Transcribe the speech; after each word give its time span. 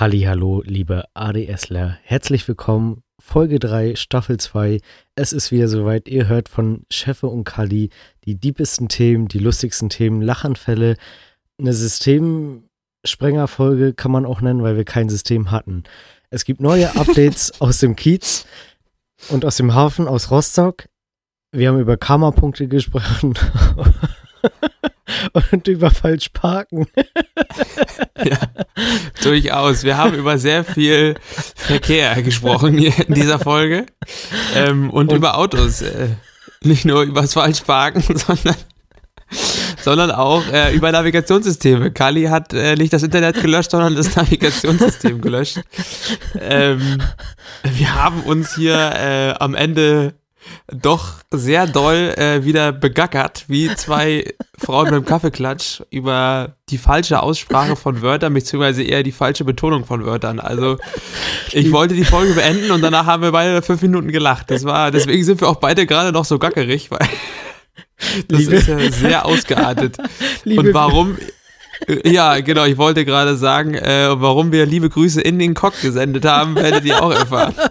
Hallo, 0.00 0.62
liebe 0.64 1.04
ADSler. 1.12 1.98
Herzlich 2.02 2.48
willkommen. 2.48 3.02
Folge 3.20 3.58
3, 3.58 3.96
Staffel 3.96 4.38
2. 4.38 4.80
Es 5.14 5.34
ist 5.34 5.52
wieder 5.52 5.68
soweit. 5.68 6.08
Ihr 6.08 6.26
hört 6.26 6.48
von 6.48 6.86
Chefe 6.90 7.26
und 7.26 7.44
Kali 7.44 7.90
die 8.24 8.34
diebsten 8.34 8.88
Themen, 8.88 9.28
die 9.28 9.40
lustigsten 9.40 9.90
Themen, 9.90 10.22
Lachanfälle. 10.22 10.96
Eine 11.60 11.74
Systemsprengerfolge 11.74 13.92
kann 13.92 14.10
man 14.10 14.24
auch 14.24 14.40
nennen, 14.40 14.62
weil 14.62 14.78
wir 14.78 14.86
kein 14.86 15.10
System 15.10 15.50
hatten. 15.50 15.84
Es 16.30 16.46
gibt 16.46 16.62
neue 16.62 16.96
Updates 16.96 17.60
aus 17.60 17.80
dem 17.80 17.94
Kiez 17.94 18.46
und 19.28 19.44
aus 19.44 19.58
dem 19.58 19.74
Hafen 19.74 20.08
aus 20.08 20.30
Rostock. 20.30 20.88
Wir 21.52 21.68
haben 21.68 21.78
über 21.78 21.98
Karma-Punkte 21.98 22.68
gesprochen. 22.68 23.34
und 25.52 25.68
über 25.68 25.90
falsch 25.90 26.30
parken. 26.30 26.86
ja, 28.24 28.38
durchaus. 29.22 29.84
Wir 29.84 29.96
haben 29.96 30.14
über 30.14 30.38
sehr 30.38 30.64
viel 30.64 31.14
Verkehr 31.54 32.22
gesprochen 32.22 32.78
hier 32.78 32.92
in 33.06 33.14
dieser 33.14 33.38
Folge 33.38 33.86
ähm, 34.54 34.90
und, 34.90 35.10
und, 35.10 35.16
über 35.16 35.36
Autos. 35.36 35.82
Äh, 35.82 36.08
nicht 36.62 36.84
nur 36.84 37.02
über 37.02 37.22
das 37.22 37.34
Falschparken, 37.34 38.02
sondern 38.16 38.56
sondern 39.80 40.10
auch 40.10 40.46
äh, 40.52 40.74
über 40.74 40.90
Navigationssysteme. 40.92 41.92
Kali 41.92 42.24
hat 42.24 42.52
äh, 42.52 42.74
nicht 42.76 42.92
das 42.92 43.02
Internet 43.02 43.40
gelöscht, 43.40 43.70
sondern 43.70 43.94
das 43.94 44.16
Navigationssystem 44.16 45.20
gelöscht. 45.20 45.60
Ähm, 46.38 46.98
wir 47.62 47.94
haben 47.94 48.22
uns 48.22 48.56
hier 48.56 48.74
äh, 48.74 49.34
am 49.38 49.54
Ende 49.54 50.14
doch 50.72 51.16
sehr 51.30 51.66
doll 51.66 52.14
äh, 52.16 52.44
wieder 52.44 52.72
begackert, 52.72 53.44
wie 53.48 53.74
zwei 53.74 54.34
Frauen 54.58 54.90
beim 54.90 55.04
Kaffeeklatsch 55.04 55.82
über 55.90 56.56
die 56.68 56.78
falsche 56.78 57.22
Aussprache 57.22 57.76
von 57.76 58.02
Wörtern, 58.02 58.34
beziehungsweise 58.34 58.82
eher 58.82 59.02
die 59.02 59.12
falsche 59.12 59.44
Betonung 59.44 59.84
von 59.84 60.04
Wörtern. 60.04 60.40
Also 60.40 60.78
ich 61.52 61.72
wollte 61.72 61.94
die 61.94 62.04
Folge 62.04 62.34
beenden 62.34 62.70
und 62.70 62.80
danach 62.80 63.06
haben 63.06 63.22
wir 63.22 63.32
beide 63.32 63.62
fünf 63.62 63.82
Minuten 63.82 64.12
gelacht. 64.12 64.50
Das 64.50 64.64
war, 64.64 64.90
deswegen 64.90 65.24
sind 65.24 65.40
wir 65.40 65.48
auch 65.48 65.56
beide 65.56 65.86
gerade 65.86 66.12
noch 66.12 66.24
so 66.24 66.38
gackerig, 66.38 66.90
weil 66.90 67.08
das 68.28 68.40
Liebe. 68.40 68.56
ist 68.56 68.68
ja 68.68 68.90
sehr 68.90 69.26
ausgeartet. 69.26 69.96
Liebe. 70.44 70.60
Und 70.60 70.74
warum 70.74 71.16
ja, 72.04 72.40
genau, 72.40 72.66
ich 72.66 72.76
wollte 72.76 73.04
gerade 73.04 73.36
sagen, 73.36 73.74
äh, 73.74 74.08
warum 74.20 74.52
wir 74.52 74.66
liebe 74.66 74.90
Grüße 74.90 75.20
in 75.20 75.38
den 75.38 75.54
Cock 75.54 75.80
gesendet 75.80 76.24
haben, 76.24 76.54
werdet 76.54 76.84
ihr 76.84 77.02
auch 77.02 77.10
erfahren. 77.10 77.54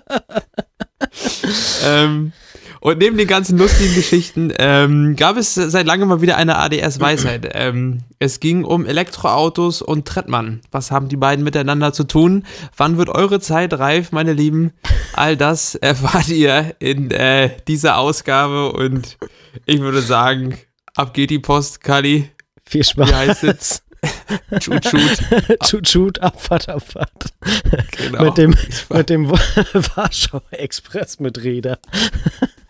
ähm, 1.86 2.34
und 2.82 3.00
neben 3.00 3.18
den 3.18 3.28
ganzen 3.28 3.58
lustigen 3.58 3.94
Geschichten 3.94 4.54
ähm, 4.58 5.16
gab 5.16 5.38
es 5.38 5.56
seit 5.56 5.86
langem 5.86 6.08
mal 6.08 6.22
wieder 6.22 6.38
eine 6.38 6.58
ADS-Weisheit. 6.58 7.50
ähm, 7.54 8.04
es 8.20 8.40
ging 8.40 8.64
um 8.64 8.86
Elektroautos 8.86 9.82
und 9.82 10.08
Trettmann. 10.08 10.62
Was 10.72 10.92
haben 10.92 11.10
die 11.10 11.18
beiden 11.18 11.44
miteinander 11.44 11.92
zu 11.92 12.06
tun? 12.06 12.46
Wann 12.78 12.98
wird 12.98 13.10
eure 13.10 13.40
Zeit 13.40 13.78
reif, 13.78 14.12
meine 14.12 14.34
Lieben? 14.34 14.72
All 15.14 15.36
das 15.36 15.76
erfahrt 15.76 16.30
ihr 16.30 16.76
in 16.80 17.12
äh, 17.12 17.52
dieser 17.68 17.98
Ausgabe 17.98 18.72
und 18.72 19.18
ich 19.66 19.82
würde 19.82 20.02
sagen, 20.02 20.58
ab 20.96 21.14
geht 21.14 21.30
die 21.32 21.40
Post, 21.40 21.84
Kali. 21.84 22.30
Viel 22.66 22.84
Spaß. 22.84 23.10
Wie 23.10 23.14
heißt 23.16 23.44
es? 23.44 23.84
Shoot, 24.62 24.86
shoot. 24.86 25.20
shoot, 25.66 25.88
shoot, 25.90 26.20
Abfahrt, 26.20 26.70
Abfahrt. 26.70 27.34
Genau. 27.98 28.24
Mit 28.24 28.38
dem, 28.38 28.56
mit 28.94 29.10
dem 29.10 29.30
Warschau 29.96 30.42
Express 30.52 31.20
mit 31.20 31.44
Räder. 31.44 31.80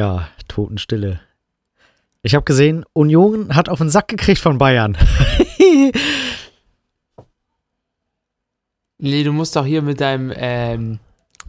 ja, 0.00 0.28
Totenstille. 0.48 1.20
Ich 2.22 2.34
habe 2.34 2.44
gesehen, 2.46 2.86
Union 2.94 3.54
hat 3.54 3.68
auf 3.68 3.80
den 3.80 3.90
Sack 3.90 4.08
gekriegt 4.08 4.40
von 4.40 4.56
Bayern. 4.56 4.96
nee, 8.96 9.22
du 9.24 9.32
musst 9.32 9.56
doch 9.56 9.66
hier 9.66 9.82
mit 9.82 10.00
deinem, 10.00 10.32
ähm, 10.34 11.00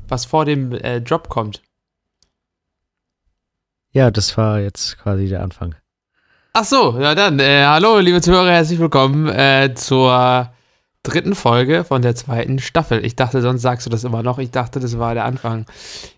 was 0.09 0.25
vor 0.25 0.44
dem 0.44 0.73
äh, 0.73 1.00
Drop 1.00 1.29
kommt. 1.29 1.62
Ja, 3.94 4.12
das 4.12 4.38
war 4.38 4.59
jetzt 4.59 4.97
quasi 4.97 5.29
der 5.29 5.44
Anfang. 5.44 5.75
Ach 6.51 6.66
so, 6.66 7.00
ja 7.00 7.16
dann, 7.16 7.39
äh, 7.39 7.63
hallo 7.63 8.00
liebe 8.00 8.19
Zuhörer, 8.19 8.51
herzlich 8.51 8.79
willkommen 8.79 9.29
äh, 9.29 9.73
zur 9.75 10.51
dritten 11.03 11.34
Folge 11.34 11.84
von 11.84 12.01
der 12.01 12.16
zweiten 12.16 12.59
Staffel. 12.59 13.03
Ich 13.03 13.16
dachte, 13.16 13.41
sonst 13.41 13.62
sagst 13.62 13.85
du 13.85 13.89
das 13.89 14.03
immer 14.03 14.22
noch. 14.22 14.38
Ich 14.38 14.51
dachte, 14.51 14.79
das 14.79 15.00
war 15.00 15.13
der 15.13 15.25
Anfang. 15.25 15.66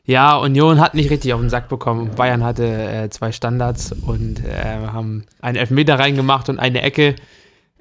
Ja, 0.05 0.35
Union 0.35 0.79
hat 0.81 0.93
nicht 0.93 1.09
richtig 1.09 1.33
auf 1.33 1.39
den 1.39 1.49
Sack 1.49 1.69
bekommen. 1.69 2.11
Bayern 2.15 2.43
hatte 2.43 2.65
äh, 2.65 3.09
zwei 3.09 3.31
Standards 3.31 3.93
und 3.93 4.43
äh, 4.45 4.87
haben 4.87 5.25
einen 5.41 5.57
Elfmeter 5.57 5.99
reingemacht 5.99 6.49
und 6.49 6.59
eine 6.59 6.81
Ecke. 6.81 7.15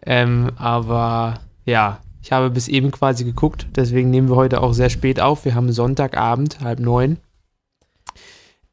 Ähm, 0.04 0.52
aber 0.56 1.40
ja, 1.64 1.98
ich 2.22 2.30
habe 2.30 2.50
bis 2.50 2.68
eben 2.68 2.92
quasi 2.92 3.24
geguckt. 3.24 3.66
Deswegen 3.74 4.10
nehmen 4.10 4.28
wir 4.28 4.36
heute 4.36 4.60
auch 4.62 4.72
sehr 4.72 4.90
spät 4.90 5.20
auf. 5.20 5.44
Wir 5.44 5.56
haben 5.56 5.72
Sonntagabend, 5.72 6.60
halb 6.60 6.78
neun. 6.78 7.18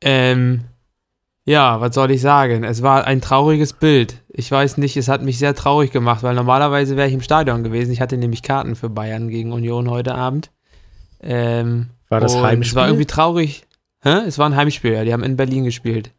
Ähm, 0.01 0.66
ja, 1.49 1.81
was 1.81 1.95
soll 1.95 2.11
ich 2.11 2.21
sagen? 2.21 2.63
Es 2.63 2.83
war 2.83 3.05
ein 3.05 3.21
trauriges 3.21 3.73
Bild. 3.73 4.21
Ich 4.27 4.51
weiß 4.51 4.77
nicht, 4.77 4.95
es 4.97 5.07
hat 5.07 5.23
mich 5.23 5.39
sehr 5.39 5.55
traurig 5.55 5.91
gemacht, 5.91 6.21
weil 6.21 6.35
normalerweise 6.35 6.95
wäre 6.95 7.07
ich 7.07 7.13
im 7.15 7.23
Stadion 7.23 7.63
gewesen. 7.63 7.91
Ich 7.91 8.01
hatte 8.01 8.17
nämlich 8.17 8.43
Karten 8.43 8.75
für 8.75 8.87
Bayern 8.87 9.29
gegen 9.29 9.51
Union 9.51 9.89
heute 9.89 10.13
Abend. 10.13 10.51
Ähm, 11.23 11.87
war 12.07 12.19
das 12.19 12.35
Heimspiel? 12.35 12.69
Es 12.69 12.75
war 12.75 12.85
irgendwie 12.85 13.07
traurig. 13.07 13.65
Hä? 14.03 14.19
Es 14.27 14.37
war 14.37 14.47
ein 14.47 14.55
Heimspiel, 14.55 14.93
ja. 14.93 15.03
Die 15.03 15.11
haben 15.11 15.23
in 15.23 15.37
Berlin 15.37 15.63
gespielt. 15.63 16.11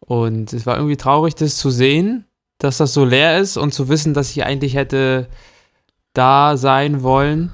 Und 0.00 0.52
es 0.52 0.66
war 0.66 0.74
irgendwie 0.74 0.96
traurig, 0.96 1.36
das 1.36 1.56
zu 1.56 1.70
sehen, 1.70 2.24
dass 2.58 2.78
das 2.78 2.92
so 2.92 3.04
leer 3.04 3.38
ist 3.38 3.58
und 3.58 3.72
zu 3.72 3.88
wissen, 3.88 4.12
dass 4.12 4.30
ich 4.30 4.44
eigentlich 4.44 4.74
hätte 4.74 5.28
da 6.14 6.56
sein 6.56 7.04
wollen. 7.04 7.52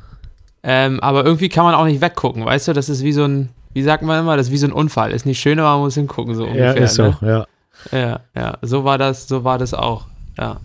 Ähm, 0.63 1.01
aber 1.01 1.27
irgendwie 1.27 1.51
kann 1.51 1.67
man 1.67 1.75
auch 1.75 1.85
nicht 1.85 2.01
weggucken, 2.01 2.47
weißt 2.47 2.69
du? 2.69 2.73
Das 2.73 2.89
ist 2.89 3.03
wie 3.03 3.13
so 3.13 3.25
ein 3.25 3.51
wie 3.75 3.83
sagt 3.83 4.03
man 4.03 4.21
immer, 4.21 4.37
das 4.37 4.47
ist 4.47 4.53
wie 4.53 4.59
so 4.59 4.67
ein 4.67 4.73
Unfall. 4.73 5.13
Ist 5.13 5.27
nicht 5.27 5.41
schön, 5.41 5.59
aber 5.59 5.73
man 5.73 5.81
muss 5.81 5.95
hingucken, 5.95 6.35
so 6.35 6.45
ungefähr. 6.45 6.77
Ja, 6.77 6.85
ist 6.85 6.99
ne? 6.99 7.17
so, 7.21 7.27
ja. 7.27 7.47
Ja, 7.93 8.21
ja, 8.35 8.59
so 8.63 8.85
war 8.85 8.99
das, 8.99 9.29
so 9.29 9.45
war 9.45 9.59
das 9.59 9.75
auch, 9.75 10.07
ja. 10.39 10.61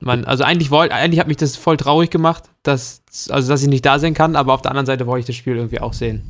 Man, 0.00 0.26
also 0.26 0.44
eigentlich 0.44 0.70
wollte, 0.70 0.94
eigentlich 0.94 1.20
hat 1.20 1.28
mich 1.28 1.38
das 1.38 1.56
voll 1.56 1.78
traurig 1.78 2.10
gemacht, 2.10 2.44
dass, 2.62 3.02
also 3.30 3.48
dass 3.48 3.62
ich 3.62 3.68
nicht 3.68 3.86
da 3.86 3.98
sein 3.98 4.12
kann, 4.12 4.36
aber 4.36 4.52
auf 4.52 4.60
der 4.60 4.70
anderen 4.70 4.86
Seite 4.86 5.06
wollte 5.06 5.20
ich 5.20 5.26
das 5.26 5.36
Spiel 5.36 5.56
irgendwie 5.56 5.80
auch 5.80 5.94
sehen. 5.94 6.28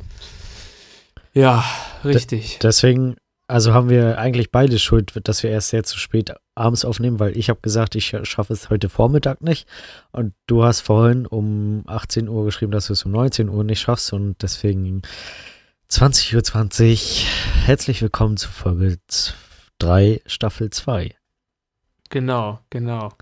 Ja, 1.33 1.65
richtig. 2.05 2.53
D 2.53 2.59
deswegen, 2.63 3.17
also 3.47 3.73
haben 3.73 3.89
wir 3.89 4.19
eigentlich 4.19 4.51
beide 4.51 4.79
Schuld, 4.79 5.11
dass 5.27 5.43
wir 5.43 5.49
erst 5.49 5.69
sehr 5.69 5.83
zu 5.83 5.97
spät 5.99 6.33
abends 6.55 6.85
aufnehmen, 6.85 7.19
weil 7.19 7.37
ich 7.37 7.49
habe 7.49 7.59
gesagt, 7.61 7.95
ich 7.95 8.15
schaffe 8.23 8.53
es 8.53 8.69
heute 8.69 8.87
Vormittag 8.87 9.41
nicht 9.41 9.67
und 10.11 10.33
du 10.47 10.63
hast 10.63 10.81
vorhin 10.81 11.25
um 11.25 11.83
18 11.87 12.29
Uhr 12.29 12.45
geschrieben, 12.45 12.71
dass 12.71 12.87
du 12.87 12.93
es 12.93 13.03
um 13.03 13.11
19 13.11 13.49
Uhr 13.49 13.65
nicht 13.65 13.81
schaffst 13.81 14.13
und 14.13 14.41
deswegen 14.41 15.01
20.20 15.89 16.35
Uhr. 16.35 16.43
20. 16.43 17.27
Herzlich 17.63 18.01
willkommen 18.01 18.35
zu 18.35 18.49
Folge 18.49 18.97
3, 19.79 20.19
Staffel 20.25 20.69
2. 20.69 21.15
Genau, 22.09 22.59
genau. 22.69 23.13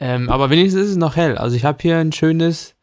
Ähm, 0.00 0.28
aber 0.28 0.50
wenigstens 0.50 0.82
ist 0.82 0.90
es 0.90 0.96
noch 0.96 1.14
hell. 1.14 1.38
Also 1.38 1.54
ich 1.54 1.64
habe 1.64 1.78
hier 1.80 1.96
ein 1.98 2.10
schönes 2.10 2.74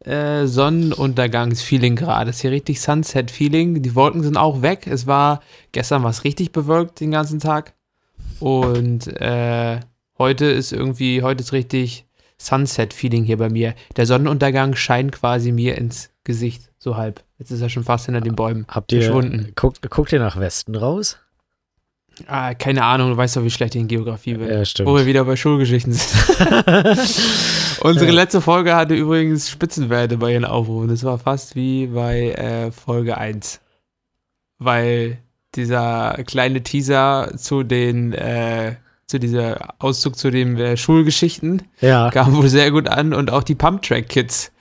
äh, 0.00 0.46
Sonnenuntergangsfeeling 0.46 1.96
gerade. 1.96 2.28
Es 2.28 2.36
ist 2.36 2.42
hier 2.42 2.50
richtig 2.50 2.82
Sunset-Feeling. 2.82 3.82
Die 3.82 3.94
Wolken 3.94 4.22
sind 4.22 4.36
auch 4.36 4.60
weg. 4.60 4.86
Es 4.86 5.06
war, 5.06 5.40
gestern 5.72 6.02
war 6.02 6.10
es 6.10 6.24
richtig 6.24 6.52
bewölkt 6.52 7.00
den 7.00 7.12
ganzen 7.12 7.40
Tag. 7.40 7.72
Und 8.40 9.06
äh, 9.06 9.80
heute 10.18 10.44
ist 10.44 10.70
irgendwie, 10.70 11.22
heute 11.22 11.42
ist 11.42 11.54
richtig 11.54 12.04
Sunset-Feeling 12.36 13.24
hier 13.24 13.38
bei 13.38 13.48
mir. 13.48 13.74
Der 13.96 14.04
Sonnenuntergang 14.04 14.76
scheint 14.76 15.12
quasi 15.12 15.50
mir 15.50 15.78
ins 15.78 16.10
Gesicht, 16.24 16.70
so 16.78 16.96
halb. 16.96 17.24
Jetzt 17.42 17.50
ist 17.50 17.60
er 17.60 17.68
schon 17.68 17.82
fast 17.82 18.04
hinter 18.06 18.20
den 18.20 18.36
Bäumen 18.36 18.66
Habt 18.68 18.92
ihr, 18.92 19.02
verschwunden. 19.02 19.52
Guckt, 19.56 19.90
guckt 19.90 20.12
ihr 20.12 20.20
nach 20.20 20.38
Westen 20.38 20.76
raus? 20.76 21.18
Ah, 22.28 22.54
keine 22.54 22.84
Ahnung, 22.84 23.10
du 23.10 23.16
weißt 23.16 23.34
doch, 23.34 23.42
wie 23.42 23.50
schlecht 23.50 23.74
ich 23.74 23.80
in 23.80 23.88
Geografie 23.88 24.34
bin. 24.34 24.48
Ja, 24.48 24.64
stimmt. 24.64 24.88
Wo 24.88 24.94
wir 24.94 25.06
wieder 25.06 25.24
bei 25.24 25.34
Schulgeschichten 25.34 25.92
sind. 25.92 26.38
Unsere 27.80 28.06
ja. 28.06 28.12
letzte 28.12 28.40
Folge 28.40 28.76
hatte 28.76 28.94
übrigens 28.94 29.50
Spitzenwerte 29.50 30.18
bei 30.18 30.34
ihren 30.34 30.44
Aufrufen. 30.44 30.86
Das 30.86 31.02
war 31.02 31.18
fast 31.18 31.56
wie 31.56 31.88
bei 31.88 32.30
äh, 32.30 32.70
Folge 32.70 33.18
1. 33.18 33.60
Weil 34.60 35.18
dieser 35.56 36.22
kleine 36.24 36.62
Teaser 36.62 37.32
zu 37.36 37.64
den 37.64 38.12
äh, 38.12 38.76
zu 39.08 39.18
dieser 39.18 39.74
Auszug 39.80 40.16
zu 40.16 40.30
den 40.30 40.56
äh, 40.58 40.76
Schulgeschichten. 40.76 41.62
Ja. 41.80 42.08
Kam 42.12 42.36
wohl 42.36 42.48
sehr 42.48 42.70
gut 42.70 42.86
an 42.86 43.12
und 43.12 43.32
auch 43.32 43.42
die 43.42 43.56
Pumptrack-Kids, 43.56 44.52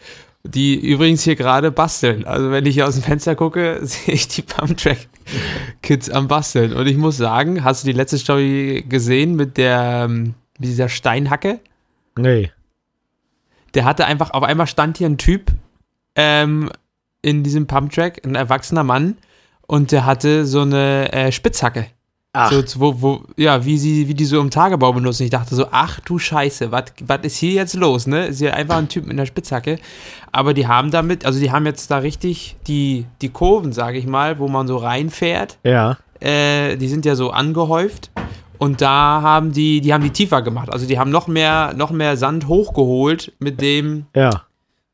die 0.43 0.75
übrigens 0.75 1.23
hier 1.23 1.35
gerade 1.35 1.71
basteln. 1.71 2.25
Also 2.25 2.51
wenn 2.51 2.65
ich 2.65 2.75
hier 2.75 2.88
aus 2.88 2.95
dem 2.95 3.03
Fenster 3.03 3.35
gucke, 3.35 3.79
sehe 3.85 4.13
ich 4.13 4.27
die 4.27 4.41
Pumptrack-Kids 4.41 6.09
am 6.09 6.27
Basteln. 6.27 6.73
Und 6.73 6.88
ich 6.88 6.97
muss 6.97 7.17
sagen, 7.17 7.63
hast 7.63 7.83
du 7.83 7.88
die 7.88 7.97
letzte 7.97 8.17
Story 8.17 8.85
gesehen 8.88 9.35
mit 9.35 9.57
der, 9.57 10.05
ähm, 10.05 10.35
mit 10.57 10.69
dieser 10.69 10.89
Steinhacke? 10.89 11.59
Nee. 12.17 12.51
Der 13.73 13.85
hatte 13.85 14.05
einfach, 14.05 14.31
auf 14.31 14.43
einmal 14.43 14.67
stand 14.67 14.97
hier 14.97 15.07
ein 15.07 15.17
Typ 15.17 15.51
ähm, 16.15 16.69
in 17.21 17.43
diesem 17.43 17.67
Pumptrack, 17.67 18.25
ein 18.25 18.35
erwachsener 18.35 18.83
Mann, 18.83 19.17
und 19.67 19.91
der 19.91 20.05
hatte 20.05 20.45
so 20.45 20.61
eine 20.61 21.13
äh, 21.13 21.31
Spitzhacke. 21.31 21.88
Ach, 22.33 22.50
So, 22.51 22.80
wo, 22.80 23.01
wo, 23.01 23.22
ja, 23.36 23.66
wie 23.66 23.78
sie, 23.78 24.07
wie 24.07 24.13
die 24.13 24.24
so 24.25 24.39
im 24.39 24.50
Tagebau 24.50 24.94
benutzen. 24.94 25.24
Ich 25.24 25.30
dachte 25.31 25.54
so, 25.54 25.66
ach 25.72 26.00
du 26.00 26.18
Scheiße, 26.18 26.72
was 26.72 26.86
ist 27.24 27.36
hier 27.38 27.51
jetzt 27.54 27.74
los, 27.75 28.07
ne? 28.07 28.28
Ist 28.28 28.39
ja 28.39 28.54
einfach 28.54 28.78
ein 28.78 28.88
Typ 28.88 29.04
mit 29.06 29.13
einer 29.13 29.25
Spitzhacke. 29.25 29.78
Aber 30.31 30.54
die 30.54 30.66
haben 30.68 30.92
damit, 30.92 31.25
also 31.25 31.39
die 31.42 31.51
haben 31.51 31.66
jetzt 31.66 31.92
da 31.92 31.98
richtig 31.98 32.56
die, 32.68 33.06
die 33.22 33.30
Kurven, 33.30 33.74
sage 33.74 33.98
ich 33.98 34.06
mal, 34.07 34.39
wo 34.39 34.48
man 34.48 34.66
so 34.68 34.78
reinfährt, 34.78 35.57
ja. 35.66 35.98
äh, 36.22 36.78
die 36.78 36.88
sind 36.88 37.04
ja 37.06 37.16
so 37.16 37.31
angehäuft. 37.31 38.12
Und 38.57 38.80
da 38.80 39.22
haben 39.22 39.51
die, 39.51 39.81
die 39.81 39.94
haben 39.94 40.04
die 40.04 40.12
tiefer 40.12 40.42
gemacht. 40.42 40.72
Also 40.72 40.86
die 40.88 41.00
haben 41.00 41.10
noch 41.12 41.27
mehr, 41.27 41.74
noch 41.75 41.89
mehr 41.92 42.16
Sand 42.16 42.48
hochgeholt 42.48 43.34
mit 43.39 43.60
dem, 43.60 44.06
Ja. 44.16 44.44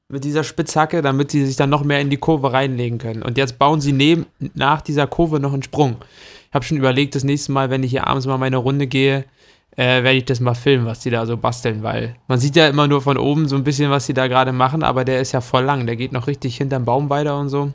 mit 0.08 0.24
dieser 0.24 0.44
Spitzhacke, 0.46 1.02
damit 1.04 1.30
sie 1.32 1.46
sich 1.46 1.58
dann 1.58 1.70
noch 1.70 1.84
mehr 1.84 2.00
in 2.00 2.10
die 2.10 2.16
Kurve 2.18 2.54
reinlegen 2.54 2.98
können. 2.98 3.22
Und 3.22 3.38
jetzt 3.38 3.60
bauen 3.60 3.82
sie 3.82 3.92
neben, 3.92 4.26
nach 4.56 4.82
dieser 4.82 5.06
Kurve 5.06 5.40
noch 5.42 5.52
einen 5.54 5.64
Sprung. 5.64 5.98
Ich 6.58 6.60
habe 6.60 6.66
schon 6.70 6.78
überlegt, 6.78 7.14
das 7.14 7.24
nächste 7.24 7.52
Mal, 7.52 7.70
wenn 7.70 7.84
ich 7.84 7.92
hier 7.92 8.08
abends 8.08 8.26
mal 8.26 8.40
meine 8.40 8.58
Runde 8.58 8.88
gehe, 8.88 9.26
äh, 9.76 10.02
werde 10.02 10.14
ich 10.14 10.26
das 10.26 10.40
mal 10.40 10.56
filmen, 10.56 10.88
was 10.88 11.02
die 11.02 11.12
da 11.12 11.28
so 11.28 11.38
basteln, 11.38 11.84
weil 11.84 12.16
man 12.28 12.40
sieht 12.40 12.56
ja 12.56 12.68
immer 12.68 12.88
nur 12.88 13.00
von 13.04 13.16
oben 13.16 13.48
so 13.48 13.56
ein 13.56 13.64
bisschen, 13.64 13.92
was 13.92 14.08
die 14.08 14.16
da 14.16 14.26
gerade 14.26 14.54
machen, 14.54 14.82
aber 14.82 15.06
der 15.06 15.22
ist 15.22 15.34
ja 15.34 15.42
voll 15.42 15.64
lang. 15.64 15.86
Der 15.86 15.96
geht 15.96 16.14
noch 16.14 16.26
richtig 16.26 16.58
hinterm 16.58 16.84
Baum 16.84 17.12
weiter 17.12 17.40
und 17.40 17.50
so. 17.50 17.74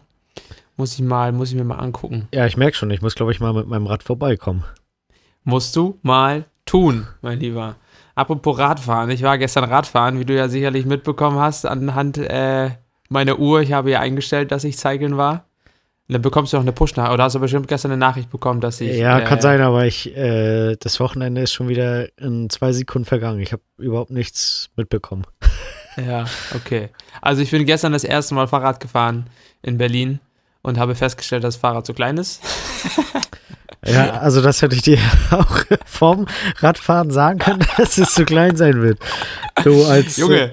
Muss 0.76 0.94
ich 0.94 1.00
mal, 1.00 1.30
muss 1.30 1.50
ich 1.50 1.54
mir 1.54 1.62
mal 1.62 1.76
angucken. 1.76 2.26
Ja, 2.34 2.44
ich 2.44 2.56
merke 2.56 2.76
schon, 2.76 2.90
ich 2.90 3.02
muss, 3.02 3.14
glaube 3.14 3.30
ich, 3.30 3.38
mal 3.38 3.52
mit 3.52 3.68
meinem 3.68 3.86
Rad 3.86 4.02
vorbeikommen. 4.02 4.64
Musst 5.44 5.76
du 5.76 6.00
mal 6.02 6.46
tun, 6.66 7.06
mein 7.20 7.38
Lieber. 7.38 7.76
Apropos 8.16 8.58
Radfahren. 8.58 9.10
Ich 9.10 9.22
war 9.22 9.38
gestern 9.38 9.62
Radfahren, 9.62 10.18
wie 10.18 10.24
du 10.24 10.34
ja 10.34 10.48
sicherlich 10.48 10.86
mitbekommen 10.86 11.38
hast, 11.38 11.66
anhand 11.66 12.18
äh, 12.18 12.70
meiner 13.08 13.38
Uhr. 13.38 13.60
Ich 13.60 13.72
habe 13.72 13.92
ja 13.92 14.00
eingestellt, 14.00 14.50
dass 14.50 14.64
ich 14.64 14.76
cyclen 14.76 15.16
war. 15.16 15.44
Und 16.12 16.16
dann 16.16 16.22
bekommst 16.22 16.52
du 16.52 16.58
noch 16.58 16.64
eine 16.64 16.72
Push-Nachricht. 16.72 17.14
Oder 17.14 17.24
hast 17.24 17.32
du 17.34 17.40
bestimmt 17.40 17.68
gestern 17.68 17.90
eine 17.92 17.98
Nachricht 17.98 18.28
bekommen, 18.28 18.60
dass 18.60 18.82
ich. 18.82 18.98
ja, 18.98 19.18
äh, 19.20 19.24
kann 19.24 19.40
sein, 19.40 19.62
aber 19.62 19.86
ich, 19.86 20.14
äh, 20.14 20.76
das 20.78 21.00
Wochenende 21.00 21.40
ist 21.40 21.54
schon 21.54 21.68
wieder 21.68 22.06
in 22.18 22.50
zwei 22.50 22.72
Sekunden 22.72 23.06
vergangen. 23.06 23.40
Ich 23.40 23.52
habe 23.52 23.62
überhaupt 23.78 24.10
nichts 24.10 24.68
mitbekommen. 24.76 25.24
Ja, 25.96 26.24
okay. 26.54 26.88
Also 27.20 27.42
ich 27.42 27.50
bin 27.50 27.66
gestern 27.66 27.92
das 27.92 28.02
erste 28.04 28.34
Mal 28.34 28.46
Fahrrad 28.48 28.80
gefahren 28.80 29.26
in 29.60 29.76
Berlin 29.76 30.20
und 30.62 30.78
habe 30.78 30.94
festgestellt, 30.94 31.44
dass 31.44 31.54
das 31.56 31.60
Fahrrad 31.60 31.84
zu 31.84 31.92
klein 31.92 32.16
ist. 32.16 32.40
Ja, 33.84 34.12
also 34.20 34.40
das 34.40 34.62
hätte 34.62 34.76
ich 34.76 34.82
dir 34.82 34.98
auch 35.32 35.64
vorm 35.84 36.26
Radfahren 36.58 37.10
sagen 37.10 37.40
können, 37.40 37.66
dass 37.76 37.98
es 37.98 38.14
zu 38.14 38.24
klein 38.24 38.54
sein 38.56 38.80
wird. 38.80 39.00
Du 39.64 39.84
als 39.84 40.16
Junge, 40.18 40.36
Gef- 40.36 40.52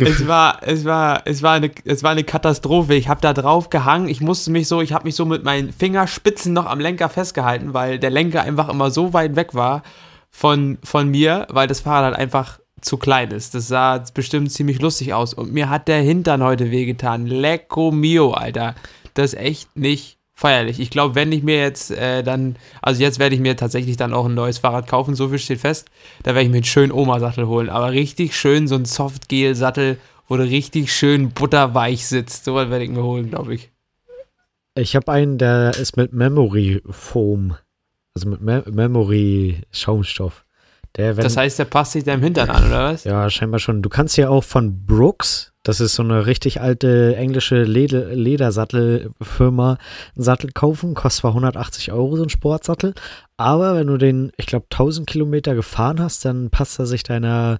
es 0.00 0.26
war, 0.26 0.60
es 0.62 0.84
war, 0.84 1.22
es 1.26 1.42
war 1.42 1.52
eine, 1.54 1.70
es 1.84 2.02
war 2.02 2.12
eine 2.12 2.24
Katastrophe. 2.24 2.94
Ich 2.94 3.08
habe 3.08 3.20
da 3.20 3.34
drauf 3.34 3.68
gehangen. 3.68 4.08
Ich 4.08 4.20
musste 4.20 4.50
mich 4.50 4.66
so, 4.68 4.80
ich 4.80 4.92
habe 4.92 5.04
mich 5.04 5.14
so 5.14 5.26
mit 5.26 5.44
meinen 5.44 5.72
Fingerspitzen 5.72 6.52
noch 6.52 6.66
am 6.66 6.80
Lenker 6.80 7.08
festgehalten, 7.08 7.74
weil 7.74 7.98
der 7.98 8.10
Lenker 8.10 8.42
einfach 8.42 8.68
immer 8.68 8.90
so 8.90 9.12
weit 9.12 9.36
weg 9.36 9.54
war 9.54 9.82
von, 10.30 10.78
von 10.82 11.08
mir, 11.08 11.46
weil 11.50 11.68
das 11.68 11.80
Fahrrad 11.80 12.12
halt 12.12 12.16
einfach 12.16 12.58
zu 12.80 12.96
klein 12.96 13.30
ist. 13.30 13.54
Das 13.54 13.68
sah 13.68 14.02
bestimmt 14.14 14.50
ziemlich 14.50 14.80
lustig 14.80 15.12
aus. 15.12 15.34
Und 15.34 15.52
mir 15.52 15.68
hat 15.68 15.88
der 15.88 16.00
Hintern 16.00 16.42
heute 16.42 16.70
wehgetan. 16.70 17.26
Lecco 17.26 17.90
mio, 17.90 18.32
Alter. 18.32 18.74
Das 19.14 19.34
ist 19.34 19.40
echt 19.40 19.76
nicht 19.76 20.18
feierlich. 20.42 20.80
Ich 20.80 20.90
glaube, 20.90 21.14
wenn 21.14 21.32
ich 21.32 21.42
mir 21.42 21.58
jetzt 21.58 21.92
äh, 21.92 22.22
dann, 22.22 22.56
also 22.82 23.00
jetzt 23.00 23.18
werde 23.18 23.34
ich 23.34 23.40
mir 23.40 23.56
tatsächlich 23.56 23.96
dann 23.96 24.12
auch 24.12 24.26
ein 24.26 24.34
neues 24.34 24.58
Fahrrad 24.58 24.88
kaufen, 24.88 25.14
so 25.14 25.28
viel 25.28 25.38
steht 25.38 25.60
fest. 25.60 25.88
Da 26.24 26.34
werde 26.34 26.42
ich 26.42 26.50
mir 26.50 26.56
einen 26.56 26.64
schönen 26.64 26.92
Oma-Sattel 26.92 27.46
holen. 27.46 27.70
Aber 27.70 27.92
richtig 27.92 28.36
schön 28.36 28.66
so 28.66 28.74
ein 28.74 28.84
Softgel-Sattel, 28.84 29.98
wo 30.28 30.36
du 30.36 30.42
richtig 30.42 30.92
schön 30.92 31.30
butterweich 31.30 32.06
sitzt. 32.06 32.44
So 32.44 32.54
was 32.56 32.70
werde 32.70 32.84
ich 32.84 32.90
mir 32.90 33.04
holen, 33.04 33.30
glaube 33.30 33.54
ich. 33.54 33.70
Ich 34.74 34.96
habe 34.96 35.12
einen, 35.12 35.38
der 35.38 35.76
ist 35.76 35.96
mit 35.96 36.12
Memory 36.12 36.82
Foam, 36.90 37.56
also 38.14 38.28
mit 38.28 38.40
Me 38.40 38.64
Memory 38.68 39.62
Schaumstoff. 39.70 40.44
Der, 40.96 41.16
wenn, 41.16 41.24
Das 41.24 41.36
heißt, 41.36 41.58
der 41.58 41.66
passt 41.66 41.92
sich 41.92 42.04
deinem 42.04 42.22
Hintern 42.22 42.50
an, 42.50 42.66
oder 42.66 42.92
was? 42.92 43.04
ja, 43.04 43.30
scheinbar 43.30 43.60
schon. 43.60 43.80
Du 43.80 43.88
kannst 43.88 44.16
ja 44.16 44.28
auch 44.28 44.44
von 44.44 44.84
Brooks, 44.86 45.51
das 45.62 45.80
ist 45.80 45.94
so 45.94 46.02
eine 46.02 46.26
richtig 46.26 46.60
alte 46.60 47.14
englische 47.16 47.62
Leder 47.62 48.06
Ledersattelfirma, 48.06 49.78
einen 50.16 50.24
Sattel 50.24 50.50
kaufen. 50.52 50.94
Kostet 50.94 51.20
zwar 51.20 51.30
180 51.32 51.92
Euro, 51.92 52.16
so 52.16 52.24
ein 52.24 52.30
Sportsattel. 52.30 52.94
Aber 53.36 53.76
wenn 53.76 53.86
du 53.86 53.96
den, 53.96 54.32
ich 54.36 54.46
glaube, 54.46 54.66
1000 54.70 55.06
Kilometer 55.06 55.54
gefahren 55.54 56.00
hast, 56.00 56.24
dann 56.24 56.50
passt 56.50 56.78
er 56.78 56.86
sich 56.86 57.04
deiner 57.04 57.58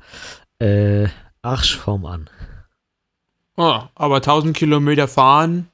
äh, 0.59 1.07
Arschform 1.43 2.07
an. 2.07 2.31
Oh, 3.57 3.81
aber 3.95 4.17
1000 4.17 4.57
Kilometer 4.57 5.07
fahren 5.07 5.69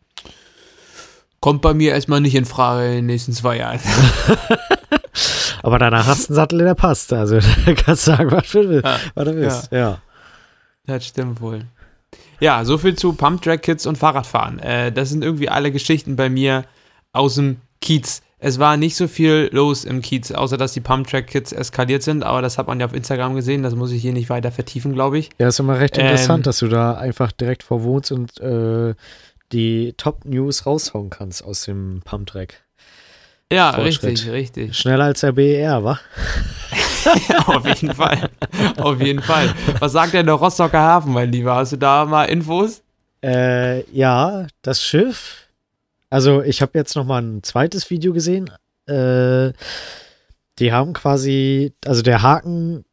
kommt 1.41 1.63
bei 1.63 1.73
mir 1.73 1.93
erstmal 1.93 2.21
nicht 2.21 2.35
in 2.35 2.45
Frage 2.45 2.89
in 2.89 2.95
den 2.97 3.07
nächsten 3.07 3.33
zwei 3.33 3.59
Jahren. 3.59 3.81
Aber 5.63 5.79
danach 5.79 6.07
hast 6.07 6.29
du 6.29 6.33
einen 6.33 6.37
Sattel, 6.37 6.59
der 6.61 6.75
passt. 6.75 7.13
Also 7.13 7.39
da 7.41 7.75
kannst 7.75 8.07
du 8.07 8.13
sagen, 8.13 8.31
was 8.31 8.51
du 8.51 8.69
willst. 8.69 8.87
Ja, 8.87 8.99
Was 9.15 9.25
du 9.25 9.37
willst. 9.37 9.73
Ja. 9.73 9.99
Das 10.87 11.07
stimmt 11.07 11.41
wohl. 11.41 11.65
Ja, 12.41 12.65
so 12.65 12.79
viel 12.79 12.95
zu 12.95 13.13
Pump 13.15 13.43
Track 13.43 13.63
Kids 13.63 13.87
und 13.87 13.99
Fahrradfahren. 13.99 14.59
Äh, 14.61 14.93
das 14.93 15.11
sind 15.11 15.25
irgendwie 15.25 15.49
alle 15.49 15.73
Geschichten 15.73 16.17
bei 16.17 16.29
mir 16.29 16.65
aus 17.13 17.35
dem 17.37 17.57
Kiez. 17.81 18.23
Es 18.41 18.61
war 18.61 18.77
nicht 18.77 18.95
so 18.95 19.09
viel 19.09 19.49
los 19.53 19.85
im 19.85 20.01
Kiez, 20.01 20.31
außer 20.31 20.57
dass 20.57 20.73
die 20.73 20.81
Pump 20.81 21.09
Track 21.09 21.27
Kids 21.27 21.51
eskaliert 21.53 22.05
sind, 22.05 22.23
aber 22.23 22.41
das 22.41 22.57
hat 22.57 22.69
man 22.69 22.79
ja 22.79 22.87
auf 22.87 22.93
Instagram 22.93 23.35
gesehen, 23.35 23.65
das 23.65 23.75
muss 23.75 23.91
ich 23.91 24.01
hier 24.01 24.13
nicht 24.13 24.31
weiter 24.31 24.53
vertiefen, 24.53 24.93
glaube 24.93 25.19
ich. 25.19 25.31
Ja, 25.39 25.49
ist 25.49 25.59
immer 25.59 25.81
recht 25.81 25.99
Ähm, 25.99 26.07
interessant, 26.07 26.47
dass 26.47 26.61
du 26.61 26.69
da 26.69 26.95
einfach 26.95 27.33
direkt 27.33 27.65
vor 27.65 27.83
wohnst 27.83 28.13
und 28.13 28.39
äh, 28.41 28.95
die 29.51 29.95
Top-News 29.97 30.67
raushauen 30.67 31.11
kannst 31.11 31.43
aus 31.45 31.65
dem 31.65 32.03
Pumptrack. 32.05 32.63
Ja, 33.53 33.73
Fortschritt. 33.73 34.13
richtig, 34.13 34.31
richtig. 34.31 34.77
Schneller 34.77 35.07
als 35.07 35.21
der 35.21 35.33
BER, 35.33 35.83
wa? 35.83 35.99
auf 37.47 37.67
jeden 37.67 37.95
Fall. 37.95 38.31
Auf 38.79 39.01
jeden 39.01 39.23
Fall. 39.23 39.55
Was 39.79 39.93
sagt 39.93 40.15
denn 40.15 40.27
der 40.27 40.35
Rostocker 40.35 40.81
Hafen, 40.81 41.13
mein 41.13 41.33
Lieber? 41.33 41.55
Hast 41.55 41.73
du 41.73 41.77
da 41.77 42.05
mal 42.05 42.25
Infos? 42.25 42.83
Äh, 43.23 43.85
ja, 43.91 44.47
das 44.63 44.83
Schiff. 44.83 45.49
Also, 46.11 46.43
ich 46.43 46.63
habe 46.63 46.79
jetzt 46.79 46.97
noch 46.97 47.05
mal 47.05 47.23
ein 47.23 47.43
zweites 47.43 47.91
Video 47.91 48.13
gesehen. 48.13 48.51
Äh, 48.87 49.53
die 50.59 50.73
haben 50.73 50.93
quasi, 50.93 51.73
also 51.85 52.03
der 52.03 52.23
Haken, 52.23 52.85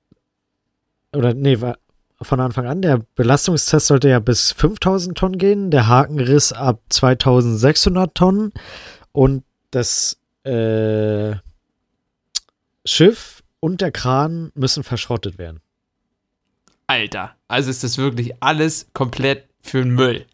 oder 1.14 1.34
nee, 1.34 1.62
war 1.62 1.78
von 2.22 2.40
Anfang 2.40 2.66
an, 2.66 2.82
der 2.82 3.02
Belastungstest 3.16 3.88
sollte 3.88 4.10
ja 4.10 4.20
bis 4.20 4.52
5000 4.52 5.18
Tonnen 5.18 5.38
gehen, 5.38 5.72
der 5.72 5.88
Haken 5.88 6.20
riss 6.20 6.54
ab 6.54 6.82
2600 6.90 8.16
Tonnen 8.16 8.54
und 9.12 9.44
das 9.72 10.18
äh, 10.44 11.36
Schiff 12.86 13.44
und 13.60 13.82
der 13.82 13.92
Kran 13.92 14.52
müssen 14.56 14.84
verschrottet 14.84 15.38
werden. 15.38 15.62
Alter, 16.88 17.36
also 17.48 17.70
ist 17.70 17.84
das 17.84 17.98
wirklich 17.98 18.34
alles 18.42 18.88
komplett 18.94 19.48
für 19.62 19.82
den 19.82 19.92
Müll. 19.92 20.26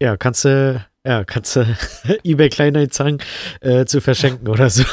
Ja, 0.00 0.16
kannst 0.16 0.44
du, 0.44 0.84
ja, 1.04 1.24
kannst 1.24 1.56
du 1.56 1.64
eBay 2.24 2.48
Kleinanzeigen 2.48 3.20
äh, 3.60 3.84
zu 3.84 4.00
verschenken 4.00 4.48
oder 4.48 4.70
so. 4.70 4.84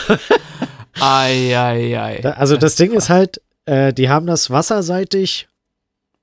Ei, 1.00 1.58
ei, 1.58 2.00
ei. 2.00 2.26
Also 2.26 2.58
das 2.58 2.76
Ding 2.76 2.92
ist 2.92 3.10
halt, 3.10 3.42
äh, 3.66 3.94
die 3.94 4.10
haben 4.10 4.26
das 4.26 4.50
wasserseitig 4.50 5.48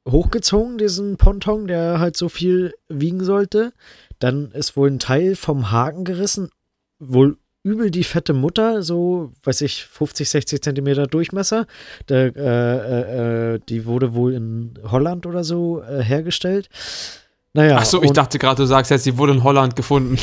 hochgezogen, 0.09 0.78
diesen 0.78 1.16
Ponton, 1.16 1.66
der 1.66 1.99
halt 1.99 2.16
so 2.16 2.28
viel 2.28 2.75
wiegen 2.88 3.25
sollte. 3.25 3.73
Dann 4.19 4.50
ist 4.52 4.76
wohl 4.76 4.90
ein 4.90 4.99
Teil 4.99 5.37
vom 5.37 5.71
Haken 5.71 6.04
gerissen, 6.04 6.50
wohl 6.99 7.38
übel 7.64 7.90
die 7.90 8.04
fette 8.04 8.35
Mutter, 8.35 8.83
so, 8.83 9.33
weiß 9.42 9.62
ich, 9.62 9.87
50, 9.87 10.28
60 10.28 10.62
Zentimeter 10.62 11.06
Durchmesser. 11.06 11.66
Der, 12.09 12.37
äh, 12.37 13.52
äh, 13.52 13.54
äh, 13.54 13.61
die 13.68 13.87
wurde 13.87 14.14
wohl 14.14 14.35
in 14.35 14.78
Holland 14.85 15.26
oder 15.26 15.42
so 15.42 15.83
äh, 15.83 16.02
hergestellt. 16.02 16.68
Naja, 17.56 17.76
Ach 17.78 17.84
so, 17.84 18.02
ich 18.02 18.11
dachte 18.11 18.40
gerade, 18.40 18.56
du 18.62 18.66
sagst 18.66 18.90
jetzt, 18.90 19.04
sie 19.04 19.16
wurde 19.16 19.32
in 19.32 19.44
Holland 19.44 19.76
gefunden. 19.76 20.16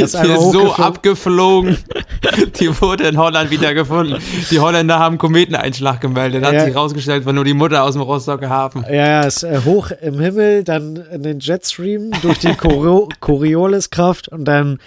das 0.00 0.12
Die 0.12 0.28
ist 0.28 0.52
so 0.52 0.72
abgeflogen. 0.72 1.76
Die 2.58 2.80
wurde 2.80 3.08
in 3.08 3.18
Holland 3.18 3.50
wieder 3.50 3.74
gefunden. 3.74 4.16
Die 4.50 4.58
Holländer 4.58 4.98
haben 4.98 5.18
Kometeneinschlag 5.18 6.00
gemeldet. 6.00 6.42
Hat 6.42 6.54
Ja. 6.54 6.64
sich 6.64 6.74
rausgestellt, 6.74 7.26
war 7.26 7.34
nur 7.34 7.44
die 7.44 7.52
Mutter 7.52 7.82
aus 7.84 7.92
dem 7.92 8.00
Rostocker 8.00 8.48
Hafen. 8.48 8.82
Ja, 8.88 8.94
ja, 8.94 9.20
ist 9.20 9.42
äh, 9.42 9.60
hoch 9.62 9.90
im 10.00 10.18
Himmel, 10.20 10.64
dann 10.64 10.96
in 11.12 11.22
den 11.22 11.40
Jetstream 11.40 12.12
durch 12.22 12.38
die 12.38 12.54
Choreo 12.54 13.06
Corioliskraft 13.20 14.28
und 14.28 14.46
dann 14.46 14.78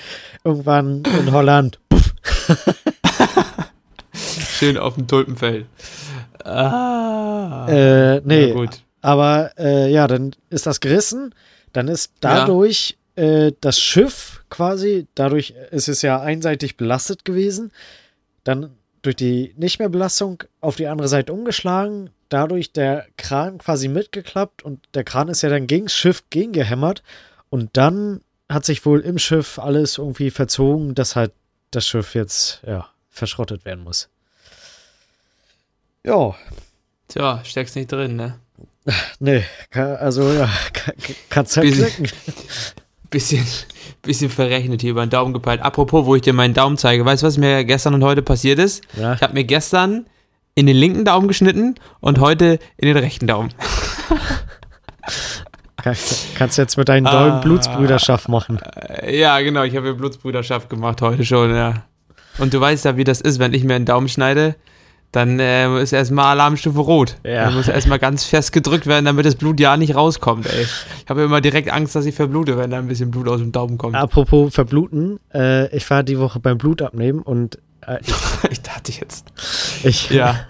irgendwann 0.44 1.04
in 1.20 1.32
Holland. 1.32 1.78
Schön 4.14 4.78
auf 4.80 4.96
dem 4.96 5.06
Tulpenfeld. 5.08 5.68
Ah. 6.44 7.68
Äh, 7.70 8.22
nee. 8.26 8.52
gut. 8.52 8.82
Aber 9.02 9.52
äh, 9.58 9.92
ja, 9.92 10.08
dann 10.08 10.36
ist 10.50 10.66
das 10.66 10.80
gerissen. 10.80 11.34
Dann 11.74 11.88
ist 11.88 12.14
dadurch 12.20 12.98
ja. 13.16 13.24
äh, 13.24 13.54
das 13.62 13.80
Schiff 13.80 14.44
quasi, 14.50 15.08
dadurch 15.16 15.54
ist 15.72 15.88
es 15.88 16.02
ja 16.02 16.20
einseitig 16.22 16.78
belastet 16.78 17.26
gewesen. 17.26 17.72
Dann 18.44 18.72
durch 19.02 19.16
die 19.16 19.54
Nicht-mehr-Belastung 19.58 20.44
auf 20.62 20.76
die 20.76 20.88
andere 20.88 21.08
Seite 21.08 21.32
umgeschlagen. 21.34 22.10
Dadurch 22.28 22.74
der 22.74 23.08
Kran 23.18 23.58
quasi 23.58 23.88
mitgeklappt 23.88 24.64
und 24.64 24.80
der 24.94 25.04
Kran 25.04 25.30
ist 25.30 25.42
ja 25.42 25.50
dann 25.50 25.68
gegen 25.68 25.86
das 25.86 25.94
Schiff 25.94 26.24
gegengehämmert. 26.30 27.04
Und 27.50 27.78
dann 27.78 28.22
hat 28.50 28.66
sich 28.66 28.86
wohl 28.86 29.00
im 29.02 29.18
Schiff 29.18 29.60
alles 29.60 29.98
irgendwie 29.98 30.32
verzogen, 30.32 30.96
dass 30.96 31.16
halt 31.16 31.32
das 31.72 31.88
Schiff 31.88 32.16
jetzt, 32.16 32.62
ja, 32.66 32.90
verschrottet 33.10 33.66
werden 33.66 33.84
muss. 33.84 34.10
Ja. 36.04 36.36
Tja, 37.08 37.42
steckst 37.44 37.76
nicht 37.76 37.92
drin, 37.92 38.16
ne? 38.16 38.40
Nee, 39.20 39.44
also 39.74 40.32
ja, 40.32 40.50
kannst 41.30 41.58
halt 41.58 41.70
bisschen, 41.70 42.08
bisschen, 43.10 43.46
bisschen 44.02 44.30
verrechnet 44.30 44.82
hier 44.82 44.92
über 44.92 45.06
den 45.06 45.10
Daumen 45.10 45.34
gepeilt. 45.34 45.62
Apropos, 45.62 46.06
wo 46.06 46.16
ich 46.16 46.22
dir 46.22 46.34
meinen 46.34 46.54
Daumen 46.54 46.78
zeige, 46.78 47.06
weißt 47.06 47.24
du, 47.24 47.28
was 47.28 47.38
mir 47.38 47.64
gestern 47.66 47.94
und 47.94 48.04
heute 48.04 48.22
passiert 48.22 48.60
ist? 48.60 48.84
Ja. 48.98 49.14
Ich 49.14 49.22
habe 49.22 49.34
mir 49.34 49.44
gestern 49.44 50.06
in 50.56 50.66
den 50.66 50.76
linken 50.76 51.06
Daumen 51.06 51.28
geschnitten 51.28 51.76
und 52.00 52.20
heute 52.20 52.60
in 52.78 52.88
den 52.88 52.98
rechten 52.98 53.28
Daumen. 53.28 53.54
Kannst 55.82 56.58
du 56.58 56.62
jetzt 56.62 56.78
mit 56.78 56.90
deinen 56.90 57.06
Daumen 57.06 57.32
ah, 57.32 57.40
Blutsbrüderschaft 57.40 58.28
machen. 58.28 58.60
Ja, 59.10 59.40
genau, 59.40 59.64
ich 59.64 59.76
habe 59.76 59.88
mir 59.88 59.96
Blutsbrüderschaft 59.96 60.70
gemacht 60.70 61.02
heute 61.02 61.24
schon, 61.24 61.56
ja. 61.56 61.86
Und 62.38 62.54
du 62.54 62.60
weißt 62.60 62.86
ja, 62.86 62.98
wie 62.98 63.06
das 63.06 63.22
ist, 63.22 63.40
wenn 63.40 63.54
ich 63.54 63.64
mir 63.64 63.76
einen 63.76 63.86
Daumen 63.86 64.10
schneide, 64.10 64.56
dann 65.12 65.40
äh, 65.40 65.82
ist 65.82 65.92
erstmal 65.92 66.26
Alarmstufe 66.26 66.80
rot. 66.80 67.16
Ja. 67.24 67.46
Dann 67.46 67.56
muss 67.56 67.68
erstmal 67.68 68.00
ganz 68.00 68.26
fest 68.26 68.52
gedrückt 68.52 68.86
werden, 68.86 69.06
damit 69.06 69.26
das 69.26 69.36
Blut 69.36 69.60
ja 69.60 69.76
nicht 69.76 69.96
rauskommt, 69.96 70.46
ey. 70.46 70.64
Ich 70.64 71.10
habe 71.10 71.24
immer 71.24 71.42
direkt 71.42 71.72
Angst, 71.72 71.96
dass 71.96 72.06
ich 72.06 72.14
verblute, 72.14 72.58
wenn 72.58 72.70
da 72.70 72.78
ein 72.78 72.88
bisschen 72.88 73.10
Blut 73.10 73.28
aus 73.28 73.40
dem 73.40 73.52
Daumen 73.52 73.78
kommt. 73.78 73.96
Apropos 73.96 74.54
verbluten, 74.54 75.20
äh, 75.34 75.76
ich 75.76 75.90
war 75.90 76.04
die 76.04 76.20
Woche 76.20 76.40
beim 76.40 76.58
Blutabnehmen 76.58 77.22
und 77.22 77.58
äh, 77.88 77.98
ich, 78.52 78.62
dachte 78.62 78.92
jetzt. 78.92 79.28
Ich 79.84 80.10
ja. 80.10 80.36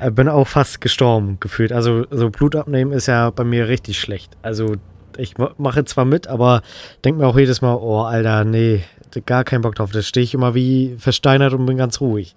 Äh, 0.00 0.12
bin 0.12 0.28
auch 0.28 0.46
fast 0.46 0.80
gestorben 0.80 1.38
gefühlt. 1.40 1.72
Also 1.72 2.06
so 2.12 2.30
Blutabnehmen 2.30 2.92
ist 2.94 3.06
ja 3.06 3.30
bei 3.30 3.42
mir 3.42 3.66
richtig 3.66 3.98
schlecht. 3.98 4.36
Also 4.42 4.76
ich 5.16 5.34
mache 5.58 5.84
zwar 5.86 6.04
mit, 6.04 6.28
aber 6.28 6.62
denke 7.04 7.20
mir 7.20 7.26
auch 7.26 7.36
jedes 7.36 7.62
Mal, 7.62 7.74
oh 7.74 8.02
Alter, 8.02 8.44
nee, 8.44 8.84
gar 9.26 9.42
keinen 9.42 9.62
Bock 9.62 9.74
drauf. 9.74 9.90
Da 9.90 10.00
stehe 10.02 10.22
ich 10.22 10.34
immer 10.34 10.54
wie 10.54 10.94
versteinert 10.98 11.52
und 11.52 11.66
bin 11.66 11.76
ganz 11.76 12.00
ruhig. 12.00 12.36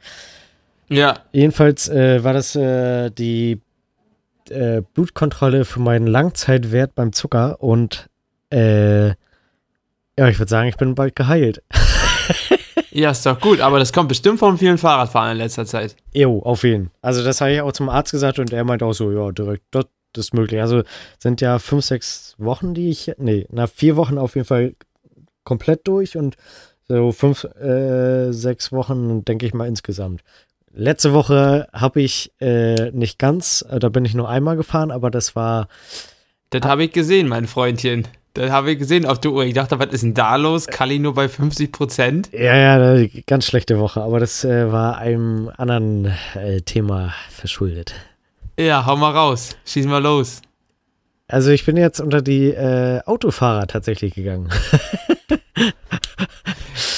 Ja. 0.92 1.20
Jedenfalls 1.32 1.88
äh, 1.88 2.22
war 2.24 2.34
das 2.34 2.56
äh, 2.56 3.10
die 3.12 3.62
äh, 4.50 4.82
Blutkontrolle 4.94 5.64
für 5.64 5.80
meinen 5.80 6.06
Langzeitwert 6.06 6.96
beim 6.96 7.14
Zucker 7.14 7.64
und 7.64 8.10
äh, 8.52 9.08
ja, 9.08 10.28
ich 10.28 10.38
würde 10.38 10.50
sagen, 10.50 10.68
ich 10.68 10.76
bin 10.76 10.94
bald 10.94 11.16
geheilt. 11.16 11.64
ja, 12.92 13.12
ist 13.12 13.26
doch 13.26 13.40
gut, 13.40 13.62
aber 13.62 13.80
das 13.80 13.94
kommt 13.94 14.10
bestimmt 14.10 14.40
von 14.40 14.58
vielen 14.58 14.78
Fahrradfahrern 14.78 15.32
in 15.32 15.38
letzter 15.38 15.66
Zeit. 15.66 15.96
Jo, 16.14 16.40
auf 16.40 16.64
jeden. 16.64 16.88
Fall. 16.88 16.96
Also 17.02 17.24
das 17.24 17.40
habe 17.40 17.54
ich 17.54 17.62
auch 17.62 17.72
zum 17.72 17.88
Arzt 17.88 18.12
gesagt 18.12 18.38
und 18.40 18.52
er 18.52 18.66
meint 18.66 18.84
auch 18.84 18.94
so, 18.94 19.12
ja, 19.14 19.32
direkt, 19.32 19.64
das, 19.72 19.86
ist 20.18 20.34
möglich. 20.34 20.60
Also 20.60 20.84
sind 21.20 21.40
ja 21.40 21.58
fünf, 21.58 21.86
sechs 21.86 22.36
Wochen, 22.38 22.74
die 22.74 22.90
ich, 22.90 23.14
nee, 23.18 23.48
na 23.50 23.66
vier 23.66 23.96
Wochen 23.96 24.18
auf 24.18 24.36
jeden 24.36 24.48
Fall 24.48 24.76
komplett 25.46 25.88
durch 25.88 26.18
und 26.18 26.36
so 26.90 27.14
fünf, 27.14 27.46
äh, 27.46 28.34
sechs 28.34 28.74
Wochen, 28.74 29.24
denke 29.24 29.46
ich 29.46 29.54
mal, 29.54 29.70
insgesamt. 29.70 30.22
Letzte 30.74 31.14
Woche 31.14 31.68
habe 31.74 32.02
ich 32.02 32.32
äh, 32.40 32.92
nicht 32.92 33.20
ganz, 33.20 33.66
äh, 33.70 33.80
da 33.80 33.90
bin 33.90 34.06
ich 34.06 34.14
nur 34.14 34.30
einmal 34.30 34.56
gefahren, 34.56 34.92
aber 34.92 35.12
das 35.12 35.36
war. 35.36 35.68
Das 36.50 36.62
habe 36.64 36.86
ich 36.86 36.92
gesehen, 36.92 37.28
mein 37.28 37.48
Freundchen. 37.48 38.08
Das 38.34 38.50
habe 38.50 38.72
ich 38.72 38.80
gesehen 38.80 39.06
auf 39.06 39.20
der 39.20 39.32
Uhr. 39.32 39.44
Ich 39.44 39.54
dachte, 39.54 39.78
was 39.80 39.88
ist 39.88 40.04
denn 40.04 40.14
da 40.14 40.38
los? 40.38 40.68
Kali 40.68 41.00
nur 41.00 41.14
bei 41.14 41.28
50 41.28 41.72
Prozent? 41.74 42.30
Ja, 42.32 42.56
ja, 42.56 43.08
ganz 43.28 43.46
schlechte 43.46 43.78
Woche, 43.80 44.02
aber 44.02 44.22
das 44.22 44.46
äh, 44.46 44.72
war 44.72 44.98
einem 44.98 45.52
anderen 45.58 46.14
äh, 46.36 46.62
Thema 46.62 47.14
verschuldet. 47.30 47.94
Ja, 48.58 48.86
hau 48.86 48.96
mal 48.96 49.12
raus. 49.12 49.58
Schieß 49.66 49.86
mal 49.86 50.02
los. 50.02 50.42
Also 51.28 51.52
ich 51.52 51.66
bin 51.66 51.76
jetzt 51.76 52.00
unter 52.00 52.22
die 52.22 52.50
äh, 52.50 53.02
Autofahrer 53.06 53.68
tatsächlich 53.68 54.14
gegangen. 54.14 54.50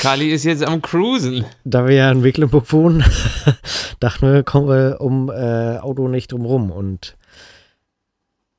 Kali 0.04 0.32
ist 0.32 0.44
jetzt 0.44 0.66
am 0.66 0.82
Cruisen. 0.82 1.46
Da 1.64 1.88
wir 1.88 1.96
ja 1.96 2.12
in 2.12 2.20
Mecklenburg 2.20 2.70
wohnen, 2.74 3.06
dachten 4.02 4.34
wir, 4.34 4.44
kommen 4.44 4.68
wir 4.68 5.00
um 5.00 5.30
äh, 5.30 5.78
Auto 5.78 6.10
nicht 6.10 6.34
drum 6.34 6.46
rum. 6.46 6.72
Und 6.72 7.16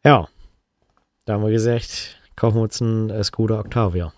ja, 0.02 0.26
da 1.26 1.34
haben 1.34 1.44
wir 1.44 1.50
gesagt, 1.50 2.16
kaufen 2.34 2.56
wir 2.56 2.62
uns 2.62 2.80
einen 2.80 3.10
äh, 3.10 3.22
Skoda 3.22 3.58
Octavia. 3.60 4.14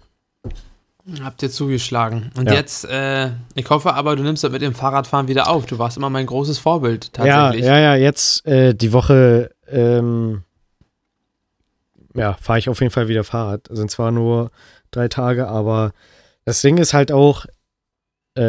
Habt 1.21 1.43
ihr 1.43 1.51
zugeschlagen. 1.51 2.31
Und 2.39 2.47
ja. 2.47 2.55
jetzt, 2.55 2.85
äh, 2.85 3.31
ich 3.57 3.69
hoffe 3.71 3.95
aber, 3.95 4.15
du 4.15 4.23
nimmst 4.23 4.45
das 4.45 4.53
mit 4.53 4.63
dem 4.63 4.75
Fahrradfahren 4.75 5.27
wieder 5.27 5.49
auf. 5.49 5.67
Du 5.67 5.81
warst 5.81 5.97
immer 5.97 6.11
mein 6.11 6.27
großes 6.27 6.61
Vorbild, 6.61 7.13
tatsächlich. 7.13 7.65
Ja, 7.65 7.77
ja, 7.77 7.95
ja, 7.95 7.97
jetzt 7.97 8.47
äh, 8.47 8.73
die 8.73 8.93
Woche, 8.93 9.51
ähm, 9.69 10.45
ja, 12.15 12.35
fahre 12.35 12.61
ich 12.61 12.69
auf 12.69 12.81
jeden 12.81 12.93
Fall 12.93 13.09
wieder 13.09 13.25
Fahrrad. 13.25 13.67
Sind 13.69 13.91
zwar 13.91 14.13
nur 14.13 14.53
drei 14.93 15.09
Tage, 15.09 15.49
aber 15.49 15.93
das 16.47 16.63
Ding 16.63 16.79
ist 16.79 16.95
halt 16.95 17.13
auch, 17.13 17.45
äh, 18.35 18.41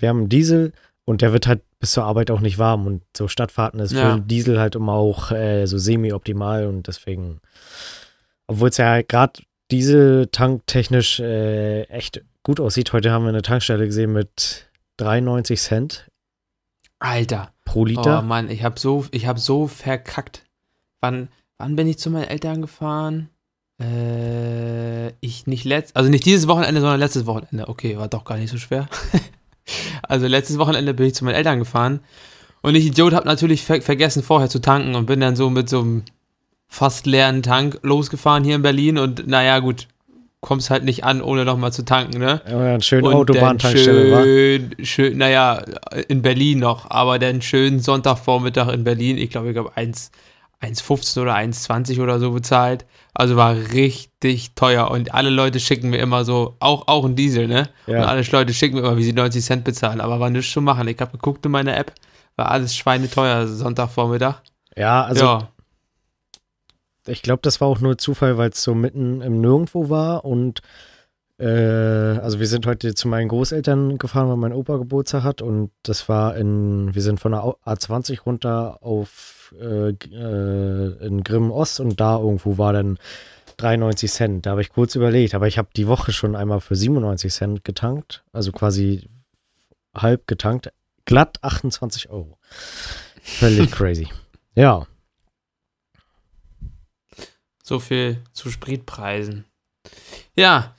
wir 0.00 0.08
haben 0.08 0.20
einen 0.20 0.28
Diesel 0.28 0.72
und 1.04 1.20
der 1.20 1.32
wird 1.32 1.46
halt 1.46 1.62
bis 1.78 1.92
zur 1.92 2.04
Arbeit 2.04 2.30
auch 2.30 2.40
nicht 2.40 2.58
warm. 2.58 2.86
Und 2.86 3.02
so 3.16 3.28
Stadtfahrten 3.28 3.78
ist 3.78 3.92
ja. 3.92 4.00
für 4.00 4.12
einen 4.14 4.26
Diesel 4.26 4.58
halt 4.58 4.74
immer 4.74 4.94
auch 4.94 5.30
äh, 5.30 5.66
so 5.66 5.78
semi-optimal 5.78 6.66
und 6.66 6.88
deswegen, 6.88 7.40
obwohl 8.46 8.70
es 8.70 8.78
ja 8.78 9.02
gerade 9.02 9.42
Diesel-tanktechnisch 9.70 11.20
äh, 11.20 11.82
echt 11.84 12.22
gut 12.42 12.58
aussieht. 12.58 12.92
Heute 12.92 13.12
haben 13.12 13.24
wir 13.24 13.30
eine 13.30 13.42
Tankstelle 13.42 13.86
gesehen 13.86 14.12
mit 14.12 14.66
93 14.96 15.60
Cent. 15.60 16.08
Alter. 16.98 17.52
Pro 17.64 17.84
Liter. 17.84 18.20
Oh 18.20 18.22
Mann, 18.22 18.50
ich 18.50 18.64
habe 18.64 18.78
so, 18.78 19.06
ich 19.10 19.26
habe 19.26 19.38
so 19.38 19.66
verkackt. 19.66 20.44
Wann, 21.00 21.28
wann 21.58 21.76
bin 21.76 21.86
ich 21.86 21.98
zu 21.98 22.10
meinen 22.10 22.28
Eltern 22.28 22.62
gefahren? 22.62 23.28
Äh, 23.80 25.08
ich 25.20 25.46
nicht 25.46 25.64
letzt, 25.64 25.96
also 25.96 26.10
nicht 26.10 26.24
dieses 26.24 26.48
Wochenende, 26.48 26.80
sondern 26.80 27.00
letztes 27.00 27.26
Wochenende. 27.26 27.68
Okay, 27.68 27.96
war 27.96 28.08
doch 28.08 28.24
gar 28.24 28.36
nicht 28.36 28.50
so 28.50 28.58
schwer. 28.58 28.88
also 30.02 30.26
letztes 30.26 30.58
Wochenende 30.58 30.94
bin 30.94 31.06
ich 31.06 31.14
zu 31.14 31.24
meinen 31.24 31.34
Eltern 31.34 31.58
gefahren 31.58 32.00
und 32.62 32.74
ich 32.74 32.86
Idiot 32.86 33.12
habe 33.12 33.26
natürlich 33.26 33.62
ver 33.62 33.82
vergessen 33.82 34.22
vorher 34.22 34.48
zu 34.48 34.60
tanken 34.60 34.94
und 34.94 35.06
bin 35.06 35.20
dann 35.20 35.36
so 35.36 35.50
mit 35.50 35.68
so 35.68 35.80
einem 35.80 36.02
fast 36.68 37.06
leeren 37.06 37.42
Tank 37.42 37.78
losgefahren 37.82 38.44
hier 38.44 38.56
in 38.56 38.62
Berlin 38.62 38.98
und 38.98 39.26
naja 39.26 39.58
gut, 39.58 39.88
kommst 40.40 40.70
halt 40.70 40.84
nicht 40.84 41.04
an, 41.04 41.22
ohne 41.22 41.44
nochmal 41.44 41.72
zu 41.72 41.84
tanken, 41.84 42.18
ne? 42.18 42.40
Ja, 42.48 42.58
eine 42.58 42.82
schöne 42.82 43.08
Autobahntankstelle, 43.08 44.24
schön, 44.24 44.70
war. 44.70 44.84
schön, 44.84 45.18
naja, 45.18 45.62
in 46.08 46.20
Berlin 46.20 46.58
noch, 46.58 46.90
aber 46.90 47.18
dann 47.18 47.42
schön 47.42 47.78
Sonntagvormittag 47.78 48.72
in 48.72 48.84
Berlin, 48.84 49.18
ich 49.18 49.30
glaube, 49.30 49.52
ich 49.52 49.56
habe 49.56 49.70
1,15 49.76 51.22
oder 51.22 51.36
1,20 51.36 52.02
oder 52.02 52.18
so 52.18 52.32
bezahlt. 52.32 52.84
Also 53.14 53.36
war 53.36 53.54
richtig 53.54 54.54
teuer 54.54 54.90
und 54.90 55.12
alle 55.12 55.28
Leute 55.28 55.60
schicken 55.60 55.90
mir 55.90 55.98
immer 55.98 56.24
so, 56.24 56.56
auch, 56.60 56.88
auch 56.88 57.04
ein 57.04 57.14
Diesel, 57.14 57.46
ne? 57.46 57.68
Ja. 57.86 57.98
Und 57.98 58.04
alle 58.04 58.22
Leute 58.22 58.54
schicken 58.54 58.76
mir 58.76 58.82
immer, 58.82 58.96
wie 58.96 59.04
sie 59.04 59.12
90 59.12 59.44
Cent 59.44 59.64
bezahlen, 59.64 60.00
aber 60.00 60.18
war 60.18 60.30
nichts 60.30 60.52
zu 60.52 60.62
machen. 60.62 60.88
Ich 60.88 60.98
habe 60.98 61.12
geguckt 61.12 61.44
in 61.44 61.52
meiner 61.52 61.76
App, 61.76 61.92
war 62.36 62.50
alles 62.50 62.74
schweineteuer 62.74 63.46
Sonntagvormittag. 63.46 64.36
Ja, 64.76 65.04
also 65.04 65.24
ja. 65.24 65.48
ich 67.06 67.20
glaube, 67.20 67.42
das 67.42 67.60
war 67.60 67.68
auch 67.68 67.80
nur 67.80 67.98
Zufall, 67.98 68.38
weil 68.38 68.50
es 68.50 68.62
so 68.62 68.74
mitten 68.74 69.20
im 69.20 69.42
Nirgendwo 69.42 69.90
war 69.90 70.24
und 70.24 70.62
äh, 71.38 72.18
also 72.18 72.38
wir 72.38 72.46
sind 72.46 72.66
heute 72.66 72.94
zu 72.94 73.08
meinen 73.08 73.28
Großeltern 73.28 73.98
gefahren, 73.98 74.28
weil 74.28 74.36
mein 74.36 74.52
Opa 74.52 74.76
Geburtstag 74.76 75.24
hat 75.24 75.42
und 75.42 75.70
das 75.82 76.08
war 76.08 76.36
in, 76.36 76.94
wir 76.94 77.02
sind 77.02 77.20
von 77.20 77.32
der 77.32 77.42
A20 77.42 78.22
runter 78.22 78.78
auf 78.80 79.41
äh, 79.60 79.90
äh, 79.90 81.06
in 81.06 81.22
Grimm 81.22 81.50
Ost 81.50 81.80
und 81.80 82.00
da 82.00 82.18
irgendwo 82.18 82.58
war 82.58 82.72
dann 82.72 82.98
93 83.58 84.10
Cent. 84.10 84.46
Da 84.46 84.50
habe 84.50 84.60
ich 84.60 84.70
kurz 84.70 84.94
überlegt, 84.94 85.34
aber 85.34 85.46
ich 85.46 85.58
habe 85.58 85.68
die 85.76 85.86
Woche 85.86 86.12
schon 86.12 86.36
einmal 86.36 86.60
für 86.60 86.76
97 86.76 87.32
Cent 87.32 87.64
getankt, 87.64 88.24
also 88.32 88.52
quasi 88.52 89.06
halb 89.94 90.26
getankt, 90.26 90.72
glatt 91.04 91.38
28 91.42 92.10
Euro. 92.10 92.38
Völlig 93.22 93.70
crazy. 93.70 94.08
Ja. 94.54 94.86
So 97.62 97.78
viel 97.78 98.18
zu 98.32 98.50
Spritpreisen. 98.50 99.44
Ja, 100.34 100.74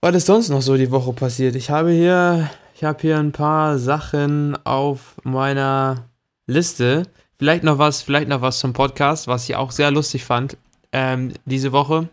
was 0.00 0.14
ist 0.14 0.26
sonst 0.26 0.48
noch 0.50 0.62
so 0.62 0.76
die 0.76 0.90
Woche 0.90 1.12
passiert? 1.12 1.56
Ich 1.56 1.70
habe 1.70 1.90
hier, 1.90 2.50
ich 2.74 2.84
habe 2.84 3.00
hier 3.00 3.18
ein 3.18 3.32
paar 3.32 3.78
Sachen 3.78 4.54
auf 4.64 5.16
meiner 5.22 6.10
Liste. 6.46 7.04
Vielleicht 7.38 7.64
noch 7.64 7.78
was, 7.78 8.02
vielleicht 8.02 8.28
noch 8.28 8.40
was 8.40 8.58
zum 8.58 8.72
Podcast, 8.72 9.26
was 9.26 9.48
ich 9.48 9.56
auch 9.56 9.70
sehr 9.70 9.90
lustig 9.90 10.24
fand 10.24 10.56
ähm, 10.92 11.32
diese 11.44 11.72
Woche. 11.72 12.08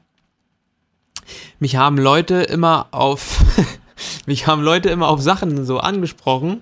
Mich 1.60 1.76
haben 1.76 1.98
Leute 1.98 2.42
immer 2.42 2.88
auf, 2.92 3.40
mich 4.26 4.48
haben 4.48 4.64
Leute 4.64 4.90
immer 4.90 5.08
auf 5.08 5.22
Sachen 5.22 5.64
so 5.66 5.80
angesprochen. 5.80 6.62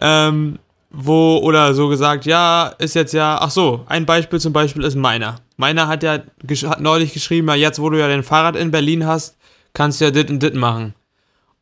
Ähm, 0.00 0.58
wo, 0.90 1.38
oder 1.38 1.74
so 1.74 1.88
gesagt, 1.88 2.24
ja, 2.24 2.72
ist 2.78 2.94
jetzt 2.94 3.12
ja, 3.12 3.38
ach 3.40 3.50
so, 3.50 3.84
ein 3.88 4.06
Beispiel 4.06 4.40
zum 4.40 4.52
Beispiel 4.52 4.84
ist 4.84 4.94
meiner. 4.94 5.40
Meiner 5.56 5.86
hat 5.86 6.02
ja 6.02 6.22
hat 6.64 6.80
neulich 6.80 7.12
geschrieben, 7.12 7.48
ja, 7.48 7.56
jetzt 7.56 7.80
wo 7.80 7.90
du 7.90 7.98
ja 7.98 8.08
dein 8.08 8.22
Fahrrad 8.22 8.56
in 8.56 8.70
Berlin 8.70 9.04
hast, 9.04 9.36
kannst 9.74 10.00
du 10.00 10.06
ja 10.06 10.10
dit 10.10 10.30
und 10.30 10.42
dit 10.42 10.54
machen. 10.54 10.94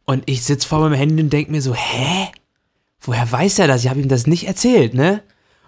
Und 0.05 0.23
ich 0.27 0.45
sitze 0.45 0.69
vor 0.69 0.81
meinem 0.81 0.93
Handy 0.93 1.23
und 1.23 1.33
denke 1.33 1.51
mir 1.51 1.63
so, 1.63 1.75
hä? 1.75 2.29
Woher 3.01 3.31
weiß 3.31 3.59
er 3.59 3.69
das? 3.69 3.83
Ich 3.83 3.91
habe 3.91 4.01
ihm 4.01 4.09
das 4.09 4.27
nicht 4.27 4.47
erzählt, 4.47 4.95
ne? 4.95 5.23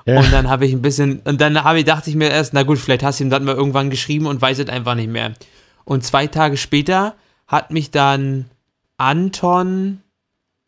Ja. 0.09 0.21
Und 0.21 0.33
dann 0.33 0.49
habe 0.49 0.65
ich 0.65 0.73
ein 0.73 0.81
bisschen, 0.81 1.21
und 1.25 1.39
dann 1.39 1.63
habe 1.63 1.81
ich, 1.81 1.85
dachte 1.85 2.09
ich 2.09 2.17
mir 2.17 2.31
erst, 2.31 2.55
na 2.55 2.63
gut, 2.63 2.79
vielleicht 2.79 3.03
hast 3.03 3.21
du 3.21 3.25
ihm 3.25 3.31
dann 3.31 3.45
mal 3.45 3.55
irgendwann 3.55 3.91
geschrieben 3.91 4.25
und 4.25 4.41
weiß 4.41 4.59
es 4.59 4.71
einfach 4.71 4.95
nicht 4.95 5.11
mehr. 5.11 5.35
Und 5.85 6.03
zwei 6.03 6.27
Tage 6.27 6.57
später 6.57 7.15
hat 7.47 7.71
mich 7.71 7.91
dann 7.91 8.47
Anton 8.97 10.01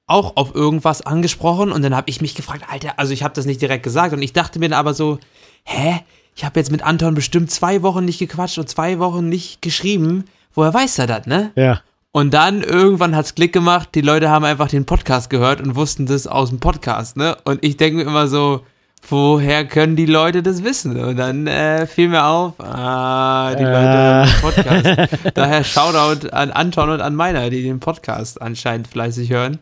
auch 0.07 0.37
auf 0.37 0.55
irgendwas 0.55 1.01
angesprochen 1.01 1.73
und 1.73 1.81
dann 1.83 1.97
habe 1.97 2.11
ich 2.11 2.21
mich 2.21 2.35
gefragt, 2.35 2.65
Alter, 2.69 2.99
also 2.99 3.15
ich 3.15 3.23
habe 3.23 3.33
das 3.33 3.47
nicht 3.47 3.63
direkt 3.63 3.83
gesagt 3.83 4.13
und 4.13 4.21
ich 4.21 4.35
dachte 4.35 4.59
mir 4.59 4.69
dann 4.69 4.79
aber 4.79 4.93
so, 4.93 5.19
hä? 5.65 6.01
Ich 6.37 6.45
habe 6.45 6.61
jetzt 6.61 6.71
mit 6.71 6.83
Anton 6.83 7.15
bestimmt 7.15 7.51
zwei 7.51 7.83
Wochen 7.83 8.05
nicht 8.05 8.19
gequatscht 8.19 8.59
und 8.59 8.69
zwei 8.69 8.99
Wochen 8.99 9.29
nicht 9.29 9.63
geschrieben. 9.63 10.25
Woher 10.53 10.75
weiß 10.75 10.99
er 10.99 11.07
das, 11.07 11.27
ne? 11.27 11.53
Ja. 11.55 11.81
Und 12.13 12.35
dann 12.35 12.63
irgendwann 12.63 13.17
hat's 13.17 13.35
Klick 13.35 13.53
gemacht, 13.53 13.91
die 13.95 14.01
Leute 14.01 14.29
haben 14.29 14.45
einfach 14.45 14.69
den 14.69 14.85
Podcast 14.85 15.31
gehört 15.31 15.61
und 15.61 15.77
wussten 15.77 16.07
das 16.07 16.27
aus 16.27 16.51
dem 16.51 16.61
Podcast, 16.61 17.17
ne? 17.17 17.37
Und 17.45 17.65
ich 17.65 17.79
denke 17.79 17.99
mir 17.99 18.03
immer 18.03 18.27
so, 18.27 18.65
woher 19.09 19.67
können 19.67 19.97
die 19.97 20.07
Leute 20.07 20.43
das 20.43 20.65
wissen? 20.65 20.99
Und 20.99 21.17
dann 21.17 21.47
äh, 21.47 21.87
fiel 21.87 22.09
mir 22.09 22.25
auf, 22.25 22.55
ah, 22.61 23.55
die 23.55 23.63
äh. 23.63 24.25
Leute 24.25 24.33
Podcast. 24.41 25.19
Daher 25.35 25.65
Shoutout 25.65 26.29
an 26.29 26.51
Anton 26.51 26.91
und 26.91 27.01
an 27.01 27.15
meiner, 27.15 27.51
die 27.51 27.63
den 27.63 27.81
Podcast 27.81 28.41
anscheinend 28.41 28.89
fleißig 28.89 29.31
hören. 29.31 29.59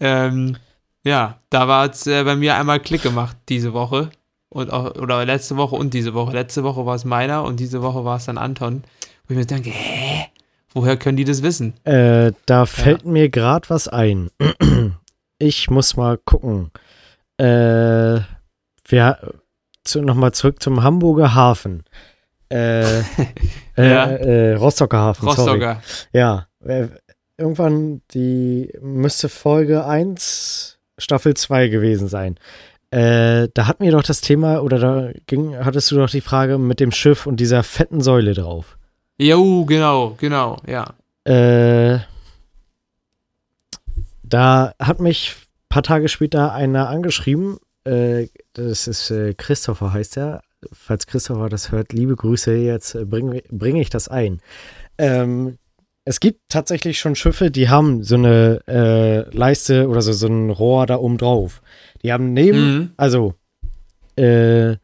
Ähm, 0.00 0.56
ja, 1.04 1.38
da 1.50 1.68
war 1.68 1.90
es 1.90 2.06
äh, 2.06 2.24
bei 2.24 2.36
mir 2.36 2.56
einmal 2.56 2.80
Klick 2.80 3.02
gemacht 3.02 3.36
diese 3.48 3.72
Woche. 3.72 4.10
Und 4.48 4.72
auch, 4.72 4.94
oder 4.96 5.24
letzte 5.24 5.56
Woche 5.56 5.76
und 5.76 5.92
diese 5.94 6.14
Woche. 6.14 6.32
Letzte 6.32 6.64
Woche 6.64 6.86
war 6.86 6.94
es 6.94 7.04
meiner 7.04 7.44
und 7.44 7.60
dieseChe 7.60 8.04
war 8.04 8.16
es 8.16 8.26
dann 8.26 8.38
Anton. 8.38 8.82
Wo 9.26 9.32
ich 9.32 9.38
mir 9.38 9.46
denke, 9.46 9.70
hä? 9.70 10.26
Woher 10.72 10.96
können 10.96 11.16
die 11.16 11.24
das 11.24 11.42
wissen? 11.42 11.72
Äh, 11.84 12.32
da 12.44 12.66
fällt 12.66 13.02
ja. 13.02 13.10
mir 13.10 13.28
gerade 13.28 13.68
was 13.70 13.88
ein. 13.88 14.30
ich 15.38 15.70
muss 15.70 15.96
mal 15.96 16.18
gucken. 16.18 16.70
Äh, 17.38 18.20
wir 18.92 19.18
zu, 19.84 20.02
nochmal 20.02 20.32
zurück 20.32 20.62
zum 20.62 20.82
Hamburger 20.82 21.34
Hafen. 21.34 21.84
Äh, 22.48 23.00
ja. 23.76 24.06
äh, 24.06 24.54
Rostocker 24.54 24.98
Hafen. 24.98 25.28
Rostocker. 25.28 25.80
Sorry. 25.82 26.08
Ja. 26.12 26.46
Äh, 26.64 26.88
irgendwann 27.38 28.02
die 28.12 28.72
müsste 28.80 29.28
Folge 29.28 29.84
1, 29.84 30.78
Staffel 30.98 31.34
2 31.34 31.68
gewesen 31.68 32.08
sein. 32.08 32.38
Äh, 32.90 33.48
da 33.52 33.66
hatten 33.66 33.84
wir 33.84 33.92
doch 33.92 34.02
das 34.02 34.20
Thema, 34.20 34.62
oder 34.62 34.78
da 34.78 35.10
ging, 35.26 35.56
hattest 35.58 35.90
du 35.90 35.96
doch 35.96 36.08
die 36.08 36.20
Frage 36.20 36.58
mit 36.58 36.80
dem 36.80 36.92
Schiff 36.92 37.26
und 37.26 37.38
dieser 37.40 37.62
fetten 37.62 38.00
Säule 38.00 38.32
drauf. 38.32 38.78
Jo, 39.18 39.64
genau, 39.64 40.14
genau, 40.18 40.56
ja. 40.66 40.94
Äh, 41.24 42.00
da 44.22 44.72
hat 44.80 45.00
mich 45.00 45.34
ein 45.34 45.68
paar 45.68 45.82
Tage 45.82 46.08
später 46.08 46.52
einer 46.52 46.88
angeschrieben. 46.88 47.58
Äh, 47.86 48.28
das 48.54 48.88
ist 48.88 49.10
äh, 49.10 49.34
Christopher, 49.34 49.92
heißt 49.92 50.16
er. 50.16 50.42
Falls 50.72 51.06
Christopher 51.06 51.48
das 51.48 51.70
hört, 51.70 51.92
liebe 51.92 52.16
Grüße. 52.16 52.54
Jetzt 52.56 52.94
äh, 52.94 53.04
bringe 53.04 53.42
bring 53.50 53.76
ich 53.76 53.90
das 53.90 54.08
ein. 54.08 54.40
Ähm, 54.98 55.58
es 56.04 56.20
gibt 56.20 56.40
tatsächlich 56.48 56.98
schon 56.98 57.16
Schiffe, 57.16 57.50
die 57.50 57.68
haben 57.68 58.02
so 58.02 58.14
eine 58.14 58.60
äh, 58.68 59.36
Leiste 59.36 59.88
oder 59.88 60.02
so, 60.02 60.12
so 60.12 60.28
ein 60.28 60.50
Rohr 60.50 60.86
da 60.86 60.96
oben 60.96 61.18
drauf. 61.18 61.62
Die 62.02 62.12
haben 62.12 62.32
neben, 62.32 62.74
mhm. 62.74 62.90
also 62.96 63.34
äh, 64.16 64.76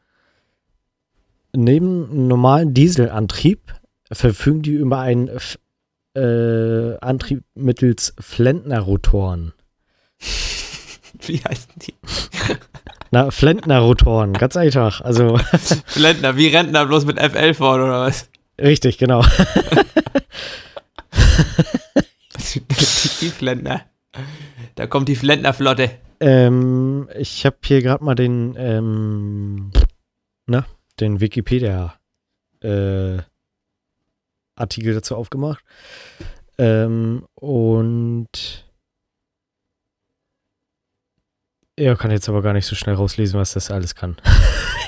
neben 1.53 2.27
normalen 2.27 2.75
Dieselantrieb 2.75 3.73
verfügen 4.11 4.63
die 4.63 4.73
über 4.73 4.99
einen 4.99 5.31
äh, 6.15 6.99
Antrieb 6.99 7.45
mittels 7.55 8.15
Flentner-Rotoren. 8.19 9.53
Wie 11.21 11.39
heißen 11.39 11.73
die? 11.77 11.95
Na, 13.15 13.31
Flentner-Rotoren, 13.31 14.33
ganz 14.33 14.57
einfach. 14.57 15.03
Also. 15.03 15.37
Flentner, 15.87 16.39
wie 16.39 16.47
Rentner, 16.49 16.87
bloß 16.87 17.05
mit 17.05 17.21
FL 17.21 17.53
vorne 17.53 17.85
oder 17.85 18.01
was? 18.01 18.31
Richtig, 18.59 18.97
genau. 18.97 19.23
die 23.21 23.29
Flentner. 23.29 23.83
Da 24.77 24.87
kommt 24.87 25.11
die 25.11 25.17
Flentner-Flotte. 25.17 25.91
Ähm, 26.21 27.11
ich 27.15 27.45
habe 27.45 27.59
hier 27.63 27.83
gerade 27.83 28.03
mal 28.03 28.15
den, 28.15 28.55
ähm, 28.57 29.73
na, 30.47 30.65
den 30.99 31.21
Wikipedia 31.21 31.93
äh, 32.63 33.19
Artikel 34.57 34.95
dazu 34.95 35.17
aufgemacht. 35.17 35.63
Ähm, 36.57 37.27
und 37.35 38.62
er 41.83 41.97
kann 41.97 42.11
jetzt 42.11 42.29
aber 42.29 42.43
gar 42.43 42.53
nicht 42.53 42.67
so 42.67 42.77
schnell 42.77 42.95
rauslesen, 42.95 43.39
was 43.39 43.55
das 43.55 43.71
alles 43.71 43.95
kann. 43.95 44.17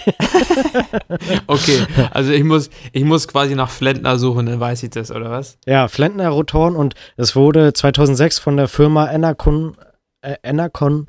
okay, 1.47 1.79
also 2.11 2.33
ich 2.33 2.45
muss, 2.45 2.71
ich 2.93 3.05
muss 3.05 3.27
quasi 3.27 3.55
nach 3.55 3.71
Flentner 3.71 4.19
suchen, 4.19 4.47
dann 4.47 4.61
weiß 4.61 4.83
ich 4.83 4.91
das, 4.91 5.11
oder 5.11 5.31
was? 5.31 5.59
Ja, 5.67 5.89
Flentner 5.89 6.29
Rotoren 6.29 6.77
und 6.77 6.95
es 7.17 7.35
wurde 7.35 7.73
2006 7.73 8.39
von 8.39 8.57
der 8.57 8.69
Firma 8.69 9.11
Enercon, 9.11 9.77
äh, 10.21 10.37
Enercon 10.43 11.07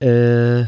äh, 0.00 0.64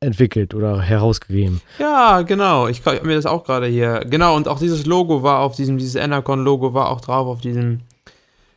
entwickelt 0.00 0.54
oder 0.54 0.80
herausgegeben. 0.80 1.60
Ja, 1.78 2.22
genau. 2.22 2.68
Ich 2.68 2.84
habe 2.84 3.06
mir 3.06 3.14
das 3.14 3.26
auch 3.26 3.44
gerade 3.44 3.66
hier. 3.66 4.00
Genau, 4.08 4.34
und 4.36 4.48
auch 4.48 4.58
dieses 4.58 4.84
Logo 4.86 5.22
war 5.22 5.40
auf 5.40 5.54
diesem, 5.54 5.78
dieses 5.78 5.94
Enercon-Logo 5.94 6.74
war 6.74 6.90
auch 6.90 7.00
drauf 7.00 7.28
auf 7.28 7.40
diesem 7.40 7.80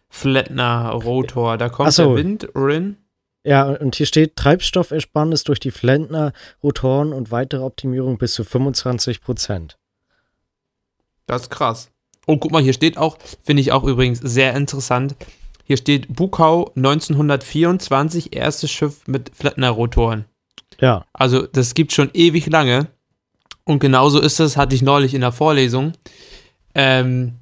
Flettner 0.09 0.89
Rotor. 0.91 1.57
Da 1.57 1.69
kommt 1.69 1.93
so. 1.93 2.07
der 2.07 2.15
Wind 2.15 2.49
rein. 2.55 2.97
Ja, 3.45 3.69
und 3.69 3.95
hier 3.95 4.07
steht 4.07 4.35
Treibstoffersparnis 4.35 5.43
durch 5.43 5.59
die 5.59 5.69
Flentner 5.69 6.33
Rotoren 6.63 7.13
und 7.13 7.29
weitere 7.29 7.61
Optimierung 7.61 8.17
bis 8.17 8.33
zu 8.33 8.43
25 8.43 9.21
Prozent. 9.21 9.77
Das 11.27 11.43
ist 11.43 11.49
krass. 11.51 11.91
Oh, 12.25 12.37
guck 12.37 12.51
mal, 12.51 12.63
hier 12.63 12.73
steht 12.73 12.97
auch, 12.97 13.19
finde 13.43 13.61
ich 13.61 13.71
auch 13.71 13.83
übrigens 13.83 14.19
sehr 14.19 14.55
interessant. 14.55 15.15
Hier 15.63 15.77
steht 15.77 16.15
Bukau 16.15 16.71
1924, 16.75 18.35
erstes 18.35 18.71
Schiff 18.71 19.07
mit 19.07 19.31
Flettner 19.35 19.69
Rotoren. 19.69 20.25
Ja. 20.79 21.05
Also 21.13 21.45
das 21.45 21.75
gibt 21.75 21.93
schon 21.93 22.09
ewig 22.13 22.47
lange. 22.47 22.87
Und 23.63 23.77
genauso 23.77 24.19
ist 24.19 24.39
das, 24.39 24.57
hatte 24.57 24.75
ich 24.75 24.81
neulich 24.81 25.13
in 25.13 25.21
der 25.21 25.31
Vorlesung. 25.31 25.93
Ähm, 26.73 27.35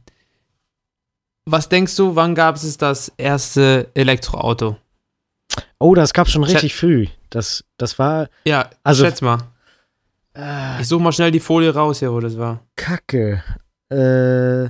was 1.45 1.69
denkst 1.69 1.95
du, 1.95 2.17
wann 2.17 2.35
gab 2.35 2.57
es 2.57 2.77
das 2.77 3.11
erste 3.17 3.89
Elektroauto? 3.93 4.75
Oh, 5.79 5.95
das 5.95 6.13
gab 6.13 6.27
es 6.27 6.33
schon 6.33 6.43
richtig 6.43 6.73
Schät 6.73 6.79
früh. 6.79 7.07
Das, 7.29 7.63
das 7.77 7.99
war. 7.99 8.29
Ja, 8.45 8.69
also, 8.83 9.03
schätz 9.03 9.21
mal. 9.21 9.39
Äh, 10.35 10.81
ich 10.81 10.87
suche 10.87 11.01
mal 11.01 11.11
schnell 11.11 11.31
die 11.31 11.39
Folie 11.39 11.73
raus 11.73 11.99
hier, 11.99 12.11
wo 12.11 12.19
das 12.19 12.37
war. 12.37 12.61
Kacke. 12.75 13.43
Äh. 13.89 14.69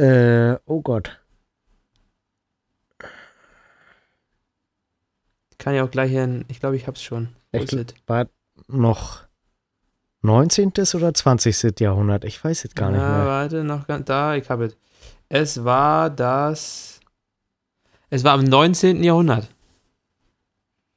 Äh, 0.00 0.58
oh 0.66 0.80
Gott. 0.80 1.22
kann 5.62 5.74
ja 5.74 5.84
auch 5.84 5.90
gleich 5.90 6.10
hin. 6.10 6.44
Ich 6.48 6.58
glaube, 6.60 6.76
ich 6.76 6.86
hab's 6.86 7.02
schon. 7.02 7.28
Echt? 7.52 7.94
War 8.08 8.26
noch 8.66 9.20
19. 10.22 10.72
oder 10.94 11.14
20. 11.14 11.78
Jahrhundert? 11.78 12.24
Ich 12.24 12.42
weiß 12.42 12.64
jetzt 12.64 12.74
gar 12.74 12.90
ja, 12.90 12.96
nicht 12.96 13.06
mehr. 13.06 13.26
Warte, 13.26 13.64
noch 13.64 13.86
ganz 13.86 14.06
da, 14.06 14.34
ich 14.34 14.50
habe 14.50 14.66
es. 14.66 14.76
Es 15.28 15.64
war 15.64 16.10
das. 16.10 17.00
Es 18.12 18.22
war 18.24 18.38
im 18.38 18.44
19. 18.44 19.02
Jahrhundert. 19.02 19.48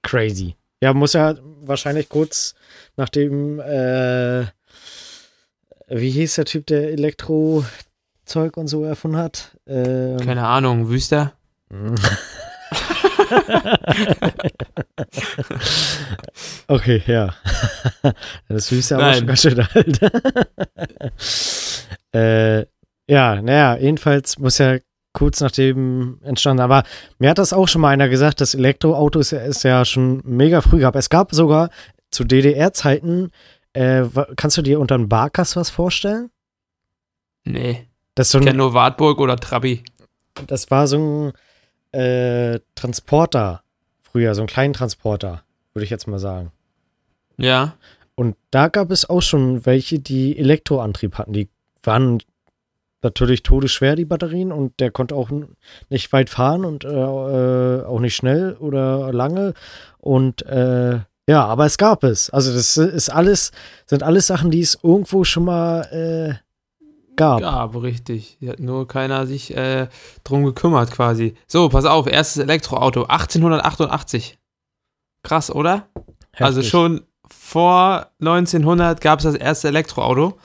Crazy. 0.04 0.56
Ja, 0.82 0.94
muss 0.94 1.14
ja 1.14 1.36
wahrscheinlich 1.62 2.10
kurz 2.10 2.56
nachdem, 2.98 3.62
äh, 3.62 4.42
wie 5.88 6.10
hieß 6.10 6.36
der 6.36 6.44
Typ, 6.44 6.68
der 6.68 6.92
Elektrozeug 6.92 8.58
und 8.58 8.68
so 8.68 8.84
erfunden 8.84 9.16
hat? 9.16 9.58
Ähm, 9.66 10.18
Keine 10.18 10.46
Ahnung, 10.46 10.90
Wüster? 10.90 11.32
okay, 16.68 17.02
ja. 17.08 17.34
Das 18.50 18.70
ist 18.74 18.92
aber 18.92 19.14
schon 19.14 19.28
ganz 19.28 19.42
schön 19.42 19.62
alt. 19.62 20.02
äh, 22.14 22.66
ja, 23.10 23.42
naja, 23.42 23.78
jedenfalls 23.78 24.38
muss 24.38 24.58
ja 24.58 24.80
kurz 25.16 25.42
nachdem 25.42 26.20
entstanden. 26.22 26.62
Aber 26.62 26.84
mir 27.18 27.32
hat 27.32 27.40
das 27.40 27.54
auch 27.54 27.68
schon 27.68 27.82
mal 27.82 27.90
einer 27.90 28.10
gesagt, 28.10 28.42
das 28.42 28.54
Elektroauto 28.54 29.20
ist, 29.20 29.32
ist 29.32 29.64
ja 29.64 29.84
schon 29.86 30.22
mega 30.24 30.62
früh 30.62 30.80
gab. 30.80 30.96
Es 30.96 31.10
gab 31.10 31.34
sogar 31.34 31.72
zu 32.12 32.24
DDR-Zeiten, 32.24 33.32
äh, 33.74 34.04
kannst 34.36 34.58
du 34.58 34.62
dir 34.62 34.80
unter 34.80 34.96
einem 34.96 35.10
Barkas 35.10 35.56
was 35.56 35.70
vorstellen? 35.70 36.30
Nee. 37.44 37.88
Das 38.14 38.30
so 38.30 38.38
ein, 38.38 38.44
ich 38.44 38.48
kenne 38.48 38.60
nur 38.60 38.74
Wartburg 38.74 39.20
oder 39.20 39.36
Trabi. 39.38 39.84
Das 40.48 40.70
war 40.70 40.88
so 40.88 41.34
ein 41.94 42.00
äh, 42.00 42.60
Transporter 42.76 43.64
früher, 44.02 44.36
so 44.36 44.42
einen 44.42 44.48
kleinen 44.48 44.74
Transporter, 44.74 45.44
würde 45.74 45.84
ich 45.84 45.90
jetzt 45.90 46.08
mal 46.08 46.20
sagen. 46.20 46.52
Ja. 47.38 47.76
Und 48.16 48.38
da 48.52 48.70
gab 48.70 48.92
es 48.92 49.10
auch 49.10 49.22
schon 49.22 49.66
welche, 49.66 50.00
die 50.00 50.38
Elektroantrieb 50.38 51.18
hatten. 51.18 51.34
Die 51.34 51.50
waren 51.84 52.20
natürlich 53.06 53.44
todesschwer, 53.44 53.96
die 53.96 54.04
Batterien, 54.04 54.52
und 54.52 54.80
der 54.82 54.92
konnte 54.92 55.16
auch 55.16 55.30
nicht 55.90 56.12
weit 56.12 56.30
fahren 56.30 56.66
und 56.66 56.84
äh, 56.84 56.90
äh, 56.90 57.86
auch 57.86 58.00
nicht 58.00 58.16
schnell 58.16 58.58
oder 58.60 59.14
lange. 59.14 59.54
Und 60.00 60.46
äh, 60.46 61.00
ja, 61.28 61.46
aber 61.46 61.66
es 61.66 61.78
gab 61.78 62.04
es. 62.04 62.30
Also 62.30 62.54
das 62.54 62.78
ist 62.78 63.10
alles, 63.10 63.52
sind 63.86 64.04
alles 64.04 64.28
Sachen, 64.28 64.52
die 64.52 64.62
es 64.62 64.78
irgendwo 64.84 65.24
schon 65.24 65.46
mal 65.46 65.82
äh, 65.92 66.36
gab. 67.16 67.42
Gab, 67.42 67.82
richtig. 67.82 68.38
Hat 68.46 68.60
nur 68.60 68.88
keiner 68.88 69.26
sich 69.26 69.56
äh, 69.56 69.88
drum 70.24 70.44
gekümmert 70.44 70.92
quasi. 70.92 71.36
So, 71.48 71.70
pass 71.70 71.86
auf, 71.86 72.08
erstes 72.08 72.44
Elektroauto, 72.44 73.04
1888. 73.06 74.38
Krass, 75.24 75.50
oder? 75.50 75.88
Heftig. 76.32 76.46
Also 76.46 76.62
schon 76.62 77.02
vor 77.28 78.12
1900 78.20 79.02
gab 79.02 79.20
es 79.20 79.24
das 79.24 79.36
erste 79.36 79.70
Elektroauto 79.70 80.38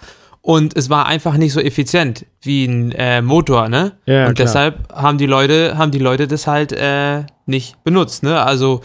und 0.42 0.76
es 0.76 0.88
war 0.88 1.06
einfach 1.06 1.36
nicht 1.36 1.52
so 1.52 1.60
effizient 1.60 2.24
wie 2.40 2.64
ein 2.64 2.92
äh, 2.92 3.20
Motor, 3.20 3.68
ne? 3.68 3.98
Ja, 4.06 4.26
und 4.26 4.34
klar. 4.34 4.46
deshalb 4.46 4.92
haben 4.92 5.18
die 5.18 5.26
Leute, 5.26 5.76
haben 5.76 5.90
die 5.90 5.98
Leute 5.98 6.26
das 6.26 6.46
halt 6.46 6.72
äh, 6.72 7.24
nicht 7.46 7.82
benutzt, 7.84 8.22
ne? 8.22 8.40
Also 8.42 8.80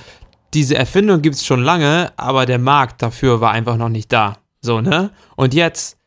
diese 0.54 0.76
Erfindung 0.76 1.22
gibt 1.22 1.36
es 1.36 1.46
schon 1.46 1.64
lange, 1.64 2.12
aber 2.18 2.46
der 2.46 2.60
Markt 2.60 3.02
dafür 3.02 3.42
war 3.42 3.52
einfach 3.52 3.78
noch 3.78 3.90
nicht 3.90 4.12
da. 4.12 4.38
So, 4.62 4.82
ne? 4.82 5.12
Und 5.36 5.54
jetzt 5.54 5.98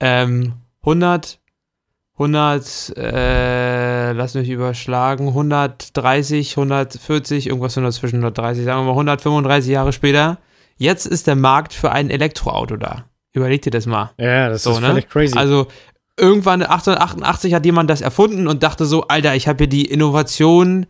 ähm, 0.00 0.54
100, 0.82 1.38
100, 2.14 2.94
äh, 2.96 4.12
lass 4.12 4.34
mich 4.34 4.48
überschlagen, 4.48 5.28
130, 5.28 6.56
140, 6.56 7.46
irgendwas 7.46 7.74
zwischen 7.74 8.16
130, 8.16 8.64
sagen 8.64 8.80
wir 8.80 8.84
mal 8.84 8.90
135 8.90 9.70
Jahre 9.70 9.92
später. 9.92 10.38
Jetzt 10.76 11.06
ist 11.06 11.26
der 11.26 11.36
Markt 11.36 11.72
für 11.72 11.92
ein 11.92 12.10
Elektroauto 12.10 12.76
da. 12.76 13.04
Überleg 13.38 13.62
dir 13.62 13.70
das 13.70 13.86
mal. 13.86 14.10
Ja, 14.18 14.48
das 14.48 14.64
So, 14.64 14.72
ist 14.72 14.80
ne? 14.80 14.88
völlig 14.88 15.08
crazy. 15.08 15.38
Also 15.38 15.68
irgendwann 16.16 16.62
1888 16.62 17.54
hat 17.54 17.64
jemand 17.64 17.88
das 17.88 18.00
erfunden 18.00 18.48
und 18.48 18.62
dachte 18.62 18.84
so, 18.84 19.06
Alter, 19.06 19.34
ich 19.36 19.46
habe 19.48 19.58
hier 19.58 19.68
die 19.68 19.84
Innovation 19.86 20.86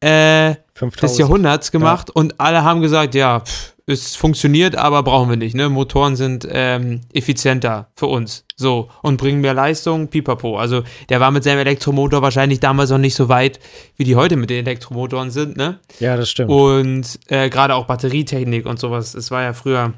äh, 0.00 0.54
des 0.54 0.58
5000. 0.74 1.18
Jahrhunderts 1.18 1.70
gemacht 1.72 2.10
und 2.10 2.40
alle 2.40 2.64
haben 2.64 2.80
gesagt, 2.80 3.14
ja, 3.14 3.40
pff, 3.40 3.74
es 3.86 4.16
funktioniert, 4.16 4.76
aber 4.76 5.02
brauchen 5.02 5.28
wir 5.28 5.36
nicht. 5.36 5.54
Ne? 5.54 5.68
Motoren 5.68 6.14
sind 6.16 6.46
ähm, 6.50 7.00
effizienter 7.12 7.88
für 7.96 8.06
uns. 8.06 8.44
So, 8.56 8.88
und 9.02 9.16
bringen 9.16 9.40
mehr 9.40 9.52
Leistung, 9.52 10.08
pipapo. 10.08 10.58
Also 10.58 10.82
der 11.08 11.20
war 11.20 11.30
mit 11.32 11.44
seinem 11.44 11.58
Elektromotor 11.58 12.22
wahrscheinlich 12.22 12.60
damals 12.60 12.90
noch 12.90 12.98
nicht 12.98 13.14
so 13.16 13.28
weit, 13.28 13.58
wie 13.96 14.04
die 14.04 14.16
heute 14.16 14.36
mit 14.36 14.48
den 14.48 14.64
Elektromotoren 14.64 15.30
sind, 15.30 15.56
ne? 15.56 15.80
Ja, 15.98 16.16
das 16.16 16.30
stimmt. 16.30 16.50
Und 16.50 17.18
äh, 17.28 17.50
gerade 17.50 17.74
auch 17.74 17.86
Batterietechnik 17.86 18.64
und 18.64 18.78
sowas, 18.78 19.12
das 19.12 19.30
war 19.30 19.42
ja 19.42 19.52
früher, 19.54 19.92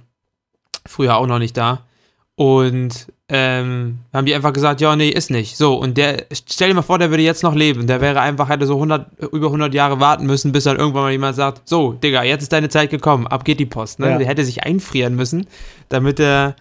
früher 0.87 1.17
auch 1.17 1.27
noch 1.27 1.39
nicht 1.39 1.57
da. 1.57 1.85
Und 2.35 3.13
ähm, 3.29 3.99
haben 4.13 4.27
die 4.27 4.35
einfach 4.35 4.53
gesagt, 4.53 4.81
ja, 4.81 4.97
nee, 4.97 5.09
ist 5.09 5.31
nicht. 5.31 5.57
So, 5.57 5.75
und 5.75 5.97
der, 5.97 6.27
stell 6.33 6.69
dir 6.69 6.75
mal 6.75 6.83
vor, 6.83 6.99
der 6.99 7.11
würde 7.11 7.23
jetzt 7.23 7.43
noch 7.43 7.55
leben. 7.55 7.87
Der 7.87 8.01
wäre 8.01 8.21
einfach, 8.21 8.49
hätte 8.49 8.67
so 8.67 8.75
100, 8.75 9.23
über 9.33 9.47
100 9.47 9.73
Jahre 9.75 10.01
warten 10.01 10.27
müssen, 10.27 10.53
bis 10.53 10.65
dann 10.65 10.77
irgendwann 10.79 11.03
mal 11.03 11.13
jemand 11.13 11.37
sagt, 11.37 11.69
so, 11.69 11.93
Digga, 11.93 12.23
jetzt 12.23 12.43
ist 12.43 12.53
deine 12.53 12.69
Zeit 12.69 12.91
gekommen, 12.91 13.27
ab 13.27 13.45
geht 13.45 13.61
die 13.61 13.67
Post. 13.67 14.01
Ne? 14.01 14.11
Ja. 14.11 14.19
Der 14.19 14.27
hätte 14.27 14.45
sich 14.45 14.65
einfrieren 14.65 15.15
müssen, 15.15 15.47
damit 15.89 16.21
er 16.21 16.57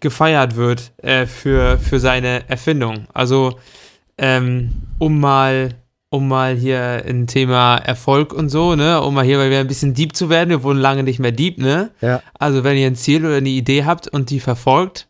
gefeiert 0.00 0.56
wird 0.56 0.92
äh, 0.98 1.26
für, 1.26 1.78
für 1.78 2.00
seine 2.00 2.48
Erfindung. 2.48 3.06
Also, 3.12 3.58
ähm, 4.16 4.72
um 4.98 5.20
mal 5.20 5.74
um 6.10 6.26
mal 6.26 6.56
hier 6.56 7.04
ein 7.06 7.28
Thema 7.28 7.76
Erfolg 7.76 8.32
und 8.32 8.48
so, 8.48 8.74
ne, 8.74 9.00
um 9.00 9.14
mal 9.14 9.24
hier 9.24 9.38
wieder 9.46 9.60
ein 9.60 9.68
bisschen 9.68 9.94
deep 9.94 10.16
zu 10.16 10.28
werden. 10.28 10.50
Wir 10.50 10.64
wurden 10.64 10.78
lange 10.80 11.04
nicht 11.04 11.20
mehr 11.20 11.30
deep, 11.30 11.58
ne? 11.58 11.90
Ja. 12.00 12.20
Also, 12.38 12.64
wenn 12.64 12.76
ihr 12.76 12.88
ein 12.88 12.96
Ziel 12.96 13.24
oder 13.24 13.36
eine 13.36 13.48
Idee 13.48 13.84
habt 13.84 14.08
und 14.08 14.30
die 14.30 14.40
verfolgt, 14.40 15.06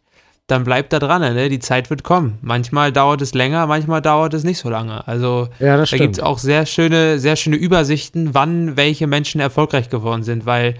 dann 0.46 0.64
bleibt 0.64 0.92
da 0.92 0.98
dran, 0.98 1.22
ne? 1.22 1.48
Die 1.48 1.58
Zeit 1.58 1.88
wird 1.88 2.04
kommen. 2.04 2.38
Manchmal 2.42 2.92
dauert 2.92 3.22
es 3.22 3.32
länger, 3.32 3.66
manchmal 3.66 4.02
dauert 4.02 4.34
es 4.34 4.44
nicht 4.44 4.58
so 4.58 4.68
lange. 4.68 5.06
Also, 5.08 5.48
Ja, 5.58 5.78
das 5.78 5.90
da 5.90 5.96
gibt 5.96 6.16
es 6.16 6.20
auch 6.20 6.38
sehr 6.38 6.66
schöne, 6.66 7.18
sehr 7.18 7.36
schöne 7.36 7.56
Übersichten, 7.56 8.34
wann 8.34 8.76
welche 8.76 9.06
Menschen 9.06 9.40
erfolgreich 9.40 9.88
geworden 9.88 10.22
sind, 10.22 10.44
weil 10.44 10.74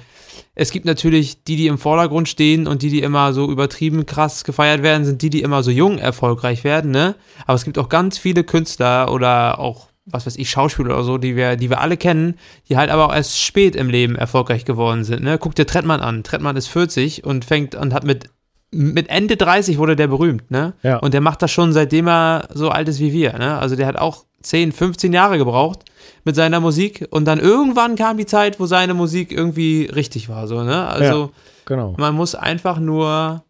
es 0.55 0.71
gibt 0.71 0.85
natürlich 0.85 1.45
die, 1.45 1.57
die 1.57 1.67
im 1.69 1.79
Vordergrund 1.79 2.29
stehen 2.29 2.67
und 2.67 2.83
die, 2.83 2.91
die 2.91 3.01
immer 3.01 3.33
so 3.33 3.51
übertrieben 3.51 4.05
krass 4.05 4.45
gefeiert 4.45 4.83
werden, 4.83 5.07
sind 5.07 5.23
die, 5.23 5.31
die 5.31 5.41
immer 5.41 5.63
so 5.63 5.71
jung 5.71 5.97
erfolgreich 5.97 6.63
werden, 6.65 6.91
ne? 6.91 7.15
Aber 7.47 7.55
es 7.55 7.65
gibt 7.65 7.79
auch 7.79 7.89
ganz 7.89 8.19
viele 8.19 8.45
Künstler 8.45 9.11
oder 9.11 9.59
auch, 9.59 9.87
was 10.07 10.27
weiß 10.27 10.37
ich, 10.37 10.51
Schauspieler 10.51 10.95
oder 10.95 11.05
so, 11.05 11.19
die 11.19 11.37
wir, 11.37 11.57
die 11.57 11.71
wir 11.71 11.81
alle 11.81 11.97
kennen, 11.97 12.35
die 12.69 12.77
halt 12.77 12.91
aber 12.91 13.07
auch 13.07 13.15
erst 13.15 13.41
spät 13.41 13.77
im 13.77 13.91
Leben 13.91 14.17
erfolgreich 14.17 14.65
geworden 14.65 15.05
sind, 15.05 15.23
ne? 15.23 15.39
Guck 15.39 15.55
dir 15.55 15.67
Trettmann 15.67 16.01
an. 16.01 16.25
Trettmann 16.25 16.57
ist 16.57 16.69
40 16.69 17.25
und 17.25 17.45
fängt 17.45 17.75
und 17.75 17.95
hat 17.95 18.05
mit 18.05 18.31
mit 18.73 19.11
Ende 19.11 19.37
30 19.37 19.79
wurde 19.79 19.97
der 19.97 20.07
berühmt, 20.07 20.51
ne? 20.51 20.75
Ja. 20.83 20.99
Und 20.99 21.13
der 21.13 21.21
macht 21.21 21.43
das 21.43 21.51
schon 21.51 21.73
seitdem 21.73 22.09
er 22.09 22.49
so 22.55 22.69
alt 22.69 22.89
ist 22.89 23.01
wie 23.01 23.13
wir, 23.13 23.37
ne? 23.37 23.59
Also 23.59 23.75
der 23.75 23.87
hat 23.87 23.97
auch 23.97 24.25
10, 24.43 24.73
15 24.73 25.13
Jahre 25.13 25.39
gebraucht 25.39 25.85
mit 26.25 26.37
seiner 26.37 26.61
Musik 26.61 27.07
und 27.11 27.25
dann 27.25 27.41
irgendwann 27.41 27.97
kam 27.97 28.17
die 28.17 28.27
Zeit, 28.27 28.61
wo 28.61 28.67
seine 28.67 28.95
Musik 28.95 29.33
irgendwie 29.33 29.87
richtig 29.87 30.29
war, 30.29 30.47
so, 30.47 30.63
ne? 30.63 30.87
Also 30.87 31.33
Genau. 31.67 31.95
man 31.99 32.15
muss 32.15 32.35
einfach 32.35 32.79
nur, 32.79 33.45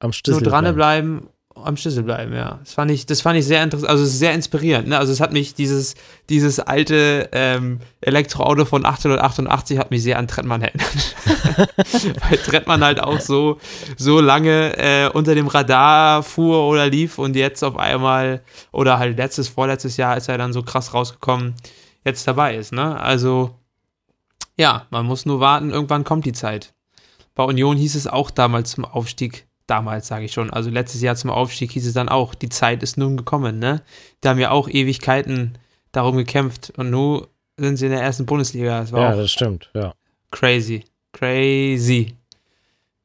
Am 0.00 0.08
nur 0.08 0.12
Stissel 0.12 0.42
dran 0.42 0.74
bleiben. 0.74 1.28
Am 1.64 1.76
Schlüssel 1.76 2.02
bleiben, 2.02 2.32
ja. 2.34 2.58
Das 2.62 2.74
fand 2.74 2.90
ich, 2.90 3.06
das 3.06 3.20
fand 3.20 3.38
ich 3.38 3.46
sehr 3.46 3.62
interessant, 3.62 3.90
also 3.90 4.04
es 4.04 4.10
ist 4.10 4.18
sehr 4.18 4.32
inspirierend, 4.32 4.88
ne? 4.88 4.98
Also 4.98 5.12
es 5.12 5.20
hat 5.20 5.32
mich, 5.32 5.54
dieses, 5.54 5.94
dieses 6.28 6.60
alte 6.60 7.28
ähm, 7.32 7.80
Elektroauto 8.00 8.64
von 8.64 8.84
1888 8.84 9.78
hat 9.78 9.90
mich 9.90 10.02
sehr 10.02 10.18
an 10.18 10.28
Trettmann 10.28 10.62
erinnert. 10.62 11.16
Weil 12.28 12.38
Trettmann 12.38 12.84
halt 12.84 13.00
auch 13.00 13.20
so, 13.20 13.58
so 13.96 14.20
lange 14.20 14.76
äh, 14.76 15.08
unter 15.08 15.34
dem 15.34 15.46
Radar 15.46 16.22
fuhr 16.22 16.68
oder 16.68 16.86
lief 16.86 17.18
und 17.18 17.36
jetzt 17.36 17.62
auf 17.64 17.76
einmal, 17.76 18.42
oder 18.70 18.98
halt 18.98 19.16
letztes, 19.16 19.48
vorletztes 19.48 19.96
Jahr 19.96 20.16
ist 20.16 20.28
er 20.28 20.38
dann 20.38 20.52
so 20.52 20.62
krass 20.62 20.94
rausgekommen, 20.94 21.54
jetzt 22.04 22.28
dabei 22.28 22.56
ist, 22.56 22.72
ne? 22.72 23.00
Also, 23.00 23.58
ja, 24.56 24.86
man 24.90 25.06
muss 25.06 25.26
nur 25.26 25.40
warten, 25.40 25.70
irgendwann 25.70 26.04
kommt 26.04 26.26
die 26.26 26.32
Zeit. 26.32 26.74
Bei 27.34 27.42
Union 27.42 27.76
hieß 27.76 27.96
es 27.96 28.06
auch 28.06 28.30
damals 28.30 28.70
zum 28.70 28.84
Aufstieg, 28.84 29.46
damals 29.66 30.06
sage 30.08 30.24
ich 30.26 30.32
schon, 30.32 30.50
also 30.50 30.70
letztes 30.70 31.00
Jahr 31.00 31.16
zum 31.16 31.30
Aufstieg 31.30 31.70
hieß 31.72 31.86
es 31.86 31.92
dann 31.94 32.08
auch, 32.08 32.34
die 32.34 32.48
Zeit 32.48 32.82
ist 32.82 32.96
nun 32.98 33.16
gekommen, 33.16 33.58
ne? 33.58 33.82
Die 34.22 34.28
haben 34.28 34.38
ja 34.38 34.50
auch 34.50 34.68
Ewigkeiten 34.68 35.58
darum 35.92 36.16
gekämpft 36.16 36.72
und 36.76 36.90
nun 36.90 37.26
sind 37.56 37.76
sie 37.76 37.86
in 37.86 37.92
der 37.92 38.02
ersten 38.02 38.26
Bundesliga. 38.26 38.80
Das 38.80 38.92
war 38.92 39.00
Ja, 39.10 39.16
das 39.16 39.30
stimmt, 39.30 39.70
ja. 39.74 39.94
crazy. 40.30 40.84
Crazy. 41.12 42.14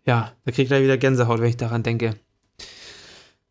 Ja, 0.06 0.32
da 0.43 0.52
krieg 0.52 0.63
ich 0.63 0.69
gleich 0.69 0.84
wieder 0.84 0.98
Gänsehaut, 0.98 1.39
wenn 1.39 1.50
ich 1.50 1.58
daran 1.58 1.84
denke. 1.84 2.15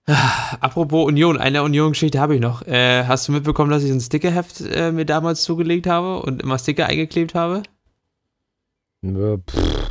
Ah, 0.07 0.57
Apropos 0.61 1.07
Union, 1.07 1.37
eine 1.39 1.63
Union-Geschichte 1.63 2.19
habe 2.19 2.35
ich 2.35 2.41
noch. 2.41 2.63
Äh, 2.63 3.05
hast 3.05 3.29
du 3.29 3.33
mitbekommen, 3.33 3.71
dass 3.71 3.85
ich 3.85 3.91
ein 3.93 4.01
Stickerheft 4.01 4.63
äh, 4.63 4.91
mir 4.91 5.05
damals 5.05 5.43
zugelegt 5.45 5.87
habe 5.87 6.23
und 6.23 6.43
immer 6.43 6.59
Sticker 6.59 6.87
eingeklebt 6.87 7.35
habe? 7.35 7.63
Pff, 9.05 9.91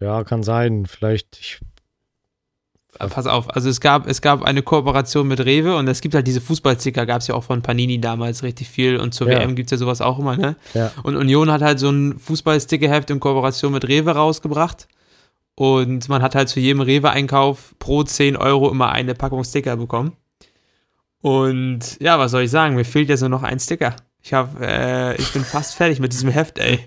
Ja, 0.00 0.22
kann 0.24 0.42
sein. 0.42 0.86
Vielleicht, 0.86 1.38
ich, 1.40 1.60
Pass 2.98 3.26
auf, 3.26 3.54
also 3.54 3.68
es 3.68 3.80
gab, 3.80 4.06
es 4.08 4.20
gab 4.20 4.42
eine 4.42 4.62
Kooperation 4.62 5.28
mit 5.28 5.40
Rewe 5.44 5.76
und 5.76 5.86
es 5.88 6.00
gibt 6.00 6.14
halt 6.14 6.26
diese 6.26 6.40
Fußballsticker, 6.40 7.06
gab 7.06 7.20
es 7.20 7.28
ja 7.28 7.34
auch 7.34 7.44
von 7.44 7.62
Panini 7.62 8.00
damals 8.00 8.42
richtig 8.42 8.68
viel 8.68 8.96
und 8.96 9.14
zur 9.14 9.30
Ja. 9.30 9.38
WM 9.38 9.54
gibt 9.54 9.68
es 9.68 9.72
ja 9.72 9.76
sowas 9.78 10.00
auch 10.00 10.18
immer, 10.18 10.36
ne? 10.36 10.56
ja. 10.74 10.90
Und 11.04 11.16
Union 11.16 11.50
hat 11.52 11.62
halt 11.62 11.78
so 11.78 11.90
ein 11.90 12.18
Fußball-Stickerheft 12.18 13.10
in 13.10 13.20
Kooperation 13.20 13.72
mit 13.72 13.86
Rewe 13.86 14.10
rausgebracht. 14.10 14.88
Und 15.54 16.08
man 16.08 16.22
hat 16.22 16.36
halt 16.36 16.48
zu 16.48 16.60
jedem 16.60 16.80
Rewe-Einkauf 16.82 17.74
pro 17.80 18.04
10 18.04 18.36
Euro 18.36 18.70
immer 18.70 18.92
eine 18.92 19.14
Packung 19.14 19.42
Sticker 19.42 19.76
bekommen. 19.76 20.12
Und 21.20 21.98
ja, 22.00 22.18
was 22.18 22.30
soll 22.30 22.42
ich 22.42 22.50
sagen? 22.50 22.76
Mir 22.76 22.84
fehlt 22.84 23.08
jetzt 23.08 23.20
nur 23.20 23.28
noch 23.28 23.42
ein 23.42 23.58
Sticker. 23.58 23.96
Ich 24.22 24.32
hab, 24.32 24.60
äh, 24.60 25.14
ich 25.16 25.32
bin 25.32 25.44
fast 25.44 25.74
fertig 25.74 26.00
mit 26.00 26.12
diesem 26.12 26.30
Heft, 26.30 26.58
ey. 26.58 26.80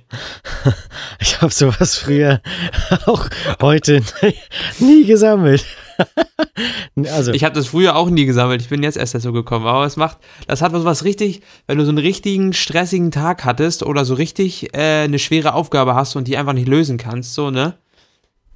Ich 1.19 1.41
habe 1.41 1.51
sowas 1.53 1.97
früher 1.97 2.41
auch 3.05 3.27
heute 3.61 4.01
nie 4.79 5.05
gesammelt. 5.05 5.65
also, 7.11 7.31
Ich 7.33 7.43
habe 7.43 7.55
das 7.55 7.67
früher 7.67 7.95
auch 7.95 8.09
nie 8.09 8.25
gesammelt. 8.25 8.61
Ich 8.61 8.69
bin 8.69 8.83
jetzt 8.83 8.97
erst 8.97 9.15
dazu 9.15 9.33
gekommen. 9.33 9.65
Aber 9.65 9.85
es 9.85 9.97
macht, 9.97 10.17
das 10.47 10.61
hat 10.61 10.73
was, 10.73 10.85
was 10.85 11.03
richtig, 11.03 11.41
wenn 11.67 11.77
du 11.77 11.85
so 11.85 11.89
einen 11.89 11.97
richtigen 11.97 12.53
stressigen 12.53 13.11
Tag 13.11 13.45
hattest 13.45 13.83
oder 13.83 14.05
so 14.05 14.13
richtig 14.13 14.73
äh, 14.73 15.03
eine 15.03 15.19
schwere 15.19 15.53
Aufgabe 15.53 15.95
hast 15.95 16.15
und 16.15 16.27
die 16.27 16.37
einfach 16.37 16.53
nicht 16.53 16.67
lösen 16.67 16.97
kannst, 16.97 17.33
so, 17.33 17.51
ne? 17.51 17.75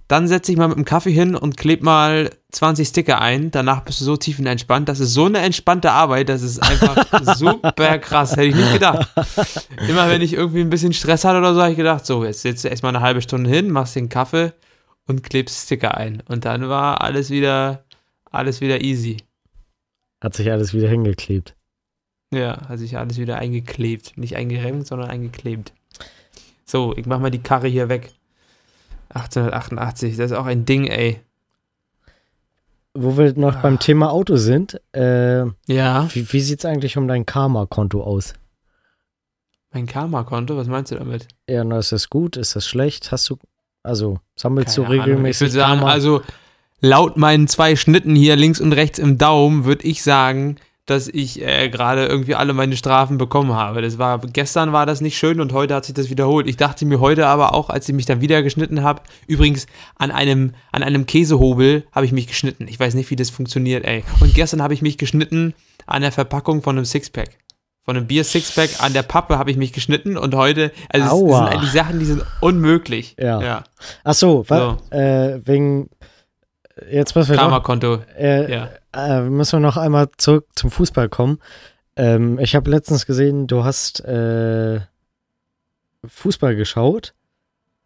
Dann 0.07 0.27
setz 0.27 0.45
dich 0.45 0.55
mal 0.55 0.67
mit 0.67 0.77
dem 0.77 0.85
Kaffee 0.85 1.11
hin 1.11 1.35
und 1.35 1.57
kleb 1.57 1.81
mal 1.81 2.29
20 2.51 2.87
Sticker 2.87 3.21
ein. 3.21 3.49
Danach 3.49 3.81
bist 3.81 4.01
du 4.01 4.05
so 4.05 4.15
tiefenentspannt. 4.15 4.87
Das 4.87 4.99
ist 4.99 5.15
so 5.15 5.25
eine 5.25 5.39
entspannte 5.39 5.91
Arbeit. 5.91 6.29
Das 6.29 6.43
ist 6.43 6.59
einfach 6.59 7.07
super 7.35 7.97
krass. 7.97 8.33
Hätte 8.33 8.43
ich 8.43 8.55
nicht 8.55 8.73
gedacht. 8.73 9.07
Immer 9.89 10.07
wenn 10.07 10.21
ich 10.21 10.33
irgendwie 10.33 10.61
ein 10.61 10.69
bisschen 10.69 10.93
Stress 10.93 11.25
hatte 11.25 11.39
oder 11.39 11.55
so, 11.55 11.61
habe 11.61 11.71
ich 11.71 11.77
gedacht, 11.77 12.05
so, 12.05 12.23
jetzt 12.23 12.41
setzt 12.41 12.63
du 12.63 12.67
erstmal 12.67 12.95
eine 12.95 13.03
halbe 13.03 13.23
Stunde 13.23 13.49
hin, 13.49 13.71
machst 13.71 13.95
den 13.95 14.07
Kaffee 14.07 14.53
und 15.07 15.23
klebst 15.23 15.65
Sticker 15.65 15.95
ein. 15.97 16.21
Und 16.27 16.45
dann 16.45 16.67
war 16.69 17.01
alles 17.01 17.29
wieder, 17.29 17.83
alles 18.31 18.61
wieder 18.61 18.81
easy. 18.81 19.17
hat 20.21 20.33
sich 20.35 20.51
alles 20.51 20.73
wieder 20.73 20.89
hingeklebt. 20.89 21.55
Ja, 22.33 22.67
hat 22.67 22.79
sich 22.79 22.97
alles 22.97 23.17
wieder 23.17 23.37
eingeklebt. 23.37 24.17
Nicht 24.17 24.35
eingeremmt, 24.35 24.87
sondern 24.87 25.09
eingeklebt. 25.09 25.73
So, 26.65 26.95
ich 26.97 27.05
mach 27.05 27.19
mal 27.19 27.29
die 27.31 27.41
Karre 27.43 27.67
hier 27.67 27.89
weg. 27.89 28.11
1888, 29.09 30.17
das 30.17 30.31
ist 30.31 30.37
auch 30.37 30.45
ein 30.47 30.65
Ding, 30.65 30.87
ey. 30.87 31.21
Wo 32.93 33.17
wir 33.17 33.33
noch 33.37 33.61
beim 33.61 33.77
Thema 33.79 34.11
Auto 34.11 34.37
sind, 34.37 34.81
äh, 34.93 35.45
Ja. 35.67 36.07
wie, 36.13 36.31
wie 36.33 36.39
sieht 36.41 36.59
es 36.59 36.65
eigentlich 36.65 36.97
um 36.97 37.07
dein 37.07 37.25
Karma-Konto 37.25 38.01
aus? 38.03 38.33
Mein 39.71 39.85
Karma-Konto, 39.85 40.55
was 40.57 40.67
meinst 40.67 40.91
du 40.91 40.95
damit? 40.95 41.27
Ja, 41.49 41.63
na, 41.63 41.77
ist 41.79 41.91
das 41.91 42.09
gut? 42.09 42.37
Ist 42.37 42.55
das 42.55 42.65
schlecht? 42.65 43.11
Hast 43.11 43.29
du, 43.29 43.37
also 43.85 44.19
sammelst 44.35 44.77
du 44.77 44.83
Ahnung. 44.83 44.99
regelmäßig 44.99 45.47
Ich 45.47 45.53
würde 45.53 45.59
sagen, 45.59 45.79
Karma? 45.79 45.91
also 45.91 46.21
laut 46.81 47.17
meinen 47.17 47.47
zwei 47.47 47.75
Schnitten 47.75 48.15
hier 48.15 48.35
links 48.35 48.59
und 48.59 48.73
rechts 48.73 48.99
im 48.99 49.17
Daumen 49.17 49.65
würde 49.65 49.85
ich 49.87 50.03
sagen, 50.03 50.57
dass 50.85 51.07
ich 51.07 51.41
äh, 51.41 51.69
gerade 51.69 52.05
irgendwie 52.05 52.35
alle 52.35 52.53
meine 52.53 52.77
Strafen 52.77 53.17
bekommen 53.17 53.53
habe. 53.53 53.81
Das 53.81 53.97
war 53.97 54.19
gestern 54.19 54.71
war 54.71 54.85
das 54.85 55.01
nicht 55.01 55.17
schön 55.17 55.41
und 55.41 55.51
heute 55.51 55.73
hat 55.73 55.85
sich 55.85 55.95
das 55.95 56.11
wiederholt. 56.11 56.47
Ich 56.47 56.57
dachte 56.57 56.85
mir 56.85 56.99
heute 56.99 57.25
aber 57.25 57.55
auch, 57.55 57.69
als 57.69 57.89
ich 57.89 57.95
mich 57.95 58.05
dann 58.05 58.21
wieder 58.21 58.43
geschnitten 58.43 58.83
habe, 58.83 59.01
übrigens 59.25 59.65
an 59.95 60.11
einem 60.11 60.53
an 60.71 60.83
einem 60.83 61.07
Käsehobel 61.07 61.85
habe 61.91 62.05
ich 62.05 62.11
mich 62.11 62.27
geschnitten. 62.27 62.67
Ich 62.67 62.79
weiß 62.79 62.93
nicht, 62.93 63.09
wie 63.09 63.15
das 63.15 63.31
funktioniert, 63.31 63.83
ey. 63.83 64.03
Und 64.19 64.35
gestern 64.35 64.61
habe 64.61 64.75
ich 64.75 64.83
mich 64.83 64.97
geschnitten 64.97 65.55
an 65.87 66.01
der 66.03 66.11
Verpackung 66.11 66.61
von 66.61 66.77
einem 66.77 66.85
Sixpack. 66.85 67.29
Von 67.85 67.95
einem 67.97 68.07
Bier 68.07 68.23
Sixpack 68.23 68.81
an 68.83 68.93
der 68.93 69.03
Pappe 69.03 69.37
habe 69.37 69.51
ich 69.51 69.57
mich 69.57 69.71
geschnitten 69.71 70.17
und 70.17 70.33
heute, 70.33 70.71
also 70.89 71.05
es, 71.05 71.13
es 71.13 71.37
sind 71.37 71.47
eigentlich 71.47 71.71
Sachen, 71.71 71.99
die 71.99 72.05
sind 72.05 72.23
unmöglich. 72.41 73.15
Ja. 73.19 73.41
ja. 73.41 73.63
Ach 74.03 74.13
so, 74.15 74.43
wa- 74.49 74.77
äh, 74.89 75.39
wegen, 75.45 75.89
jetzt 76.89 77.15
müssen 77.15 77.29
wir 77.29 77.37
Karma-Konto. 77.37 77.99
äh, 78.17 78.51
Ja. 78.51 78.69
äh, 78.95 79.21
müssen 79.21 79.57
wir 79.57 79.59
noch 79.59 79.77
einmal 79.77 80.09
zurück 80.17 80.47
zum 80.55 80.71
Fußball 80.71 81.09
kommen. 81.09 81.39
Ähm, 81.95 82.39
ich 82.39 82.55
habe 82.55 82.71
letztens 82.71 83.05
gesehen, 83.05 83.45
du 83.45 83.63
hast 83.63 83.99
äh, 84.03 84.79
Fußball 86.05 86.55
geschaut. 86.55 87.13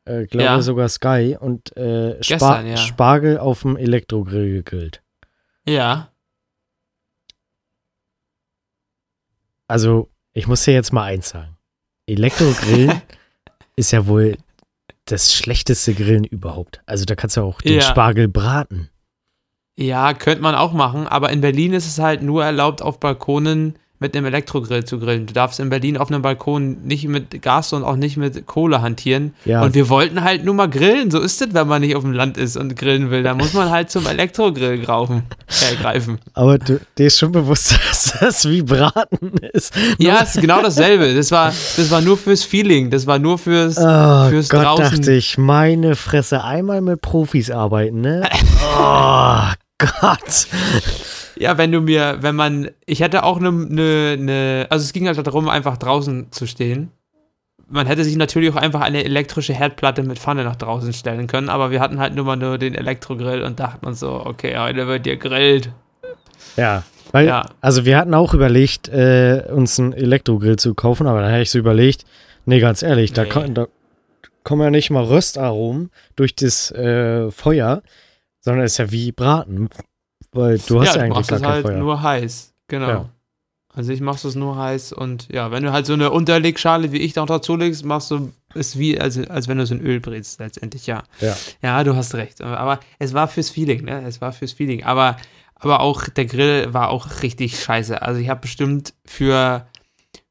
Äh, 0.06 0.26
glaube 0.26 0.46
Ja. 0.46 0.62
sogar 0.62 0.88
Sky 0.90 1.38
und 1.40 1.76
äh, 1.78 2.24
Spa 2.24 2.34
Gestern, 2.36 2.68
ja. 2.68 2.78
Spargel 2.78 3.38
auf 3.38 3.62
dem 3.64 3.76
Elektrogrill 3.78 4.50
gegrillt. 4.52 5.02
Ja. 5.66 6.10
Also, 9.70 10.10
ich 10.34 10.48
muss 10.48 10.64
dir 10.64 10.74
jetzt 10.74 10.92
mal 10.92 11.04
eins 11.04 11.30
sagen. 11.30 11.56
Elektrogrillen 12.08 13.02
ist 13.76 13.92
ja 13.92 14.08
wohl 14.08 14.38
das 15.06 15.34
schlechteste 15.34 15.94
Grillen 15.94 16.24
überhaupt. 16.24 16.82
Also, 16.86 17.06
da 17.06 17.16
kannst 17.16 17.38
du 17.38 17.42
auch 17.42 17.62
den 17.62 17.76
Ja. 17.76 17.82
Spargel 17.82 18.28
braten. 18.28 18.90
Ja, 19.78 20.14
könnte 20.14 20.42
man 20.42 20.56
auch 20.56 20.74
machen, 20.74 21.08
aber 21.08 21.30
in 21.30 21.40
Berlin 21.40 21.72
ist 21.74 21.88
es 21.88 22.00
halt 22.00 22.22
nur 22.22 22.44
erlaubt, 22.44 22.82
auf 22.82 23.00
Balkonen 23.00 23.80
mit 24.00 24.16
einem 24.16 24.26
Elektrogrill 24.26 24.86
zu 24.86 24.98
grillen. 24.98 25.26
Du 25.26 25.34
darfst 25.34 25.60
in 25.60 25.70
Berlin 25.70 25.98
auf 25.98 26.10
einem 26.10 26.22
Balkon 26.22 26.78
nicht 26.84 27.08
mit 27.08 27.42
Gas 27.42 27.74
und 27.74 27.84
auch 27.84 27.98
nicht 27.98 28.16
mit 28.16 28.46
Kohle 28.46 28.82
hantieren. 28.82 29.34
Ja. 29.44 29.62
Und 29.62 29.76
wir 29.76 29.90
wollten 29.90 30.24
halt 30.24 30.46
nur 30.46 30.54
mal 30.54 30.70
grillen. 30.70 31.12
So 31.12 31.20
ist 31.20 31.42
es, 31.42 31.54
wenn 31.54 31.68
man 31.68 31.82
nicht 31.82 31.96
auf 31.96 32.04
dem 32.04 32.14
Land 32.14 32.38
ist 32.38 32.56
und 32.56 32.76
grillen 32.78 33.12
will. 33.12 33.24
Da 33.24 33.34
muss 33.34 33.54
man 33.54 33.70
halt 33.70 33.92
zum 33.92 34.08
Elektrogrill 34.08 34.80
graufen, 34.80 35.24
äh, 35.70 35.76
greifen. 35.82 36.20
Aber 36.34 36.58
du, 36.58 36.80
dir 36.98 37.08
ist 37.08 37.20
schon 37.20 37.34
bewusst, 37.34 37.72
dass 37.90 38.16
das 38.20 38.48
wie 38.50 38.62
Braten 38.62 39.34
ist. 39.54 39.74
Ja, 39.98 40.22
es 40.24 40.36
ist 40.36 40.42
genau 40.42 40.62
dasselbe. 40.62 41.14
Das 41.14 41.32
war, 41.32 41.48
das 41.50 41.92
war 41.92 42.02
nur 42.02 42.18
fürs 42.18 42.44
Feeling. 42.44 42.90
Das 42.90 43.06
war 43.06 43.20
nur 43.20 43.38
fürs, 43.38 43.78
Oh 43.78 44.30
fürs 44.30 44.48
Gott, 44.50 44.64
draußen. 44.64 44.98
dachte 44.98 45.12
ich, 45.14 45.38
meine 45.38 45.96
Fresse, 45.96 46.44
einmal 46.44 46.80
mit 46.82 47.02
Profis 47.02 47.52
arbeiten, 47.52 48.02
ne? 48.02 48.28
Oh 48.82 49.42
Gott. 49.78 50.48
Ja, 51.40 51.58
wenn 51.58 51.72
du 51.72 51.80
mir, 51.82 52.18
wenn 52.20 52.36
man, 52.36 52.70
ich 52.86 53.00
hätte 53.00 53.24
auch 53.24 53.38
eine, 53.38 53.52
ne, 53.52 54.18
ne, 54.18 54.68
also 54.70 54.84
es 54.84 54.92
ging 54.94 55.08
halt 55.08 55.26
darum, 55.26 55.48
einfach 55.48 55.78
draußen 55.78 56.32
zu 56.32 56.46
stehen. 56.46 56.92
Man 57.70 57.88
hätte 57.88 58.04
sich 58.04 58.16
natürlich 58.18 58.50
auch 58.52 58.56
einfach 58.58 58.82
eine 58.82 59.04
elektrische 59.06 59.54
Herdplatte 59.54 60.04
mit 60.04 60.20
Pfanne 60.20 60.44
nach 60.44 60.56
draußen 60.58 60.92
stellen 60.92 61.28
können, 61.28 61.50
aber 61.50 61.72
wir 61.72 61.80
hatten 61.80 62.00
halt 62.00 62.14
nur 62.16 62.26
mal 62.26 62.36
nur 62.36 62.58
den 62.58 62.76
Elektrogrill 62.76 63.44
und 63.44 63.60
dachten 63.60 63.86
uns 63.86 64.00
so, 64.02 64.26
okay, 64.26 64.58
heute 64.58 64.88
wird 64.88 65.06
dir 65.06 65.18
grillt. 65.18 65.72
Ja, 66.58 66.84
weil, 67.12 67.28
Ja. 67.28 67.46
also 67.62 67.86
wir 67.86 67.98
hatten 67.98 68.14
auch 68.16 68.34
überlegt, 68.34 68.90
äh, 68.90 69.44
uns 69.54 69.80
einen 69.80 69.94
Elektrogrill 69.94 70.58
zu 70.58 70.74
kaufen, 70.74 71.08
aber 71.08 71.22
dann 71.22 71.30
hätte 71.30 71.44
ich 71.44 71.52
so 71.52 71.60
überlegt, 71.60 72.06
nee, 72.46 72.60
ganz 72.60 72.82
ehrlich, 72.82 73.14
da, 73.14 73.24
Nee. 73.24 73.30
kann, 73.30 73.54
da 73.54 73.68
kommen 74.44 74.64
ja 74.64 74.72
nicht 74.72 74.90
mal 74.90 75.04
Röstaromen 75.04 75.92
durch 76.16 76.36
das 76.36 76.72
äh, 76.72 77.30
Feuer, 77.32 77.82
sondern 78.42 78.66
ist 78.66 78.78
ja 78.80 78.92
wie 78.92 79.12
Braten. 79.12 79.70
Weil 80.32 80.60
du 80.60 80.80
hast 80.80 80.88
ja, 80.88 80.94
du 80.94 81.00
eigentlich 81.00 81.16
machst 81.16 81.32
es 81.32 81.42
kein 81.42 81.52
halt 81.52 81.66
Feuer. 81.66 81.78
nur 81.78 82.02
heiß, 82.02 82.54
genau. 82.68 82.88
Ja. 82.88 83.10
Also 83.74 83.92
ich 83.94 84.02
mach's 84.02 84.24
es 84.24 84.36
nur 84.36 84.58
heiß 84.58 84.94
und 84.94 85.28
ja, 85.32 85.52
wenn 85.52 85.64
du 85.64 85.72
halt 85.72 85.86
so 85.86 85.94
eine 85.94 86.12
Unterlegschale 86.12 86.92
wie 86.92 86.98
ich 86.98 87.16
noch 87.16 87.28
dazu 87.28 87.56
legst, 87.56 87.86
machst 87.86 88.10
du 88.10 88.32
es 88.56 88.80
wie, 88.80 89.00
als, 89.00 89.18
als 89.30 89.48
wenn 89.48 89.60
du 89.60 89.66
so 89.66 89.76
ein 89.76 89.82
Öl 89.82 90.00
brätst, 90.00 90.40
letztendlich, 90.40 90.88
ja. 90.88 91.04
Ja. 91.22 91.36
Ja, 91.62 91.84
du 91.84 91.96
hast 91.96 92.16
recht. 92.16 92.42
Aber 92.42 92.80
es 92.98 93.14
war 93.14 93.28
fürs 93.28 93.52
Feeling, 93.52 93.86
ne? 93.86 94.04
Es 94.06 94.22
war 94.22 94.34
fürs 94.34 94.54
Feeling. 94.54 94.84
Aber, 94.84 95.18
aber 95.56 95.82
auch 95.82 96.10
der 96.10 96.26
Grill 96.26 96.74
war 96.74 96.90
auch 96.90 97.22
richtig 97.22 97.60
scheiße. 97.60 98.02
Also 98.02 98.20
ich 98.20 98.28
habe 98.28 98.42
bestimmt 98.42 98.96
für, 99.06 99.68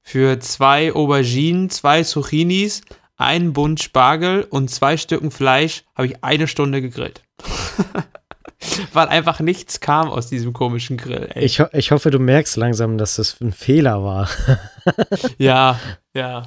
für 0.03 0.41
zwei 0.41 0.93
Auberginen, 0.93 1.71
zwei 1.71 2.03
Zucchinis, 2.03 2.83
einen 3.17 3.53
Bund 3.53 3.81
Spargel 3.81 4.47
und 4.51 4.69
zwei 4.69 4.97
Stücken 4.97 5.31
Fleisch 5.31 5.85
habe 5.95 6.09
ich 6.09 6.25
eine 6.25 6.49
Stunde 6.49 6.83
gegrillt. 6.83 7.23
Weil 8.93 9.09
einfach 9.09 9.41
nichts 9.41 9.81
kam 9.81 10.09
aus 10.11 10.29
diesem 10.29 10.53
komischen 10.53 10.97
Grill. 10.97 11.29
Ey. 11.35 11.45
Ich, 11.45 11.61
ho 11.61 11.67
ich 11.73 11.91
hoffe, 11.93 12.11
du 12.11 12.19
merkst 12.19 12.57
langsam, 12.57 12.99
dass 12.99 13.17
das 13.17 13.41
ein 13.41 13.53
Fehler 13.53 14.03
war. 14.03 14.29
Ja, 15.39 15.79
ja, 16.15 16.45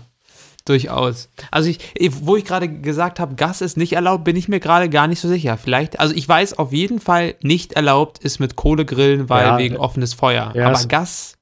durchaus. 0.65 1.29
Also 1.51 1.69
ich, 1.69 1.79
ich- 1.95 2.25
wo 2.25 2.35
ich 2.35 2.43
gerade 2.45 2.67
gesagt 2.69 3.19
habe, 3.19 3.35
Gas 3.35 3.61
ist 3.61 3.77
nicht 3.77 3.93
erlaubt, 3.93 4.23
bin 4.23 4.35
ich 4.35 4.47
mir 4.47 4.59
gerade 4.59 4.89
gar 4.89 5.07
nicht 5.07 5.19
so 5.21 5.27
sicher. 5.27 5.57
Vielleicht, 5.57 5.99
also 5.99 6.13
ich 6.15 6.27
weiß 6.27 6.57
auf 6.57 6.73
jeden 6.73 6.99
Fall 6.99 7.35
nicht 7.43 7.73
erlaubt 7.73 8.19
ist 8.19 8.39
mit 8.39 8.55
Kohle 8.55 8.83
grillen, 8.85 9.29
weil 9.29 9.45
Ja, 9.45 9.57
wegen 9.57 9.77
offenes 9.77 10.13
Feuer. 10.13 10.51
ja, 10.55 10.67
Aber 10.67 10.83
Gas, 10.87 11.35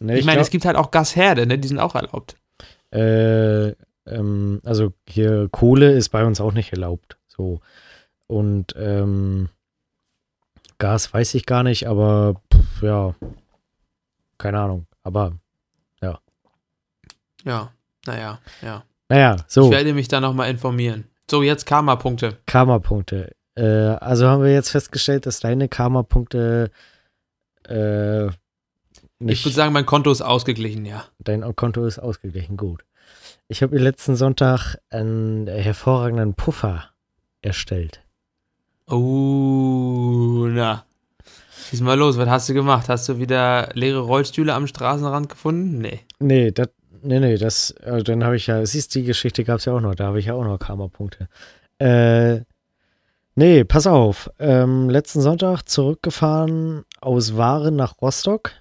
Ne, 0.00 0.16
ich, 0.18 0.24
meine, 0.24 0.36
glaub- 0.36 0.44
es 0.44 0.50
gibt 0.50 0.64
halt 0.64 0.76
auch 0.76 0.90
Gasherde, 0.92 1.44
ne? 1.46 1.58
Die 1.58 1.66
sind 1.68 1.80
auch 1.80 1.96
erlaubt. 1.96 2.36
Äh, 2.94 3.70
ähm, 4.06 4.60
also 4.64 4.92
hier 5.08 5.48
Kohle 5.50 5.90
ist 5.92 6.10
bei 6.10 6.24
uns 6.24 6.40
auch 6.40 6.52
nicht 6.52 6.72
erlaubt. 6.72 7.18
So. 7.26 7.60
Und 8.28 8.74
ähm, 8.78 9.48
Gas 10.78 11.12
weiß 11.12 11.34
ich 11.34 11.46
gar 11.46 11.62
nicht, 11.62 11.88
aber 11.88 12.40
pff, 12.52 12.82
ja, 12.82 13.14
keine 14.38 14.60
Ahnung. 14.60 14.86
Aber 15.02 15.32
Ja, 17.44 17.72
naja, 18.06 18.40
ja. 18.62 18.84
naja, 19.08 19.36
Ich 19.36 19.44
so, 19.48 19.70
werde 19.70 19.94
mich 19.94 20.08
da 20.08 20.20
nochmal 20.20 20.50
informieren. 20.50 21.04
So, 21.30 21.42
jetzt 21.42 21.66
Karma-Punkte. 21.66 22.38
Karma-Punkte. 22.46 23.32
Äh, 23.54 23.64
also 23.64 24.28
haben 24.28 24.42
wir 24.42 24.52
jetzt 24.52 24.70
festgestellt, 24.70 25.26
dass 25.26 25.40
deine 25.40 25.68
Karma-Punkte 25.68 26.70
äh, 27.68 28.26
Ich 28.26 28.32
nicht, 29.18 29.44
würde 29.44 29.54
sagen, 29.54 29.72
mein 29.72 29.86
Konto 29.86 30.10
ist 30.10 30.22
ausgeglichen, 30.22 30.84
ja. 30.84 31.04
dein 31.18 31.42
Konto 31.56 31.84
ist 31.86 31.98
ausgeglichen. 31.98 32.56
Gut. 32.56 32.84
Ich 33.48 33.62
habe 33.62 33.74
mir 33.74 33.80
letzten 33.80 34.16
Sonntag 34.16 34.76
einen 34.90 35.46
hervorragenden 35.46 36.34
Puffer 36.34 36.90
erstellt. 37.40 38.02
Oh, 38.90 40.46
na. 40.48 40.84
Schieß 41.68 41.82
mal 41.82 41.98
los, 41.98 42.16
was 42.16 42.28
hast 42.28 42.48
du 42.48 42.54
gemacht? 42.54 42.88
Hast 42.88 43.08
du 43.08 43.18
wieder 43.18 43.68
leere 43.74 44.00
Rollstühle 44.00 44.54
am 44.54 44.66
Straßenrand 44.66 45.28
gefunden? 45.28 45.78
Nee. 45.78 46.00
Nee, 46.18 46.50
das, 46.50 46.68
nee, 47.02 47.20
nee, 47.20 47.36
das, 47.36 47.74
also 47.84 48.02
dann 48.02 48.24
habe 48.24 48.36
ich 48.36 48.46
ja, 48.46 48.64
siehst 48.64 48.94
die 48.94 49.02
Geschichte 49.02 49.44
gab 49.44 49.58
es 49.58 49.66
ja 49.66 49.74
auch 49.74 49.80
noch, 49.80 49.94
da 49.94 50.06
habe 50.06 50.18
ich 50.18 50.26
ja 50.26 50.34
auch 50.34 50.44
noch 50.44 50.58
Karma-Punkte. 50.58 51.28
Äh, 51.78 52.40
nee, 53.34 53.64
pass 53.64 53.86
auf, 53.86 54.30
ähm, 54.38 54.88
letzten 54.88 55.20
Sonntag 55.20 55.64
zurückgefahren 55.64 56.84
aus 57.02 57.36
Waren 57.36 57.76
nach 57.76 58.00
Rostock 58.00 58.52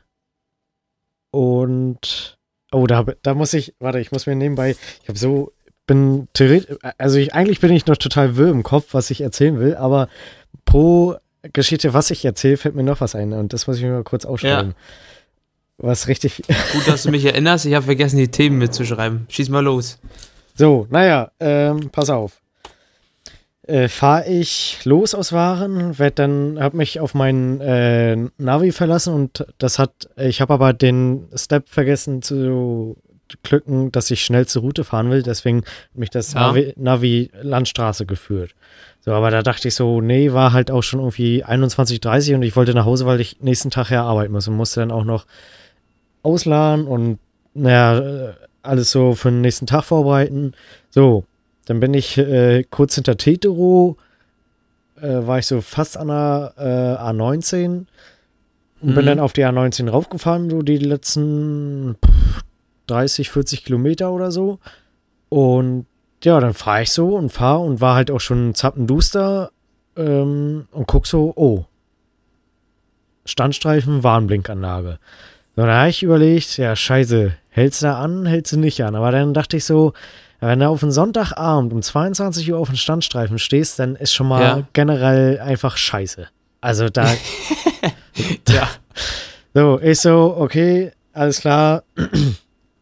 und, 1.32 2.38
oh, 2.74 2.86
da, 2.86 3.06
da 3.22 3.34
muss 3.34 3.54
ich, 3.54 3.76
warte, 3.80 4.02
ich 4.02 4.12
muss 4.12 4.26
mir 4.26 4.36
nebenbei, 4.36 4.76
ich 5.02 5.08
habe 5.08 5.18
so, 5.18 5.54
bin 5.88 6.28
theoretisch, 6.34 6.78
also 6.98 7.18
ich, 7.18 7.34
eigentlich 7.34 7.60
bin 7.60 7.72
ich 7.72 7.88
noch 7.88 7.98
total 7.98 8.38
wirr 8.38 8.50
im 8.50 8.64
Kopf, 8.64 8.94
was 8.94 9.10
ich 9.10 9.22
erzählen 9.22 9.60
will, 9.60 9.76
aber 9.76 10.10
pro 10.66 11.16
Geschichte, 11.54 11.94
was 11.94 12.12
ich 12.12 12.24
erzähle, 12.26 12.58
fällt 12.58 12.76
mir 12.76 12.84
noch 12.84 13.02
was 13.02 13.16
ein 13.16 13.34
und 13.34 13.54
das 13.54 13.66
muss 13.66 13.78
ich 13.78 13.84
mir 13.84 13.92
mal 13.92 14.04
kurz 14.04 14.26
aufschreiben. 14.26 14.76
Was 15.78 16.08
richtig, 16.08 16.44
Gut, 16.74 16.88
dass 16.88 17.04
du 17.04 17.12
mich 17.12 17.24
erinnerst. 17.26 17.66
Ich 17.66 17.74
habe 17.74 17.86
vergessen, 17.86 18.18
die 18.18 18.30
Themen 18.30 18.58
mitzuschreiben. 18.58 19.28
Schieß 19.30 19.50
mal 19.50 19.64
los. 19.64 20.00
So, 20.56 20.88
naja, 20.90 21.32
ähm, 21.40 21.90
pass 21.92 22.10
auf. 22.10 22.42
Äh, 23.62 23.88
Fahre 23.88 24.28
ich 24.28 24.80
los 24.86 25.14
aus 25.14 25.34
Waren, 25.34 26.00
werd 26.00 26.20
dann, 26.20 26.58
hab 26.60 26.74
mich 26.74 27.00
auf 27.00 27.14
meinen 27.14 27.62
äh, 27.62 28.16
Navi 28.38 28.72
verlassen 28.72 29.14
und 29.14 29.46
das 29.58 29.78
hat, 29.78 30.10
ich 30.16 30.42
habe 30.42 30.54
aber 30.54 30.74
den 30.74 31.28
Step 31.36 31.70
vergessen 31.70 32.22
zu 32.22 32.98
klicken, 33.44 33.92
dass 33.92 34.10
ich 34.12 34.24
schnell 34.24 34.46
zur 34.48 34.62
Route 34.64 34.84
fahren 34.84 35.10
will, 35.10 35.24
deswegen 35.24 35.60
hat 35.60 35.96
mich 35.96 36.10
das 36.10 36.34
Ja. 36.34 36.42
Navi, 36.42 36.74
Navi 36.78 37.32
Landstraße 37.42 38.06
geführt. 38.06 38.52
So, 39.02 39.12
aber 39.14 39.32
da 39.32 39.42
dachte 39.42 39.68
ich 39.70 39.76
so, 39.76 40.02
nee, 40.02 40.34
war 40.34 40.54
halt 40.54 40.70
auch 40.72 40.84
schon 40.84 41.00
irgendwie 41.00 41.44
21.30 41.46 42.36
und 42.36 42.42
ich 42.44 42.56
wollte 42.56 42.74
nach 42.74 42.86
Hause, 42.86 43.06
weil 43.06 43.22
ich 43.22 43.38
nächsten 43.42 43.70
Tag 43.70 43.90
ja 43.90 44.04
arbeiten 44.04 44.34
muss 44.34 44.48
und 44.48 44.56
musste 44.56 44.80
dann 44.82 44.92
auch 44.92 45.06
noch 45.06 45.26
ausladen 46.24 46.88
und 46.88 47.20
naja, 47.54 48.00
äh, 48.00 48.34
alles 48.64 48.92
so 48.92 49.14
für 49.16 49.30
den 49.30 49.42
nächsten 49.42 49.66
Tag 49.66 49.86
vorbereiten. 49.86 50.54
So, 50.90 51.24
dann 51.66 51.80
bin 51.80 51.94
ich 51.94 52.18
äh, 52.18 52.64
kurz 52.70 52.96
hinter 52.96 53.18
Tetero, 53.18 53.98
äh, 55.02 55.26
war 55.26 55.40
ich 55.40 55.48
so 55.48 55.62
fast 55.62 55.96
an 55.98 56.08
der 56.10 56.54
äh, 56.58 57.02
A19 57.02 57.86
und 58.82 58.94
bin 58.94 58.96
Mhm. 58.96 59.06
dann 59.08 59.20
auf 59.20 59.34
die 59.34 59.44
A19 59.46 59.90
raufgefahren, 59.90 60.50
so 60.50 60.62
die 60.62 60.78
letzten 60.78 61.96
30, 62.88 63.30
40 63.30 63.64
Kilometer 63.66 64.12
oder 64.12 64.32
so. 64.32 64.60
Und 65.30 65.86
ja, 66.24 66.40
dann 66.40 66.54
fahre 66.54 66.84
ich 66.84 66.92
so 66.92 67.16
und 67.16 67.32
fahre 67.32 67.60
und 67.60 67.80
war 67.82 67.96
halt 67.96 68.10
auch 68.12 68.20
schon 68.22 68.56
zappenduster 68.56 69.52
ähm, 69.96 70.68
und 70.72 70.88
guck 70.88 71.06
so, 71.08 71.34
oh, 71.36 71.66
Standstreifen, 73.26 74.04
Warnblinkanlage. 74.04 75.00
So, 75.56 75.64
da 75.66 75.80
habe 75.80 75.90
ich 75.90 76.04
überlegt, 76.04 76.58
ja, 76.58 76.76
scheiße, 76.76 77.34
hältst 77.50 77.82
du 77.82 77.88
da 77.88 78.00
an, 78.00 78.26
hältst 78.26 78.54
du 78.54 78.60
nicht 78.60 78.82
an. 78.84 78.96
Aber 78.96 79.12
dann 79.12 79.34
dachte 79.34 79.58
ich 79.58 79.66
so, 79.66 79.94
wenn 80.40 80.60
du 80.60 80.68
auf 80.70 80.84
einen 80.84 80.92
Sonntagabend 80.92 81.74
um 81.74 81.82
22 81.82 82.52
Uhr 82.52 82.60
auf 82.60 82.70
den 82.70 82.78
Standstreifen 82.78 83.40
stehst, 83.40 83.80
dann 83.80 83.96
ist 83.96 84.14
schon 84.14 84.28
mal 84.28 84.42
Ja. 84.42 84.68
generell 84.74 85.40
einfach 85.40 85.78
scheiße. 85.78 86.28
Also 86.62 86.90
da, 86.90 87.08
Ja. 88.50 88.70
so, 89.54 89.80
ich 89.82 90.00
so, 90.00 90.36
okay, 90.38 90.92
alles 91.14 91.42
klar, 91.42 91.84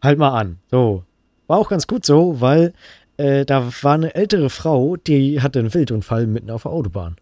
halt 0.06 0.18
mal 0.20 0.38
an. 0.38 0.60
So, 0.72 1.04
war 1.48 1.58
auch 1.58 1.70
ganz 1.70 1.88
gut 1.88 2.06
so, 2.06 2.40
weil 2.42 2.74
äh, 3.18 3.46
da 3.46 3.68
war 3.82 3.94
eine 3.94 4.14
ältere 4.16 4.50
Frau, 4.50 4.96
die 4.96 5.42
hatte 5.42 5.60
einen 5.60 5.74
Wildunfall 5.74 6.28
mitten 6.28 6.50
auf 6.50 6.64
der 6.64 6.72
Autobahn. 6.72 7.16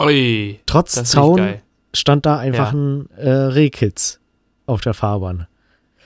Ui, 0.00 0.58
Trotz 0.66 1.02
Zaun 1.04 1.54
stand 1.94 2.24
da 2.26 2.38
einfach 2.38 2.72
Ja. 2.72 2.78
ein 2.78 3.08
äh, 3.16 3.28
Rehkitz 3.30 4.20
auf 4.66 4.80
der 4.80 4.94
Fahrbahn. 4.94 5.46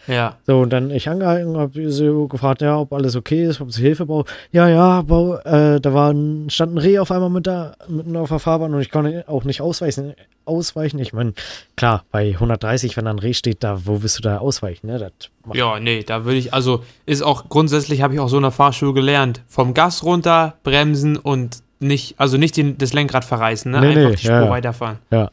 Ja. 0.06 0.36
So, 0.46 0.60
und 0.60 0.70
dann 0.70 0.90
ich 0.90 1.08
angehalten, 1.08 1.56
habe 1.56 1.90
sie 1.90 2.26
gefragt, 2.28 2.62
ja, 2.62 2.78
ob 2.78 2.92
alles 2.92 3.16
okay 3.16 3.44
ist, 3.44 3.60
ob 3.60 3.72
sie 3.72 3.82
Hilfe 3.82 4.06
braucht. 4.06 4.28
Ja, 4.52 4.68
ja, 4.68 5.02
bau, 5.02 5.36
äh, 5.36 5.80
da 5.80 5.94
war 5.94 6.12
ein, 6.12 6.48
stand 6.50 6.74
ein 6.74 6.78
Reh 6.78 6.98
auf 6.98 7.10
einmal 7.10 7.30
mit 7.30 7.46
da, 7.46 7.74
mitten 7.88 8.16
auf 8.16 8.28
der 8.28 8.38
Fahrbahn 8.38 8.74
und 8.74 8.80
ich 8.80 8.90
konnte 8.90 9.24
auch 9.28 9.44
nicht 9.44 9.60
ausweichen. 9.60 10.14
ausweichen. 10.44 10.98
Ich 11.00 11.12
meine, 11.12 11.34
klar, 11.76 12.04
bei 12.10 12.28
130, 12.30 12.96
wenn 12.96 13.06
da 13.06 13.10
ein 13.10 13.18
Reh 13.18 13.34
steht, 13.34 13.64
da, 13.64 13.84
wo 13.84 14.02
willst 14.02 14.18
du 14.18 14.22
da 14.22 14.38
ausweichen, 14.38 14.86
ne? 14.86 15.10
Ja, 15.52 15.80
nee, 15.80 16.02
da 16.04 16.24
würde 16.24 16.38
ich, 16.38 16.54
also 16.54 16.84
ist 17.04 17.22
auch 17.22 17.48
grundsätzlich 17.48 18.02
habe 18.02 18.14
ich 18.14 18.20
auch 18.20 18.28
so 18.28 18.36
in 18.36 18.42
der 18.42 18.52
Fahrschule 18.52 18.92
gelernt. 18.92 19.42
Vom 19.48 19.74
Gas 19.74 20.04
runter, 20.04 20.54
bremsen 20.62 21.16
und 21.16 21.58
nicht, 21.78 22.14
also 22.18 22.36
nicht 22.36 22.56
den, 22.56 22.78
das 22.78 22.92
Lenkrad 22.92 23.24
verreißen, 23.24 23.70
ne? 23.70 23.80
Nee, 23.80 23.86
Einfach 23.88 24.02
nee, 24.02 24.16
die 24.16 24.22
Spur 24.22 24.34
ja. 24.34 24.48
weiterfahren. 24.50 24.98
Ja, 25.10 25.30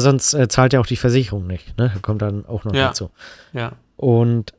sonst 0.00 0.34
äh, 0.34 0.48
zahlt 0.48 0.72
ja 0.72 0.80
auch 0.80 0.86
die 0.86 0.96
Versicherung 0.96 1.46
nicht, 1.46 1.76
ne? 1.78 1.90
Kommt 2.02 2.22
dann 2.22 2.44
auch 2.46 2.64
noch 2.64 2.74
Ja. 2.74 2.88
dazu. 2.88 3.10
Ja. 3.52 3.72
Und 3.96 4.52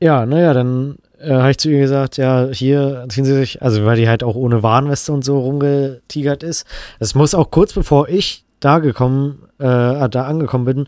ja, 0.00 0.26
naja, 0.26 0.52
dann 0.54 0.96
äh, 1.20 1.30
habe 1.32 1.50
ich 1.52 1.58
zu 1.58 1.68
ihr 1.70 1.78
gesagt, 1.80 2.16
ja, 2.16 2.48
hier 2.50 3.04
ziehen 3.08 3.24
sie 3.24 3.34
sich, 3.34 3.62
also 3.62 3.84
weil 3.84 3.96
die 3.96 4.08
halt 4.08 4.22
auch 4.24 4.34
ohne 4.34 4.62
Warnweste 4.62 5.12
und 5.12 5.24
so 5.24 5.38
rumgetigert 5.38 6.42
ist. 6.42 6.66
Es 6.98 7.14
muss 7.14 7.34
auch 7.34 7.50
kurz 7.50 7.72
bevor 7.72 8.08
ich 8.08 8.44
da 8.60 8.78
gekommen, 8.78 9.44
äh, 9.58 10.08
da 10.08 10.24
angekommen 10.26 10.64
bin, 10.64 10.86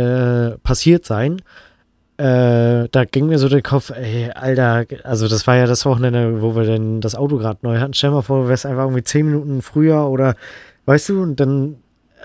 äh, 0.00 0.52
passiert 0.58 1.04
sein. 1.04 1.42
Äh, 2.18 2.88
da 2.92 3.04
ging 3.10 3.26
mir 3.26 3.38
so 3.38 3.48
der 3.48 3.62
Kopf, 3.62 3.90
ey, 3.90 4.30
Alter, 4.32 4.84
also 5.02 5.26
das 5.28 5.46
war 5.46 5.56
ja 5.56 5.66
das 5.66 5.84
Wochenende, 5.86 6.40
wo 6.42 6.54
wir 6.54 6.64
denn 6.64 7.00
das 7.00 7.14
Auto 7.16 7.38
gerade 7.38 7.58
neu 7.62 7.78
hatten. 7.80 7.94
Stell 7.94 8.10
mal 8.10 8.22
vor, 8.22 8.42
du 8.44 8.48
wärst 8.48 8.66
einfach 8.66 8.84
irgendwie 8.84 9.02
zehn 9.02 9.26
Minuten 9.26 9.62
früher 9.62 10.06
oder, 10.08 10.36
weißt 10.86 11.08
du, 11.08 11.22
und 11.22 11.40
dann 11.40 11.76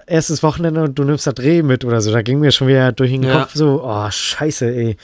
erstes 0.08 0.42
Wochenende 0.42 0.84
und 0.84 0.98
du 0.98 1.04
nimmst 1.04 1.28
das 1.28 1.36
Dreh 1.36 1.62
mit 1.62 1.86
oder 1.86 2.02
so. 2.02 2.12
Da 2.12 2.22
ging 2.22 2.40
mir 2.40 2.52
schon 2.52 2.68
wieder 2.68 2.92
durch 2.92 3.12
den 3.12 3.24
Ja. 3.24 3.42
Kopf 3.42 3.54
so, 3.54 3.82
oh, 3.84 4.10
scheiße, 4.10 4.66
ey. 4.74 4.98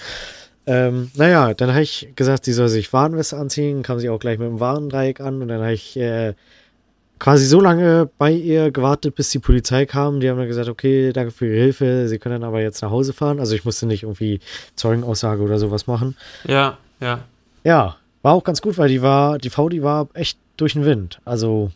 Ähm, 0.65 1.11
naja, 1.15 1.53
dann 1.53 1.71
habe 1.71 1.81
ich 1.81 2.07
gesagt, 2.15 2.45
sie 2.45 2.53
soll 2.53 2.69
sich 2.69 2.91
Warnweste 2.93 3.37
anziehen, 3.37 3.83
kam 3.83 3.99
sie 3.99 4.09
auch 4.09 4.19
gleich 4.19 4.39
mit 4.39 4.47
dem 4.47 4.59
Warndreieck 4.61 5.19
an 5.19 5.41
und 5.41 5.49
dann 5.49 5.61
habe 5.61 5.73
ich 5.73 5.97
äh, 5.97 6.33
quasi 7.19 7.45
so 7.45 7.59
lange 7.59 8.09
bei 8.17 8.31
ihr 8.31 8.71
gewartet, 8.71 9.15
bis 9.15 9.29
die 9.29 9.39
Polizei 9.39 9.85
kam. 9.85 10.21
Die 10.21 10.29
haben 10.29 10.37
dann 10.37 10.47
gesagt, 10.47 10.69
okay, 10.69 11.11
danke 11.11 11.31
für 11.31 11.47
Ihre 11.47 11.57
Hilfe, 11.57 12.07
Sie 12.07 12.17
können 12.17 12.41
dann 12.41 12.47
aber 12.47 12.61
jetzt 12.61 12.81
nach 12.81 12.91
Hause 12.91 13.11
fahren. 13.11 13.39
Also 13.41 13.55
ich 13.55 13.65
musste 13.65 13.85
nicht 13.85 14.03
irgendwie 14.03 14.39
Zeugenaussage 14.75 15.41
oder 15.41 15.59
sowas 15.59 15.85
machen. 15.85 16.15
Ja, 16.47 16.77
ja. 17.01 17.19
Ja, 17.65 17.97
war 18.21 18.33
auch 18.33 18.43
ganz 18.45 18.61
gut, 18.61 18.77
weil 18.77 18.89
die 18.89 19.01
war, 19.01 19.37
die 19.37 19.49
Frau, 19.49 19.67
die 19.67 19.83
war 19.83 20.07
echt 20.13 20.37
durch 20.55 20.73
den 20.73 20.85
Wind. 20.85 21.19
Also 21.25 21.71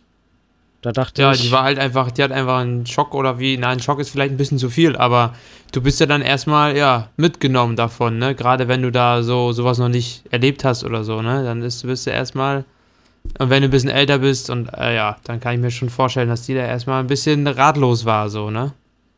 da 0.82 0.92
dachte 0.92 1.22
Ja, 1.22 1.32
ich. 1.34 1.42
die 1.42 1.52
war 1.52 1.64
halt 1.64 1.80
einfach, 1.80 2.12
die 2.12 2.24
hat 2.24 2.32
einfach 2.32 2.60
einen 2.60 2.86
Schock 2.86 3.14
oder 3.16 3.40
wie, 3.40 3.58
nein, 3.58 3.80
Schock 3.80 4.00
ist 4.00 4.10
vielleicht 4.10 4.32
ein 4.32 4.38
bisschen 4.38 4.58
zu 4.60 4.70
viel, 4.70 4.96
aber 4.96 5.34
du 5.72 5.82
bist 5.82 6.00
ja 6.00 6.06
dann 6.06 6.22
erstmal, 6.22 6.78
ja, 6.78 7.10
mitgenommen 7.18 7.76
davon, 7.76 8.18
ne? 8.20 8.36
Gerade 8.36 8.68
wenn 8.68 8.82
du 8.84 8.92
da 8.92 9.24
so 9.24 9.52
sowas 9.52 9.78
noch 9.80 9.90
nicht 9.90 10.24
erlebt 10.32 10.64
hast 10.64 10.84
oder 10.84 11.04
so, 11.04 11.22
ne? 11.22 11.44
Dann 11.44 11.62
ist, 11.64 11.82
bist 11.86 12.06
du 12.08 12.12
erstmal, 12.12 12.64
und 13.40 13.50
wenn 13.50 13.62
du 13.64 13.68
ein 13.68 13.72
bisschen 13.72 13.90
älter 13.90 14.20
bist 14.20 14.50
und 14.50 14.70
äh, 14.74 14.96
ja, 14.96 15.18
dann 15.24 15.40
kann 15.40 15.56
ich 15.56 15.60
mir 15.60 15.72
schon 15.72 15.90
vorstellen, 15.90 16.30
dass 16.30 16.44
die 16.44 16.54
da 16.54 16.62
erstmal 16.62 17.00
ein 17.02 17.08
bisschen 17.08 17.46
ratlos 17.48 18.06
war, 18.06 18.30
so, 18.30 18.50
ne? 18.52 18.72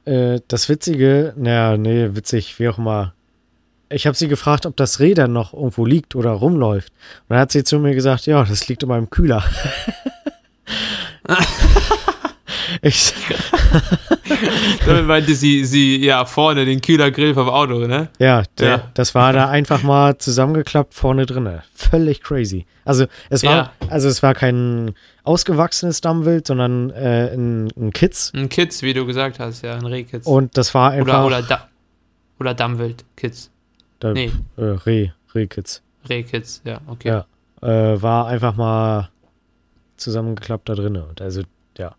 Äh, 0.05 0.39
das 0.47 0.69
Witzige, 0.69 1.33
naja, 1.35 1.77
nee, 1.77 2.09
witzig, 2.13 2.57
wie 2.59 2.69
auch 2.69 2.77
immer. 2.77 3.13
Ich 3.91 4.07
habe 4.07 4.15
sie 4.15 4.27
gefragt, 4.27 4.65
ob 4.65 4.75
das 4.77 4.99
Reh 4.99 5.13
dann 5.13 5.33
noch 5.33 5.53
irgendwo 5.53 5.85
liegt 5.85 6.15
oder 6.15 6.31
rumläuft. 6.31 6.93
Und 7.27 7.31
dann 7.33 7.39
hat 7.39 7.51
sie 7.51 7.63
zu 7.63 7.79
mir 7.79 7.93
gesagt, 7.95 8.27
ja, 8.27 8.43
das 8.43 8.67
liegt 8.67 8.83
in 8.83 8.89
meinem 8.89 9.09
Kühler. 9.09 9.43
ich, 12.81 13.13
Damit 14.85 15.05
meinte 15.07 15.35
sie, 15.35 15.65
sie, 15.65 16.03
ja, 16.03 16.25
vorne 16.25 16.65
den 16.65 16.81
Kühlergrill 16.81 17.33
vom 17.33 17.49
Auto, 17.49 17.87
ne? 17.87 18.09
ja, 18.19 18.43
der, 18.57 18.69
Ja. 18.69 18.83
das 18.93 19.15
war 19.15 19.33
da 19.33 19.49
einfach 19.49 19.83
mal 19.83 20.17
zusammengeklappt 20.17 20.93
vorne 20.93 21.25
drinne. 21.25 21.63
Völlig 21.73 22.21
crazy. 22.21 22.65
Also 22.85 23.05
es 23.29 23.43
war, 23.43 23.55
Ja. 23.55 23.71
also 23.89 24.07
es 24.07 24.23
war 24.23 24.33
kein 24.33 24.93
ausgewachsenes 25.23 26.01
Dammwild, 26.01 26.47
sondern 26.47 26.89
äh, 26.91 27.31
ein, 27.33 27.67
ein 27.77 27.91
Kitz. 27.91 28.31
Ein 28.35 28.49
Kids, 28.49 28.81
wie 28.81 28.93
du 28.93 29.05
gesagt 29.05 29.39
hast, 29.39 29.61
ja, 29.61 29.75
ein 29.75 29.85
Rehkitz. 29.85 30.25
Und 30.25 30.57
das 30.57 30.73
war 30.73 30.91
einfach 30.91 31.25
Oder, 31.25 31.39
oder, 31.39 31.41
da 31.43 31.67
oder 32.39 32.53
Dammwild, 32.53 33.03
Kids. 33.17 33.51
da, 33.99 34.13
Nee, 34.13 34.31
äh, 34.57 34.61
Reh, 34.63 35.09
Rehkitz. 35.35 35.81
Rehkitz, 36.07 36.61
ja, 36.63 36.79
okay. 36.87 37.09
Ja. 37.09 37.25
Äh, 37.61 38.01
war 38.01 38.27
einfach 38.27 38.55
mal 38.55 39.09
zusammengeklappt 39.99 40.69
da 40.69 40.75
drinne. 40.75 41.05
Und 41.05 41.21
also, 41.21 41.41
ja. 41.77 41.95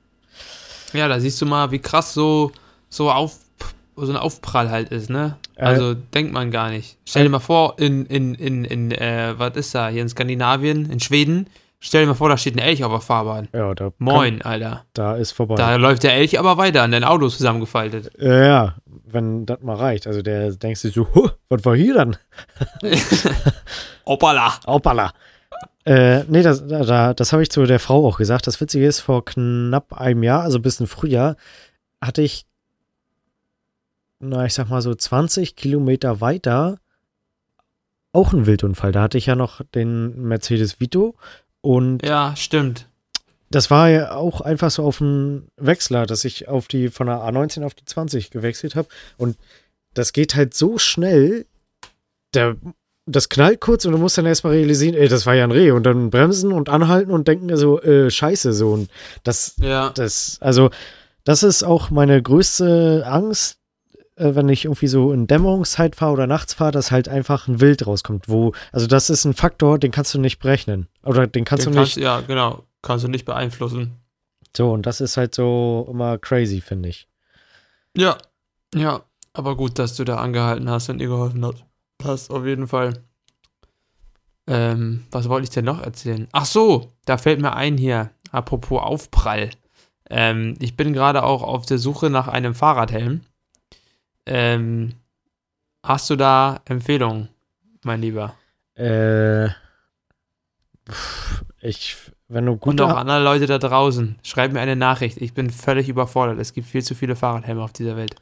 Ja, 0.92 1.08
da 1.08 1.20
siehst 1.20 1.40
du 1.40 1.46
mal, 1.46 1.70
wie 1.70 1.78
krass 1.78 2.14
so, 2.14 2.52
so, 2.88 3.10
auf, 3.10 3.36
so 3.96 4.10
ein 4.10 4.16
Aufprall 4.16 4.70
halt 4.70 4.88
ist, 4.90 5.10
ne? 5.10 5.36
Äh, 5.56 5.64
Also 5.64 5.94
denkt 5.94 6.32
man 6.32 6.50
gar 6.50 6.70
nicht. 6.70 6.96
Stell 7.06 7.24
dir 7.24 7.28
mal 7.30 7.38
vor, 7.38 7.74
in, 7.78 8.06
in, 8.06 8.34
in, 8.34 8.64
in 8.64 8.90
äh, 8.92 9.34
was 9.38 9.56
ist 9.56 9.74
da, 9.74 9.88
hier 9.88 10.02
in 10.02 10.08
Skandinavien, 10.08 10.90
in 10.90 10.98
Schweden, 11.00 11.46
stell 11.78 12.02
dir 12.02 12.08
mal 12.08 12.14
vor, 12.14 12.28
da 12.28 12.36
steht 12.36 12.56
ein 12.56 12.58
Elch 12.58 12.82
auf 12.82 12.90
der 12.92 13.00
Fahrbahn. 13.00 13.48
Ja, 13.52 13.74
da, 13.74 13.92
Moin, 13.98 14.42
Alter. 14.42 14.70
Kann, 14.70 14.80
da 14.94 15.16
ist 15.16 15.32
vorbei. 15.32 15.54
Da 15.56 15.76
läuft 15.76 16.02
der 16.02 16.14
Elch 16.14 16.38
aber 16.38 16.56
weiter 16.56 16.82
an 16.82 16.90
dein 16.92 17.04
Auto 17.04 17.28
zusammengefaltet. 17.28 18.10
ja, 18.18 18.74
wenn 19.12 19.44
das 19.46 19.60
mal 19.62 19.74
reicht. 19.76 20.06
Also, 20.06 20.22
der 20.22 20.52
denkst 20.52 20.82
du 20.82 20.90
so, 20.90 21.08
huh, 21.14 21.30
was 21.48 21.64
war 21.64 21.74
hier 21.76 21.94
dann? 21.94 22.16
Hoppala. 24.06 24.54
Hoppala. 24.66 25.12
Äh, 25.90 26.22
nee, 26.28 26.42
das, 26.42 26.64
da, 26.68 27.14
das 27.14 27.32
habe 27.32 27.42
ich 27.42 27.50
zu 27.50 27.66
der 27.66 27.80
Frau 27.80 28.06
auch 28.06 28.18
gesagt. 28.18 28.46
Das 28.46 28.60
Witzige 28.60 28.86
ist, 28.86 29.00
vor 29.00 29.24
knapp 29.24 29.92
einem 29.92 30.22
Jahr, 30.22 30.42
also 30.42 30.60
bis 30.60 30.78
in 30.78 30.86
Frühjahr, 30.86 31.34
hatte 32.00 32.22
ich, 32.22 32.46
na, 34.20 34.44
ich 34.44 34.54
sag 34.54 34.68
mal 34.68 34.82
so 34.82 34.94
20 34.94 35.56
Kilometer 35.56 36.20
weiter 36.20 36.78
auch 38.12 38.32
einen 38.32 38.46
Wildunfall. 38.46 38.92
Da 38.92 39.02
hatte 39.02 39.18
ich 39.18 39.26
ja 39.26 39.34
noch 39.34 39.62
den 39.74 40.28
Mercedes 40.28 40.78
Vito 40.78 41.16
und 41.60 42.06
Ja, 42.06 42.36
stimmt. 42.36 42.86
das 43.50 43.68
war 43.72 43.88
ja 43.88 44.14
auch 44.14 44.40
einfach 44.42 44.70
so 44.70 44.84
auf 44.84 44.98
dem 44.98 45.48
Wechsler, 45.56 46.06
dass 46.06 46.24
ich 46.24 46.46
auf 46.46 46.68
die 46.68 46.88
von 46.90 47.08
der 47.08 47.16
A19 47.16 47.64
auf 47.64 47.74
die 47.74 47.84
20 47.84 48.30
gewechselt 48.30 48.76
habe. 48.76 48.86
Und 49.16 49.36
das 49.94 50.12
geht 50.12 50.36
halt 50.36 50.54
so 50.54 50.78
schnell, 50.78 51.46
der, 52.32 52.54
das 53.10 53.28
knallt 53.28 53.60
kurz 53.60 53.84
und 53.84 53.92
du 53.92 53.98
musst 53.98 54.16
dann 54.18 54.26
erstmal 54.26 54.54
realisieren, 54.54 54.94
ey, 54.94 55.08
das 55.08 55.26
war 55.26 55.34
ja 55.34 55.44
ein 55.44 55.52
Reh. 55.52 55.70
Und 55.70 55.84
dann 55.84 56.10
bremsen 56.10 56.52
und 56.52 56.68
anhalten 56.68 57.10
und 57.12 57.26
denken 57.28 57.54
so, 57.56 57.80
äh, 57.82 58.10
scheiße, 58.10 58.52
so. 58.52 58.72
Und 58.72 58.90
das, 59.24 59.54
Ja. 59.60 59.90
das, 59.90 60.38
also, 60.40 60.70
das 61.24 61.42
ist 61.42 61.62
auch 61.62 61.90
meine 61.90 62.22
größte 62.22 63.04
Angst, 63.06 63.58
äh, 64.16 64.34
wenn 64.34 64.48
ich 64.48 64.64
irgendwie 64.64 64.86
so 64.88 65.12
in 65.12 65.26
Dämmerungszeit 65.26 65.96
fahre 65.96 66.12
oder 66.12 66.26
nachts 66.26 66.54
fahre, 66.54 66.72
dass 66.72 66.90
halt 66.90 67.08
einfach 67.08 67.48
ein 67.48 67.60
Wild 67.60 67.86
rauskommt, 67.86 68.28
wo, 68.28 68.52
also 68.72 68.86
das 68.86 69.10
ist 69.10 69.24
ein 69.24 69.34
Faktor, 69.34 69.78
den 69.78 69.90
kannst 69.92 70.12
du 70.14 70.18
nicht 70.20 70.38
berechnen. 70.38 70.88
Oder 71.04 71.26
den 71.26 71.44
kannst 71.44 71.66
Den 71.66 71.72
du 71.74 71.80
nicht 71.80 71.94
kannst, 71.94 72.04
ja, 72.04 72.20
genau. 72.20 72.64
Kannst 72.82 73.04
du 73.04 73.08
nicht 73.08 73.24
beeinflussen. 73.26 73.96
so, 74.56 74.72
und 74.72 74.86
das 74.86 75.00
ist 75.00 75.16
halt 75.16 75.34
so 75.34 75.86
immer 75.90 76.16
crazy, 76.18 76.60
finde 76.60 76.88
ich. 76.88 77.06
Ja. 77.96 78.16
Ja. 78.74 79.02
Aber 79.32 79.56
gut, 79.56 79.78
dass 79.78 79.94
du 79.96 80.02
da 80.04 80.16
angehalten 80.16 80.68
hast 80.68 80.88
und 80.88 81.00
ihr 81.00 81.06
geholfen 81.06 81.44
hast. 81.44 81.64
Passt 81.98 82.30
auf 82.32 82.44
jeden 82.46 82.66
Fall. 82.66 82.94
Ähm, 84.50 85.04
was 85.12 85.28
wollte 85.28 85.44
ich 85.44 85.50
denn 85.50 85.64
noch 85.64 85.80
erzählen? 85.80 86.26
Ach 86.32 86.44
so, 86.44 86.92
da 87.04 87.18
fällt 87.18 87.40
mir 87.40 87.54
ein 87.54 87.78
hier, 87.78 88.10
apropos 88.32 88.82
Aufprall. 88.82 89.50
Ähm, 90.10 90.56
ich 90.58 90.76
bin 90.76 90.92
gerade 90.92 91.22
auch 91.22 91.44
auf 91.44 91.66
der 91.66 91.78
Suche 91.78 92.10
nach 92.10 92.26
einem 92.26 92.56
Fahrradhelm. 92.56 93.20
Ähm, 94.26 94.94
hast 95.84 96.10
du 96.10 96.16
da 96.16 96.60
Empfehlungen, 96.64 97.28
mein 97.84 98.00
Lieber? 98.00 98.34
Äh, 98.74 99.50
ich, 101.60 101.96
wenn 102.26 102.46
du 102.46 102.56
gut 102.56 102.72
Und 102.72 102.80
auch 102.80 102.96
andere 102.96 103.22
Leute 103.22 103.46
da 103.46 103.58
draußen, 103.58 104.18
schreibt 104.24 104.52
mir 104.52 104.60
eine 104.60 104.74
Nachricht. 104.74 105.18
Ich 105.18 105.32
bin 105.32 105.50
völlig 105.50 105.88
überfordert. 105.88 106.40
Es 106.40 106.52
gibt 106.52 106.66
viel 106.66 106.82
zu 106.82 106.96
viele 106.96 107.14
Fahrradhelme 107.14 107.62
auf 107.62 107.72
dieser 107.72 107.96
Welt. 107.96 108.16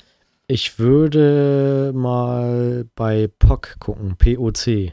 Ich 0.47 0.79
würde 0.79 1.93
mal 1.95 2.87
bei 2.95 3.31
POC 3.39 3.81
gucken, 3.81 4.17
POC. 4.19 4.93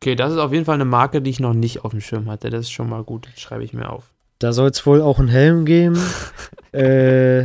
Okay, 0.00 0.14
das 0.14 0.32
ist 0.32 0.38
auf 0.38 0.52
jeden 0.52 0.64
Fall 0.64 0.74
eine 0.76 0.84
Marke, 0.84 1.20
die 1.20 1.30
ich 1.30 1.40
noch 1.40 1.54
nicht 1.54 1.84
auf 1.84 1.90
dem 1.90 2.00
Schirm 2.00 2.30
hatte. 2.30 2.50
Das 2.50 2.60
ist 2.62 2.70
schon 2.70 2.88
mal 2.88 3.02
gut. 3.02 3.26
Das 3.26 3.40
schreibe 3.40 3.64
ich 3.64 3.72
mir 3.72 3.90
auf. 3.90 4.12
Da 4.38 4.52
soll 4.52 4.68
es 4.70 4.86
wohl 4.86 5.02
auch 5.02 5.18
einen 5.18 5.28
Helm 5.28 5.64
geben. 5.64 5.98
äh, 6.72 7.44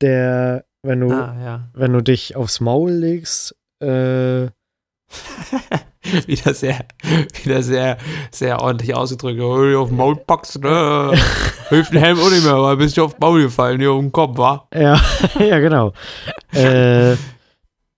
der, 0.00 0.64
wenn 0.82 1.00
du, 1.00 1.12
Ah, 1.12 1.36
ja. 1.42 1.68
wenn 1.74 1.92
du 1.92 2.02
dich 2.02 2.36
aufs 2.36 2.60
Maul 2.60 2.90
legst, 2.90 3.54
äh, 3.80 4.46
wieder 6.26 6.54
sehr, 6.54 6.86
wieder 7.42 7.62
sehr, 7.62 7.98
sehr 8.30 8.60
ordentlich 8.60 8.94
ausgedrückt. 8.94 9.40
Oh, 9.40 9.78
auf 9.82 9.88
den 9.88 9.96
Maul 9.98 10.16
packst, 10.16 10.58
ne? 10.60 11.12
Hilft 11.68 11.92
ein 11.92 11.98
Helm 11.98 12.18
auch 12.18 12.30
nicht 12.30 12.44
mehr, 12.44 12.60
weil 12.60 12.76
bist 12.78 12.96
du 12.96 13.04
auf 13.04 13.12
den 13.14 13.20
Maul 13.20 13.42
gefallen, 13.42 13.78
hier 13.80 13.92
um 13.92 14.06
den 14.06 14.12
Kopf, 14.12 14.36
wa? 14.38 14.66
ja, 14.74 15.00
ja, 15.38 15.58
genau. 15.58 15.92
äh, 16.52 17.14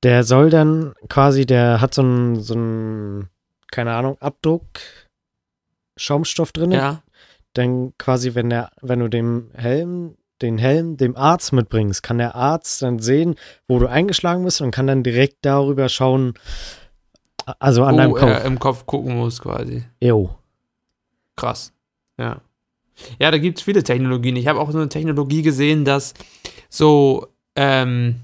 der 0.04 0.22
soll 0.22 0.50
dann 0.50 0.94
quasi, 1.08 1.46
der 1.46 1.80
hat 1.80 1.94
so 1.94 2.02
einen, 2.02 2.40
so 2.40 2.54
einen, 2.54 3.30
keine 3.70 3.94
Ahnung, 3.94 4.18
Abdruck, 4.20 4.64
Schaumstoff 5.96 6.52
drin. 6.52 6.72
Ja. 6.72 7.02
Dann 7.54 7.94
quasi, 7.98 8.34
wenn 8.34 8.50
der, 8.50 8.70
wenn 8.82 9.00
du 9.00 9.08
dem 9.08 9.50
Helm, 9.54 10.16
den 10.42 10.58
Helm 10.58 10.98
dem 10.98 11.16
Arzt 11.16 11.52
mitbringst, 11.52 12.02
kann 12.02 12.18
der 12.18 12.34
Arzt 12.34 12.82
dann 12.82 12.98
sehen, 12.98 13.36
wo 13.66 13.78
du 13.78 13.86
eingeschlagen 13.86 14.44
bist 14.44 14.60
und 14.60 14.72
kann 14.72 14.86
dann 14.86 15.02
direkt 15.02 15.38
darüber 15.42 15.88
schauen, 15.88 16.34
also 17.58 17.84
an 17.84 17.96
deinem 17.96 18.10
Wo 18.10 18.16
Kopf. 18.16 18.30
er 18.30 18.44
im 18.44 18.58
Kopf 18.58 18.86
gucken 18.86 19.16
muss, 19.16 19.40
quasi. 19.40 19.84
Jo. 20.00 20.34
Krass. 21.36 21.72
Ja. 22.18 22.42
Ja, 23.18 23.30
da 23.30 23.38
gibt 23.38 23.58
es 23.58 23.64
viele 23.64 23.82
Technologien. 23.82 24.36
Ich 24.36 24.46
habe 24.46 24.60
auch 24.60 24.70
so 24.70 24.78
eine 24.78 24.88
Technologie 24.88 25.42
gesehen, 25.42 25.84
dass 25.84 26.14
so 26.68 27.28
ähm, 27.56 28.16
äh, 28.16 28.23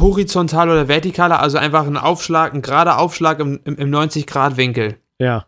horizontal 0.00 0.70
oder 0.70 0.88
vertikaler, 0.88 1.40
also 1.40 1.58
einfach 1.58 1.86
ein 1.86 1.96
Aufschlag, 1.96 2.54
ein 2.54 2.62
gerader 2.62 2.98
Aufschlag 2.98 3.40
im, 3.40 3.60
im, 3.64 3.76
im 3.76 3.90
90-Grad-Winkel. 3.90 4.96
Ja. 5.18 5.46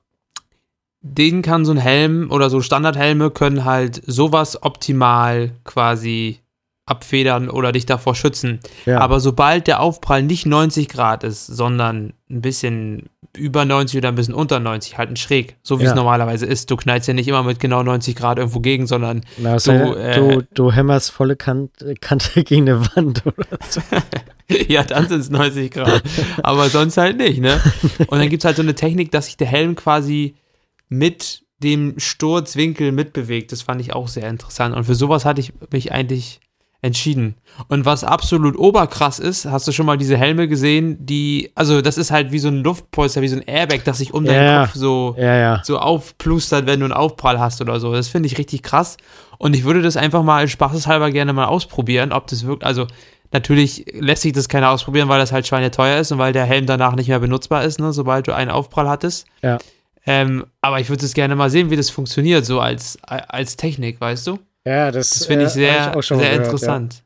Den 1.00 1.42
kann 1.42 1.64
so 1.64 1.72
ein 1.72 1.78
Helm 1.78 2.30
oder 2.30 2.48
so 2.48 2.60
Standardhelme 2.60 3.30
können 3.30 3.64
halt 3.64 4.00
sowas 4.06 4.62
optimal 4.62 5.52
quasi 5.64 6.40
abfedern 6.86 7.48
oder 7.48 7.72
dich 7.72 7.86
davor 7.86 8.14
schützen. 8.14 8.60
Ja. 8.84 9.00
Aber 9.00 9.18
sobald 9.20 9.66
der 9.66 9.80
Aufprall 9.80 10.22
nicht 10.22 10.44
90 10.46 10.88
Grad 10.88 11.24
ist, 11.24 11.46
sondern 11.46 12.12
ein 12.30 12.42
bisschen 12.42 13.08
über 13.36 13.64
90 13.64 13.98
oder 13.98 14.08
ein 14.10 14.14
bisschen 14.14 14.34
unter 14.34 14.60
90, 14.60 14.98
halt 14.98 15.10
ein 15.10 15.16
schräg, 15.16 15.56
so 15.62 15.80
wie 15.80 15.84
Ja. 15.84 15.90
es 15.90 15.96
normalerweise 15.96 16.46
ist. 16.46 16.70
Du 16.70 16.76
knallst 16.76 17.08
ja 17.08 17.14
nicht 17.14 17.26
immer 17.26 17.42
mit 17.42 17.58
genau 17.58 17.82
90 17.82 18.14
Grad 18.14 18.38
irgendwo 18.38 18.60
gegen, 18.60 18.86
sondern 18.86 19.22
Na, 19.38 19.56
du, 19.56 19.72
du, 19.72 19.94
äh, 19.94 20.14
du, 20.14 20.46
du 20.54 20.72
hämmerst 20.72 21.10
volle 21.10 21.36
Kante, 21.36 21.94
Kante 22.00 22.44
gegen 22.44 22.68
eine 22.68 22.80
Wand 22.94 23.24
oder 23.26 23.46
so. 23.68 23.80
ja, 24.68 24.84
dann 24.84 25.08
sind 25.08 25.20
es 25.20 25.30
90 25.30 25.70
Grad. 25.72 26.02
Aber 26.42 26.68
sonst 26.68 26.96
halt 26.98 27.16
nicht, 27.16 27.40
ne? 27.40 27.60
Und 28.08 28.18
dann 28.18 28.28
gibt 28.28 28.42
es 28.42 28.44
halt 28.44 28.56
so 28.56 28.62
eine 28.62 28.74
Technik, 28.74 29.10
dass 29.10 29.26
sich 29.26 29.36
der 29.38 29.46
Helm 29.48 29.74
quasi 29.74 30.36
mit 30.88 31.42
dem 31.60 31.94
Sturzwinkel 31.98 32.92
mitbewegt. 32.92 33.50
Das 33.52 33.62
fand 33.62 33.80
ich 33.80 33.94
auch 33.94 34.06
sehr 34.08 34.28
interessant. 34.28 34.76
Und 34.76 34.84
für 34.84 34.94
sowas 34.94 35.24
hatte 35.24 35.40
ich 35.40 35.52
mich 35.72 35.92
eigentlich 35.92 36.40
entschieden. 36.84 37.34
Und 37.68 37.84
was 37.86 38.04
absolut 38.04 38.58
oberkrass 38.58 39.18
ist, 39.18 39.46
hast 39.46 39.66
du 39.66 39.72
schon 39.72 39.86
mal 39.86 39.96
diese 39.96 40.16
Helme 40.16 40.48
gesehen, 40.48 40.98
die, 41.06 41.50
also 41.54 41.80
das 41.80 41.96
ist 41.98 42.10
halt 42.10 42.30
wie 42.30 42.38
so 42.38 42.48
ein 42.48 42.62
Luftpolster, 42.62 43.22
wie 43.22 43.28
so 43.28 43.36
ein 43.36 43.42
Airbag, 43.42 43.84
das 43.84 43.98
sich 43.98 44.12
um 44.12 44.24
deinen 44.24 44.44
Ja. 44.44 44.66
Kopf 44.66 44.74
so, 44.74 45.14
Ja, 45.18 45.34
ja. 45.36 45.60
so 45.64 45.78
aufplustert, 45.78 46.66
wenn 46.66 46.80
du 46.80 46.84
einen 46.86 46.92
Aufprall 46.92 47.40
hast 47.40 47.60
oder 47.60 47.80
so. 47.80 47.92
Das 47.92 48.08
finde 48.08 48.26
ich 48.26 48.36
richtig 48.38 48.62
krass. 48.62 48.96
Und 49.38 49.56
ich 49.56 49.64
würde 49.64 49.82
das 49.82 49.96
einfach 49.96 50.22
mal 50.22 50.38
als 50.38 50.50
spaßeshalber 50.50 51.10
gerne 51.10 51.32
mal 51.32 51.46
ausprobieren, 51.46 52.12
ob 52.12 52.26
das 52.26 52.44
wirkt. 52.46 52.64
Also 52.64 52.86
natürlich 53.32 53.86
lässt 53.94 54.22
sich 54.22 54.32
das 54.32 54.48
keiner 54.48 54.70
ausprobieren, 54.70 55.08
weil 55.08 55.18
das 55.18 55.32
halt 55.32 55.46
schweineteuer 55.46 55.98
ist 56.00 56.12
und 56.12 56.18
weil 56.18 56.32
der 56.32 56.44
Helm 56.44 56.66
danach 56.66 56.96
nicht 56.96 57.08
mehr 57.08 57.18
benutzbar 57.20 57.64
ist, 57.64 57.80
ne, 57.80 57.92
sobald 57.92 58.26
du 58.28 58.34
einen 58.34 58.50
Aufprall 58.50 58.88
hattest. 58.88 59.26
Ja. 59.42 59.58
Ähm, 60.06 60.44
aber 60.60 60.80
ich 60.80 60.90
würde 60.90 61.06
es 61.06 61.14
gerne 61.14 61.34
mal 61.34 61.48
sehen, 61.48 61.70
wie 61.70 61.76
das 61.76 61.88
funktioniert, 61.88 62.44
so 62.44 62.60
als, 62.60 62.98
als 63.06 63.56
Technik, 63.56 64.00
weißt 64.02 64.26
du? 64.26 64.38
Ja, 64.66 64.90
das, 64.90 65.10
Das 65.10 65.26
finde 65.26 65.44
ich 65.44 65.50
äh, 65.50 65.54
sehr, 65.54 65.86
hab 65.86 65.96
auch 65.96 66.02
schon 66.02 66.18
sehr 66.18 66.30
gehört, 66.30 66.46
interessant. 66.46 67.04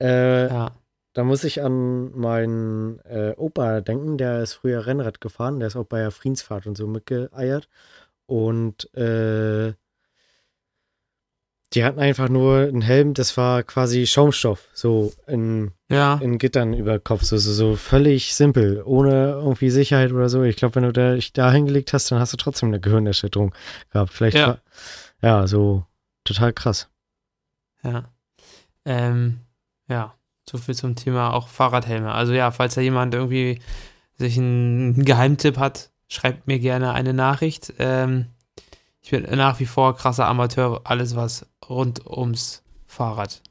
Ja. 0.00 0.06
Äh, 0.08 0.48
Ja. 0.48 0.70
Da 1.14 1.24
muss 1.24 1.42
ich 1.42 1.62
an 1.62 2.12
meinen 2.16 3.00
äh, 3.00 3.32
Opa 3.36 3.80
denken, 3.80 4.18
der 4.18 4.40
ist 4.40 4.52
früher 4.52 4.86
Rennrad 4.86 5.20
gefahren, 5.20 5.58
der 5.58 5.66
ist 5.66 5.74
auch 5.74 5.86
bei 5.86 5.98
der 5.98 6.12
Friedensfahrt 6.12 6.66
und 6.68 6.76
so 6.76 6.86
mitgeeiert. 6.86 7.68
Und 8.26 8.94
äh, 8.94 9.72
die 11.74 11.84
hatten 11.84 11.98
einfach 11.98 12.28
nur 12.28 12.58
einen 12.60 12.82
Helm, 12.82 13.14
das 13.14 13.36
war 13.36 13.62
quasi 13.64 14.06
Schaumstoff, 14.06 14.68
so 14.72 15.12
in, 15.26 15.72
Ja. 15.90 16.18
in 16.22 16.38
Gittern 16.38 16.72
über 16.72 16.98
Kopf, 17.00 17.22
so, 17.24 17.36
so, 17.36 17.52
so 17.52 17.74
völlig 17.76 18.34
simpel, 18.34 18.82
ohne 18.84 19.32
irgendwie 19.32 19.70
Sicherheit 19.70 20.12
oder 20.12 20.28
so. 20.28 20.44
Ich 20.44 20.56
glaube, 20.56 20.76
wenn 20.76 20.84
du 20.84 20.92
da, 20.92 21.14
dich 21.14 21.32
da 21.32 21.50
hingelegt 21.52 21.92
hast, 21.92 22.10
dann 22.12 22.20
hast 22.20 22.32
du 22.32 22.36
trotzdem 22.36 22.68
eine 22.68 22.80
Gehirnerschütterung 22.80 23.52
gehabt. 23.92 24.12
Vielleicht, 24.12 24.36
Ja. 24.36 24.46
war, 24.46 24.58
ja, 25.20 25.46
so 25.46 25.84
total 26.28 26.52
krass. 26.52 26.88
Ja. 27.82 28.04
Ähm, 28.84 29.40
ja, 29.88 30.14
so 30.48 30.58
viel 30.58 30.74
zum 30.74 30.94
Thema 30.94 31.32
auch 31.32 31.48
Fahrradhelme. 31.48 32.12
Also 32.12 32.32
ja, 32.32 32.50
falls 32.50 32.74
da 32.74 32.80
jemand 32.80 33.14
irgendwie 33.14 33.60
sich 34.16 34.38
einen 34.38 35.04
Geheimtipp 35.04 35.58
hat, 35.58 35.90
schreibt 36.08 36.46
mir 36.46 36.58
gerne 36.58 36.92
eine 36.92 37.14
Nachricht. 37.14 37.74
Ähm, 37.78 38.26
ich 39.00 39.10
bin 39.10 39.22
nach 39.36 39.60
wie 39.60 39.66
vor 39.66 39.96
krasser 39.96 40.26
Amateur, 40.26 40.82
alles 40.84 41.16
was 41.16 41.46
rund 41.68 42.06
ums 42.06 42.62
Fahrrad 42.86 43.42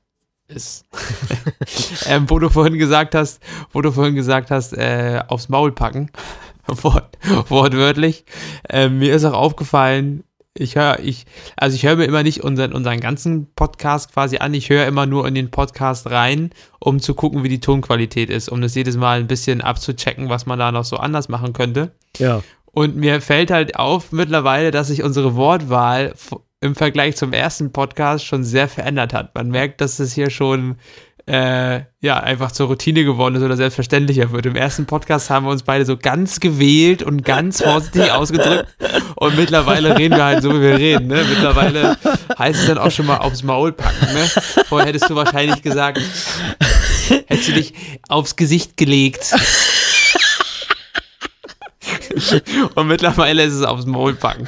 ist. 0.48 0.86
ähm, 2.08 2.30
wo 2.30 2.40
du 2.40 2.50
vorhin 2.50 2.78
gesagt 2.78 3.16
hast, 3.16 3.42
wo 3.72 3.82
du 3.82 3.92
vorhin 3.92 4.16
gesagt 4.16 4.52
hast, 4.52 4.74
äh, 4.74 5.22
aufs 5.28 5.50
Maul 5.50 5.72
packen, 5.72 6.12
Wort, 6.68 7.18
wortwörtlich. 7.50 8.26
Ähm, 8.70 9.00
mir 9.00 9.16
ist 9.16 9.24
auch 9.24 9.34
aufgefallen, 9.34 10.24
ich 10.60 10.76
höre, 10.76 11.00
ich, 11.00 11.26
also 11.56 11.76
ich 11.76 11.86
höre 11.86 11.96
mir 11.96 12.06
immer 12.06 12.24
nicht 12.24 12.44
unseren, 12.44 12.74
unseren 12.74 13.00
ganzen 13.00 13.48
Podcast 13.56 14.14
quasi 14.14 14.38
an, 14.38 14.54
ich 14.54 14.70
höre 14.70 14.86
immer 14.86 15.06
nur 15.06 15.28
in 15.28 15.36
den 15.36 15.52
Podcast 15.52 16.10
rein, 16.10 16.52
um 16.80 17.00
zu 17.00 17.14
gucken, 17.14 17.44
wie 17.44 17.50
die 17.50 17.60
Tonqualität 17.60 18.30
ist, 18.30 18.50
um 18.50 18.62
das 18.62 18.76
jedes 18.76 18.98
Mal 18.98 19.20
ein 19.20 19.28
bisschen 19.28 19.62
abzuchecken, 19.62 20.30
was 20.30 20.46
man 20.46 20.60
da 20.60 20.72
noch 20.72 20.86
so 20.86 20.98
anders 20.98 21.30
machen 21.30 21.54
könnte. 21.54 21.92
Ja, 22.18 22.42
Und 22.72 22.96
mir 22.96 23.22
fällt 23.22 23.52
halt 23.52 23.76
auf 23.76 24.12
mittlerweile, 24.12 24.72
dass 24.72 24.88
sich 24.88 25.04
unsere 25.04 25.36
Wortwahl 25.36 26.14
im 26.60 26.76
Vergleich 26.76 27.16
zum 27.16 27.34
ersten 27.34 27.72
Podcast 27.72 28.26
schon 28.26 28.44
sehr 28.44 28.68
verändert 28.68 29.14
hat. 29.14 29.36
Man 29.36 29.50
merkt, 29.50 29.80
dass 29.82 30.00
es 30.00 30.14
hier 30.14 30.30
schon 30.30 30.78
äh, 31.28 31.82
ja 32.00 32.20
einfach 32.22 32.52
zur 32.52 32.68
Routine 32.68 33.04
geworden 33.04 33.36
ist 33.36 33.44
oder 33.44 33.58
selbstverständlicher 33.58 34.32
wird. 34.32 34.46
Im 34.46 34.56
ersten 34.56 34.86
Podcast 34.86 35.30
haben 35.30 35.46
wir 35.46 35.52
uns 35.52 35.64
beide 35.64 35.86
so 35.86 35.98
ganz 35.98 36.40
gewählt 36.40 37.04
und 37.04 37.24
ganz 37.24 37.62
vorsichtig 37.62 38.12
ausgedrückt 38.12 38.66
und 39.16 39.36
mittlerweile 39.36 39.98
reden 39.98 40.16
wir 40.16 40.24
halt 40.24 40.42
so, 40.42 40.54
wie 40.54 40.62
wir 40.62 40.78
reden. 40.78 41.08
Ne? 41.08 41.26
Mittlerweile 41.30 41.98
heißt 42.40 42.62
es 42.62 42.68
dann 42.68 42.78
auch 42.78 42.92
schon 42.92 43.06
mal 43.06 43.18
aufs 43.18 43.44
Maul 43.44 43.74
packen. 43.74 44.14
Ne? 44.14 44.26
Vorher 44.68 44.88
hättest 44.88 45.10
du 45.10 45.16
wahrscheinlich 45.16 45.62
gesagt, 45.62 46.00
hättest 47.28 47.50
du 47.50 47.54
dich 47.54 47.74
aufs 48.08 48.36
Gesicht 48.36 48.78
gelegt. 48.78 49.34
Und 52.76 52.88
mittlerweile 52.88 53.44
ist 53.44 53.54
es 53.54 53.64
aufs 53.64 53.86
Maul 53.86 54.14
packen. 54.16 54.48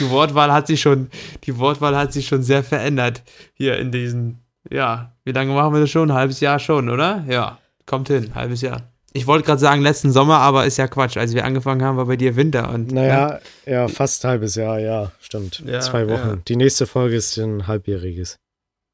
Die 0.00 0.08
Wortwahl 0.10 0.52
hat 0.52 0.66
sich 0.66 0.80
schon, 0.80 1.10
die 1.44 1.58
Wortwahl 1.58 1.96
hat 1.96 2.12
sich 2.12 2.26
schon 2.26 2.42
sehr 2.42 2.64
verändert 2.64 3.22
hier 3.54 3.78
in 3.78 3.92
diesen, 3.92 4.40
ja, 4.70 5.12
wie 5.24 5.32
lange 5.32 5.52
machen 5.52 5.72
wir 5.74 5.80
das 5.80 5.90
schon? 5.90 6.10
Ein 6.10 6.16
halbes 6.16 6.40
Jahr 6.40 6.58
schon, 6.58 6.88
oder? 6.90 7.24
Ja, 7.28 7.58
kommt 7.86 8.08
hin, 8.08 8.34
halbes 8.34 8.60
Jahr. 8.62 8.82
Ich 9.14 9.26
wollte 9.26 9.46
gerade 9.46 9.58
sagen 9.58 9.80
letzten 9.82 10.12
Sommer, 10.12 10.38
aber 10.38 10.66
ist 10.66 10.76
ja 10.76 10.86
Quatsch. 10.86 11.16
Als 11.16 11.34
wir 11.34 11.44
angefangen 11.44 11.82
haben, 11.82 11.96
war 11.96 12.04
bei 12.06 12.16
dir 12.16 12.36
Winter 12.36 12.70
und 12.72 12.92
Naja, 12.92 13.40
ja, 13.66 13.88
fast 13.88 14.24
ein 14.24 14.30
halbes 14.32 14.54
Jahr, 14.54 14.78
ja, 14.78 15.10
stimmt. 15.20 15.62
Ja, 15.66 15.80
Zwei 15.80 16.06
Wochen. 16.08 16.28
ja. 16.28 16.36
Die 16.46 16.56
nächste 16.56 16.86
Folge 16.86 17.16
ist 17.16 17.36
ein 17.38 17.66
halbjähriges. 17.66 18.36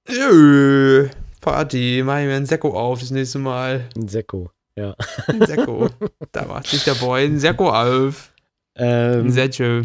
Jö, 0.08 1.08
Party, 1.40 2.02
mach 2.04 2.18
ich 2.20 2.26
mir 2.26 2.36
ein 2.36 2.46
Sekko 2.46 2.78
auf 2.78 3.00
das 3.00 3.10
nächste 3.10 3.38
Mal. 3.38 3.88
Ein 3.96 4.08
Sekko. 4.08 4.50
Ja. 4.76 4.94
Ein 5.26 5.44
Sekko. 5.46 5.88
da 6.32 6.44
macht 6.46 6.66
sich 6.68 6.84
der 6.84 6.94
Boy 6.94 7.24
ein 7.24 7.38
Sekko 7.38 7.70
auf. 7.70 8.32
Ein 8.76 9.26
Ähm, 9.26 9.30
Sekko. 9.30 9.82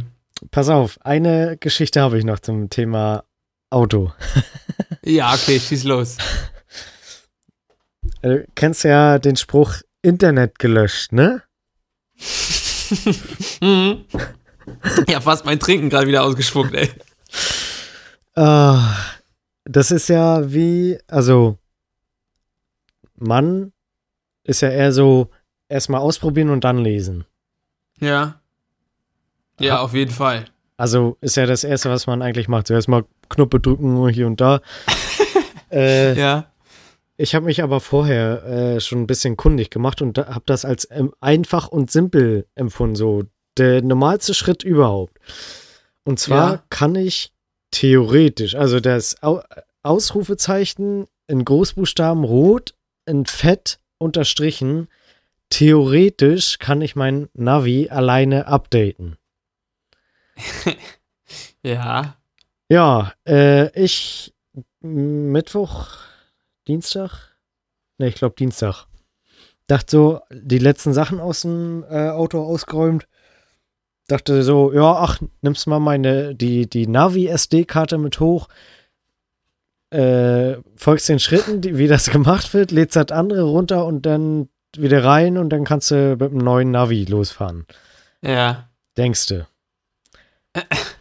pass 0.52 0.70
auf, 0.70 0.98
eine 1.04 1.58
Geschichte 1.60 2.02
habe 2.02 2.18
ich 2.18 2.24
noch 2.26 2.40
zum 2.40 2.70
Thema 2.70 3.24
Auto. 3.70 4.12
Ja, 5.04 5.34
okay, 5.34 5.60
schieß 5.60 5.84
los. 5.86 6.18
Äh, 8.22 8.44
kennst 8.56 8.84
ja 8.84 9.20
den 9.20 9.36
Spruch 9.36 9.76
Internet 10.02 10.60
gelöscht, 10.60 11.12
ne? 11.12 11.44
Mhm. 13.62 14.06
ja, 15.08 15.22
fast 15.22 15.46
mein 15.46 15.60
Trinken 15.60 15.90
gerade 15.90 16.08
wieder 16.08 16.24
ausgespuckt, 16.24 16.74
ey. 16.74 16.90
Ah, 18.36 18.96
das 19.66 19.92
ist 19.92 20.10
ja 20.10 20.52
wie, 20.52 20.98
also, 21.08 21.58
man 23.16 23.72
ist 24.44 24.62
ja 24.62 24.70
eher 24.70 24.92
so 24.92 25.30
erstmal 25.68 26.02
ausprobieren 26.02 26.50
und 26.50 26.64
dann 26.64 26.80
lesen. 26.80 27.26
Ja. 28.00 28.42
Ja, 29.60 29.80
auf 29.82 29.94
jeden 29.94 30.12
Fall. 30.12 30.46
Also 30.80 31.18
ist 31.20 31.36
ja 31.36 31.46
das 31.46 31.64
Erste, 31.64 31.90
was 31.90 32.08
man 32.08 32.22
eigentlich 32.22 32.48
macht. 32.48 32.68
Zuerst 32.68 32.88
mal 32.88 33.04
Knöpfe 33.30 33.60
drücken 33.60 34.08
hier 34.10 34.28
und 34.28 34.40
da. 34.40 34.62
äh, 35.72 36.18
Ja. 36.18 36.46
Ich 37.18 37.36
habe 37.36 37.48
mich 37.48 37.62
aber 37.62 37.82
vorher 37.82 38.46
äh, 38.46 38.80
schon 38.80 39.02
ein 39.02 39.08
bisschen 39.08 39.36
kundig 39.36 39.70
gemacht 39.72 40.02
und 40.02 40.18
habe 40.18 40.44
das 40.46 40.64
als 40.64 40.88
ähm, 40.90 41.14
einfach 41.20 41.68
und 41.68 41.92
simpel 41.92 42.48
empfunden. 42.56 42.96
So 42.96 43.24
der 43.58 43.82
normalste 43.82 44.34
Schritt 44.34 44.64
überhaupt. 44.64 45.18
Und 46.06 46.18
zwar 46.18 46.52
Ja. 46.54 46.64
kann 46.70 46.96
ich 46.96 47.34
theoretisch, 47.72 48.56
also 48.56 48.80
das 48.80 49.22
Au 49.22 49.42
Ausrufezeichen 49.84 51.08
in 51.28 51.44
Großbuchstaben 51.44 52.24
rot, 52.24 52.74
in 53.06 53.26
Fett 53.26 53.80
unterstrichen, 53.98 54.88
theoretisch 55.50 56.58
kann 56.58 56.82
ich 56.82 56.96
mein 56.96 57.28
Navi 57.34 57.90
alleine 57.90 58.48
updaten. 58.48 59.18
Ja. 61.62 62.16
Ja, 62.70 63.14
äh, 63.28 63.70
ich 63.80 64.34
Mittwoch, 64.82 65.88
Dienstag? 66.68 67.36
Ne, 67.98 68.08
ich 68.08 68.16
glaube 68.16 68.36
Dienstag. 68.38 68.86
Dachte 69.68 69.92
so, 69.92 70.22
die 70.32 70.58
letzten 70.58 70.94
Sachen 70.94 71.20
aus 71.20 71.42
dem 71.42 71.84
äh, 71.90 72.10
Auto 72.10 72.42
ausgeräumt. 72.42 73.08
Dachte 74.08 74.42
so, 74.42 74.74
ja, 74.74 74.96
ach, 74.96 75.20
nimmst 75.42 75.68
mal 75.68 75.80
meine, 75.80 76.34
die, 76.34 76.68
die 76.68 76.88
Navi-SD-Karte 76.88 77.98
mit 77.98 78.20
hoch. 78.20 78.48
Äh, 79.92 80.58
folgst 80.76 81.10
den 81.10 81.20
Schritten, 81.20 81.62
die, 81.62 81.78
wie 81.78 81.88
das 81.88 82.10
gemacht 82.12 82.54
wird, 82.54 82.72
lädst 82.72 82.96
das 82.96 83.12
andere 83.12 83.44
runter 83.44 83.86
und 83.86 84.06
dann 84.06 84.50
wieder 84.78 85.04
rein 85.04 85.38
und 85.38 85.50
dann 85.50 85.66
kannst 85.66 85.92
du 85.92 86.16
mit 86.20 86.32
dem 86.32 86.38
neuen 86.38 86.72
Navi 86.72 87.06
losfahren. 87.06 87.66
Ja. 88.24 88.70
Denkst 88.98 89.28
du? 89.28 89.48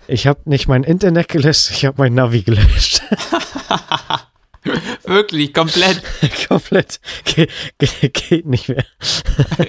Ich 0.07 0.27
habe 0.27 0.41
nicht 0.45 0.69
mein 0.69 0.85
Internet 0.85 1.29
gelöscht, 1.29 1.71
ich 1.71 1.85
habe 1.85 1.97
mein 1.99 2.15
Navi 2.15 2.43
gelöscht. 2.43 3.03
Wirklich, 5.05 5.55
komplett. 5.55 6.03
Komplett. 6.49 7.01
Ge 7.25 7.49
ge 7.79 8.09
geht 8.09 8.47
nicht 8.47 8.69
mehr. 8.69 8.85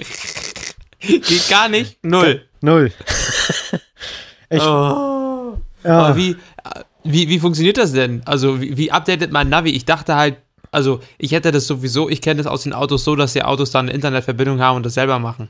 Geht 1.00 1.48
gar 1.48 1.68
nicht. 1.68 1.98
Null. 2.04 2.42
Null. 2.60 2.92
Ich, 4.50 4.60
oh. 4.60 5.56
ja, 5.82 5.98
Aber 5.98 6.16
wie, 6.16 6.36
wie, 7.04 7.28
wie 7.28 7.38
funktioniert 7.38 7.78
das 7.78 7.92
denn? 7.92 8.20
Also, 8.26 8.60
wie, 8.60 8.76
wie 8.76 8.92
updatet 8.92 9.32
man 9.32 9.48
Navi? 9.48 9.70
Ich 9.70 9.86
dachte 9.86 10.16
halt, 10.16 10.36
also, 10.70 11.00
ich 11.16 11.32
hätte 11.32 11.52
das 11.52 11.66
sowieso, 11.66 12.10
ich 12.10 12.20
kenne 12.20 12.42
das 12.42 12.46
aus 12.50 12.64
den 12.64 12.74
Autos 12.74 13.04
so, 13.04 13.16
dass 13.16 13.32
die 13.32 13.42
Autos 13.42 13.70
dann 13.70 13.86
eine 13.86 13.94
Internetverbindung 13.94 14.60
haben 14.60 14.76
und 14.76 14.86
das 14.86 14.94
selber 14.94 15.18
machen. 15.18 15.48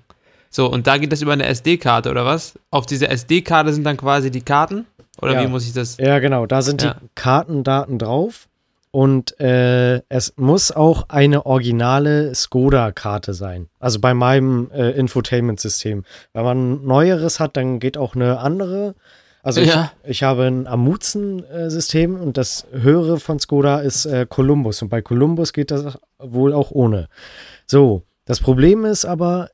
So, 0.51 0.70
und 0.70 0.86
da 0.86 0.98
geht 0.98 1.12
das 1.12 1.22
über 1.22 1.32
eine 1.32 1.46
SD-Karte, 1.46 2.11
oder 2.11 2.24
was? 2.26 2.59
Auf 2.70 2.84
dieser 2.86 3.11
SD-Karte 3.11 3.72
sind 3.72 3.84
dann 3.84 3.96
quasi 3.96 4.30
die 4.30 4.40
Karten? 4.42 4.86
Oder 5.22 5.34
Ja. 5.34 5.42
wie 5.42 5.46
muss 5.46 5.64
ich 5.66 5.72
das? 5.72 5.96
ja, 5.98 6.18
genau. 6.18 6.46
Da 6.46 6.61
sind 6.62 6.82
Ja. 6.82 6.94
die 6.94 7.07
Kartendaten 7.14 7.98
drauf. 7.98 8.48
Und 8.92 9.38
äh, 9.38 10.03
es 10.09 10.32
muss 10.36 10.72
auch 10.72 11.05
eine 11.11 11.46
originale 11.46 12.34
Skoda-Karte 12.34 13.34
sein. 13.34 13.68
Also 13.78 14.01
bei 14.01 14.14
meinem 14.14 14.68
äh, 14.72 14.90
Infotainment-System. 14.90 16.03
Wenn 16.32 16.44
man 16.44 16.72
ein 16.72 16.84
neueres 16.86 17.38
hat, 17.38 17.57
dann 17.57 17.78
geht 17.78 17.96
auch 17.96 18.16
eine 18.16 18.40
andere. 18.40 18.96
Also 19.44 19.61
Ja. 19.61 19.92
ich, 20.03 20.11
ich 20.11 20.22
habe 20.24 20.42
ein 20.48 20.66
Amuzen-System 20.66 22.16
und 22.20 22.36
das 22.36 22.66
höhere 22.72 23.20
von 23.20 23.38
Skoda 23.38 23.78
ist 23.80 24.07
äh, 24.07 24.26
Columbus. 24.28 24.82
Und 24.82 24.88
bei 24.88 25.03
Columbus 25.03 25.53
geht 25.53 25.70
das 25.70 25.96
wohl 26.18 26.53
auch 26.53 26.72
ohne. 26.72 27.09
So, 27.66 28.03
das 28.24 28.40
Problem 28.40 28.84
ist 28.84 29.05
aber, 29.05 29.51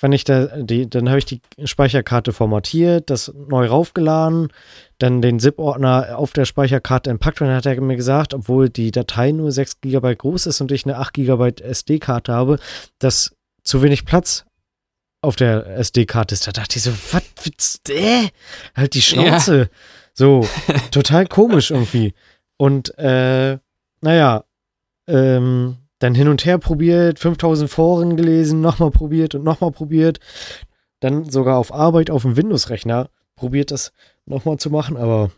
wenn 0.00 0.12
ich 0.12 0.24
da, 0.24 0.46
die, 0.62 0.88
dann 0.88 1.08
habe 1.08 1.18
ich 1.18 1.24
die 1.24 1.40
Speicherkarte 1.64 2.32
formatiert, 2.32 3.10
das 3.10 3.32
neu 3.34 3.66
raufgeladen, 3.66 4.48
dann 4.98 5.22
den 5.22 5.40
ZIP-Ordner 5.40 6.18
auf 6.18 6.32
der 6.32 6.44
Speicherkarte 6.44 7.10
entpackt 7.10 7.40
und 7.40 7.48
dann 7.48 7.56
hat 7.56 7.66
er 7.66 7.80
mir 7.80 7.96
gesagt, 7.96 8.34
obwohl 8.34 8.68
die 8.68 8.90
Datei 8.90 9.32
nur 9.32 9.50
6 9.50 9.80
GB 9.80 10.14
groß 10.16 10.46
ist 10.46 10.60
und 10.60 10.72
ich 10.72 10.84
eine 10.84 10.98
8 10.98 11.14
GB 11.14 11.62
SD-Karte 11.62 12.32
habe, 12.32 12.58
dass 12.98 13.34
zu 13.64 13.82
wenig 13.82 14.04
Platz 14.04 14.44
auf 15.22 15.36
der 15.36 15.66
SD-Karte 15.78 16.34
ist. 16.34 16.46
Da 16.46 16.52
dachte 16.52 16.76
ich 16.76 16.82
so, 16.82 16.92
was, 17.12 17.80
äh, 17.88 18.28
halt 18.74 18.94
die 18.94 19.02
Schnauze. 19.02 19.70
So, 20.14 20.46
total 20.90 21.26
komisch 21.26 21.70
irgendwie. 21.70 22.12
Und, 22.58 22.96
äh, 22.98 23.58
naja, 24.02 24.44
ähm, 25.06 25.76
dann 26.02 26.14
hin 26.14 26.28
und 26.28 26.44
her 26.44 26.58
probiert, 26.58 27.18
5000 27.18 27.70
Foren 27.70 28.16
gelesen, 28.16 28.60
nochmal 28.60 28.90
probiert 28.90 29.34
und 29.34 29.44
nochmal 29.44 29.70
probiert. 29.70 30.18
Dann 31.00 31.28
sogar 31.30 31.58
auf 31.58 31.72
Arbeit 31.72 32.10
auf 32.10 32.22
dem 32.22 32.36
Windows-Rechner 32.36 33.08
probiert 33.36 33.70
das 33.70 33.92
nochmal 34.26 34.58
zu 34.58 34.70
machen, 34.70 34.96
aber 34.96 35.30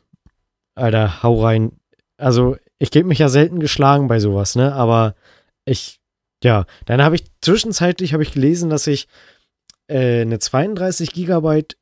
Alter, 0.74 1.22
hau 1.22 1.42
rein. 1.42 1.72
Also, 2.16 2.56
ich 2.78 2.90
gebe 2.90 3.08
mich 3.08 3.18
ja 3.18 3.28
selten 3.28 3.60
geschlagen 3.60 4.08
bei 4.08 4.18
sowas, 4.18 4.56
ne? 4.56 4.74
Aber 4.74 5.14
ich, 5.64 6.00
ja, 6.42 6.66
dann 6.86 7.02
habe 7.02 7.16
ich 7.16 7.24
zwischenzeitlich 7.40 8.12
habe 8.12 8.22
ich 8.22 8.32
gelesen, 8.32 8.70
dass 8.70 8.86
ich 8.86 9.08
äh, 9.88 10.22
eine 10.22 10.38
32 10.38 11.12
Gigabyte, 11.12 11.76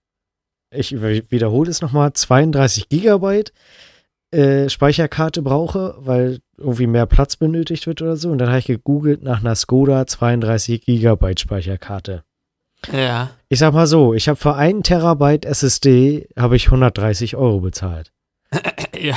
ich 0.75 1.01
wiederhole 1.01 1.71
es 1.71 1.81
nochmal, 1.81 2.13
32 2.13 2.89
Gigabyte 2.89 3.53
äh, 4.31 4.69
Speicherkarte 4.69 5.43
brauche, 5.43 5.95
weil 5.99 6.41
irgendwie 6.63 6.87
mehr 6.87 7.07
Platz 7.07 7.37
benötigt 7.37 7.87
wird 7.87 8.01
oder 8.03 8.17
so. 8.17 8.31
Und 8.31 8.39
dann 8.39 8.49
habe 8.49 8.59
ich 8.59 8.67
gegoogelt 8.67 9.23
nach 9.23 9.41
einer 9.41 9.55
Skoda 9.55 10.07
32 10.07 10.85
Gigabyte 10.85 11.41
Speicherkarte. 11.41 12.25
Ja. 12.93 13.31
Ich 13.49 13.59
sag 13.61 13.75
mal 13.75 13.87
so, 13.87 14.13
ich 14.15 14.29
habe 14.29 14.37
für 14.37 14.57
einen 14.57 14.83
Terabyte 14.83 15.45
SSD 15.45 16.29
habe 16.37 16.57
ich 16.57 16.67
130 16.67 17.37
Euro 17.37 17.61
bezahlt. 17.61 18.13
Ja. 18.99 19.17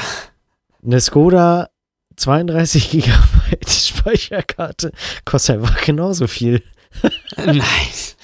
Eine 0.83 0.99
Skoda 1.01 1.69
32 2.15 2.89
Gigabyte 2.91 3.69
Speicherkarte 3.69 4.91
kostet 5.25 5.57
einfach 5.57 5.83
genauso 5.83 6.27
viel. 6.27 6.63
Nice. 7.37 8.15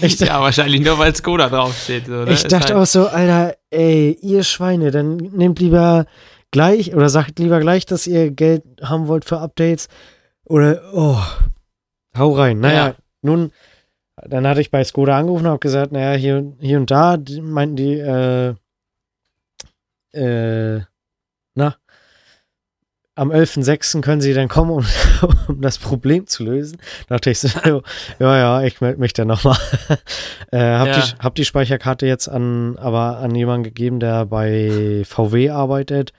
Ich, 0.00 0.20
Ja, 0.20 0.40
wahrscheinlich 0.40 0.80
nur, 0.82 0.98
weil 0.98 1.14
Skoda 1.14 1.48
draufsteht. 1.48 2.06
So, 2.06 2.24
ne? 2.24 2.32
ich 2.32 2.42
dachte 2.44 2.74
halt- 2.74 2.82
auch 2.82 2.86
so, 2.86 3.08
Alter, 3.08 3.56
ey, 3.70 4.16
ihr 4.22 4.42
Schweine, 4.44 4.90
dann 4.90 5.16
nehmt 5.16 5.58
lieber 5.60 6.06
gleich 6.50 6.94
oder 6.94 7.08
sagt 7.08 7.38
lieber 7.38 7.60
gleich, 7.60 7.86
dass 7.86 8.06
ihr 8.06 8.30
Geld 8.30 8.64
haben 8.82 9.08
wollt 9.08 9.24
für 9.24 9.38
Updates. 9.38 9.88
Oder, 10.44 10.82
oh, 10.94 11.20
hau 12.16 12.32
rein. 12.32 12.60
Naja, 12.60 12.88
Ja. 12.88 12.94
nun, 13.22 13.50
dann 14.16 14.46
hatte 14.46 14.60
ich 14.60 14.70
bei 14.70 14.82
Skoda 14.84 15.18
angerufen 15.18 15.44
und 15.46 15.50
habe 15.50 15.58
gesagt, 15.58 15.92
naja, 15.92 16.16
hier, 16.16 16.52
hier 16.60 16.78
und 16.78 16.90
da, 16.90 17.16
die 17.16 17.40
meinten 17.40 17.76
die, 17.76 17.94
äh, 17.98 18.54
äh, 20.12 20.80
na, 21.54 21.76
am 23.16 23.30
11.06. 23.32 24.02
können 24.02 24.20
sie 24.20 24.34
dann 24.34 24.48
kommen, 24.48 24.70
um, 24.70 24.86
um 25.48 25.60
das 25.60 25.78
Problem 25.78 26.26
zu 26.26 26.44
lösen. 26.44 26.78
Da 27.08 27.16
dachte 27.16 27.30
ich 27.30 27.40
so, 27.40 27.48
ja, 28.18 28.36
ja, 28.38 28.62
ich 28.62 28.80
melde 28.80 29.00
mich 29.00 29.12
dann 29.14 29.28
nochmal. 29.28 29.56
äh, 30.52 30.58
hab, 30.58 30.86
Ja. 30.88 31.00
die, 31.00 31.12
hab 31.18 31.34
die 31.34 31.44
Speicherkarte 31.44 32.06
jetzt 32.06 32.28
an, 32.28 32.76
aber 32.78 33.18
an 33.18 33.34
jemanden 33.34 33.64
gegeben, 33.64 33.98
der 34.00 34.26
bei 34.26 35.02
VW 35.06 35.50
arbeitet. 35.50 36.12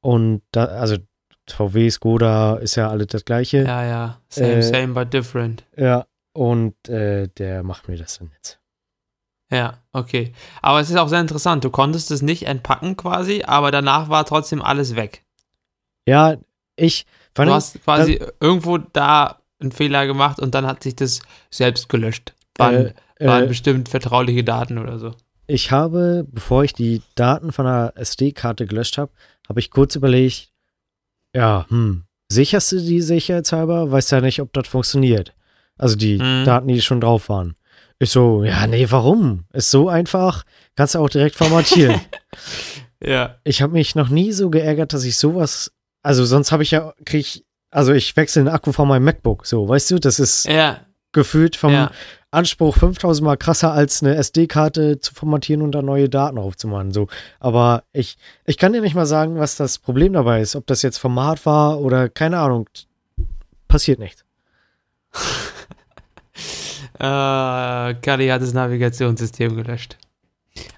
Und 0.00 0.42
da, 0.52 0.66
also 0.66 0.96
VW, 1.50 1.88
Skoda 1.90 2.56
ist 2.56 2.76
ja 2.76 2.90
alles 2.90 3.06
das 3.08 3.24
Gleiche. 3.24 3.64
Ja, 3.64 3.84
ja. 3.84 4.20
Same, 4.28 4.52
Äh, 4.56 4.62
same, 4.62 4.88
but 4.88 5.12
different. 5.12 5.64
Ja, 5.76 6.04
und 6.34 6.88
äh, 6.88 7.28
der 7.38 7.62
macht 7.62 7.88
mir 7.88 7.96
das 7.96 8.18
dann 8.18 8.30
jetzt. 8.36 8.60
Ja, 9.50 9.78
okay. 9.94 10.34
Aber 10.60 10.80
es 10.80 10.90
ist 10.90 10.96
auch 10.96 11.08
sehr 11.08 11.22
interessant. 11.22 11.64
Du 11.64 11.70
konntest 11.70 12.10
es 12.10 12.20
nicht 12.20 12.46
entpacken 12.46 12.98
quasi, 12.98 13.44
aber 13.46 13.70
danach 13.70 14.10
war 14.10 14.26
trotzdem 14.26 14.60
alles 14.60 14.94
weg. 14.94 15.24
Ja, 16.08 16.36
ich 16.76 17.06
Du 17.34 17.44
hast 17.44 17.80
quasi 17.84 18.18
irgendwo 18.40 18.78
da 18.78 19.38
einen 19.60 19.70
Fehler 19.70 20.06
gemacht 20.06 20.40
und 20.40 20.54
dann 20.54 20.66
hat 20.66 20.82
sich 20.82 20.96
das 20.96 21.20
selbst 21.50 21.88
gelöscht. 21.88 22.34
Waren, 22.56 22.94
äh, 23.20 23.26
waren 23.26 23.44
äh, 23.44 23.46
bestimmt 23.46 23.88
vertrauliche 23.88 24.42
Daten 24.42 24.78
oder 24.78 24.98
so. 24.98 25.14
ich 25.46 25.70
habe, 25.70 26.26
bevor 26.30 26.64
ich 26.64 26.72
die 26.72 27.02
Daten 27.14 27.52
von 27.52 27.64
der 27.66 27.92
SD-Karte 27.96 28.66
gelöscht 28.66 28.98
habe, 28.98 29.12
habe 29.48 29.60
ich 29.60 29.70
kurz 29.70 29.94
überlegt, 29.94 30.50
ja, 31.34 31.66
hm, 31.68 32.04
sicherst 32.28 32.72
du 32.72 32.80
die 32.80 33.00
sicherheitshalber? 33.02 33.90
Weiß 33.92 34.10
ja 34.10 34.20
nicht, 34.20 34.40
ob 34.40 34.52
das 34.52 34.66
funktioniert. 34.68 35.32
Also 35.76 35.94
die 35.94 36.18
Mhm. 36.18 36.44
Daten, 36.44 36.66
die 36.68 36.80
schon 36.82 37.00
drauf 37.00 37.28
waren. 37.28 37.54
Ich 38.00 38.10
so, 38.10 38.42
ja, 38.44 38.66
nee, 38.66 38.86
warum? 38.90 39.44
Ist 39.52 39.70
so 39.70 39.88
einfach, 39.88 40.44
kannst 40.76 40.94
du 40.96 40.98
auch 40.98 41.08
direkt 41.10 41.36
formatieren. 41.36 42.00
Ja. 43.00 43.36
ich 43.44 43.62
habe 43.62 43.74
mich 43.74 43.94
noch 43.94 44.08
nie 44.08 44.32
so 44.32 44.50
geärgert, 44.50 44.92
dass 44.92 45.04
ich 45.04 45.16
sowas, 45.16 45.70
also 46.08 46.24
sonst 46.24 46.52
habe 46.52 46.62
ich 46.62 46.70
ja, 46.70 46.94
krieg 47.04 47.20
ich, 47.20 47.44
also 47.70 47.92
ich 47.92 48.16
wechsle 48.16 48.42
den 48.42 48.48
Akku 48.48 48.72
von 48.72 48.88
meinem 48.88 49.04
MacBook, 49.04 49.44
so, 49.44 49.68
weißt 49.68 49.90
du, 49.90 49.98
das 49.98 50.18
ist 50.18 50.46
Ja, 50.46 50.80
gefühlt 51.12 51.54
vom 51.54 51.70
ja. 51.70 51.90
Anspruch 52.30 52.78
5000 52.78 53.22
Mal 53.26 53.36
krasser 53.36 53.74
als 53.74 54.02
eine 54.02 54.14
SD-Karte 54.14 55.00
zu 55.00 55.12
formatieren 55.12 55.60
und 55.60 55.72
da 55.72 55.82
neue 55.82 56.08
Daten 56.08 56.38
aufzumachen, 56.38 56.92
so. 56.92 57.08
Aber 57.40 57.84
ich, 57.92 58.16
ich 58.46 58.56
kann 58.56 58.72
dir 58.72 58.80
nicht 58.80 58.94
mal 58.94 59.04
sagen, 59.04 59.38
was 59.38 59.56
das 59.56 59.78
Problem 59.78 60.14
dabei 60.14 60.40
ist, 60.40 60.56
ob 60.56 60.66
das 60.66 60.80
jetzt 60.80 60.96
Format 60.96 61.44
war 61.44 61.78
oder 61.78 62.08
keine 62.08 62.38
Ahnung, 62.38 62.70
passiert 63.68 63.98
nichts. 63.98 64.24
äh, 66.94 67.00
Kali 67.00 68.28
hat 68.28 68.40
das 68.40 68.54
Navigationssystem 68.54 69.56
gelöscht. 69.56 69.98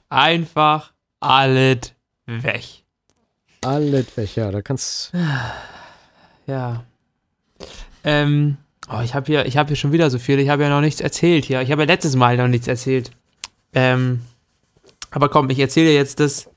Einfach 0.08 0.92
alles 1.20 1.94
weg. 2.26 2.79
Weg, 3.62 4.36
ja, 4.36 4.50
da 4.50 4.62
kannst 4.62 5.12
Ja. 6.46 6.84
Ähm, 8.02 8.56
oh, 8.90 9.00
ich 9.04 9.14
habe 9.14 9.26
hier, 9.26 9.44
habe 9.44 9.68
hier 9.68 9.76
schon 9.76 9.92
wieder 9.92 10.08
so 10.08 10.18
viel. 10.18 10.38
Ich 10.38 10.48
habe 10.48 10.62
ja 10.62 10.70
noch 10.70 10.80
nichts 10.80 11.02
erzählt 11.02 11.44
hier. 11.44 11.60
Ich 11.60 11.70
habe 11.70 11.82
ja 11.82 11.86
letztes 11.86 12.16
Mal 12.16 12.38
noch 12.38 12.48
nichts 12.48 12.66
erzählt. 12.66 13.10
Ähm, 13.74 14.22
aber 15.10 15.28
komm, 15.28 15.50
ich 15.50 15.58
erzähle 15.58 15.92
jetzt 15.92 16.20
das, 16.20 16.48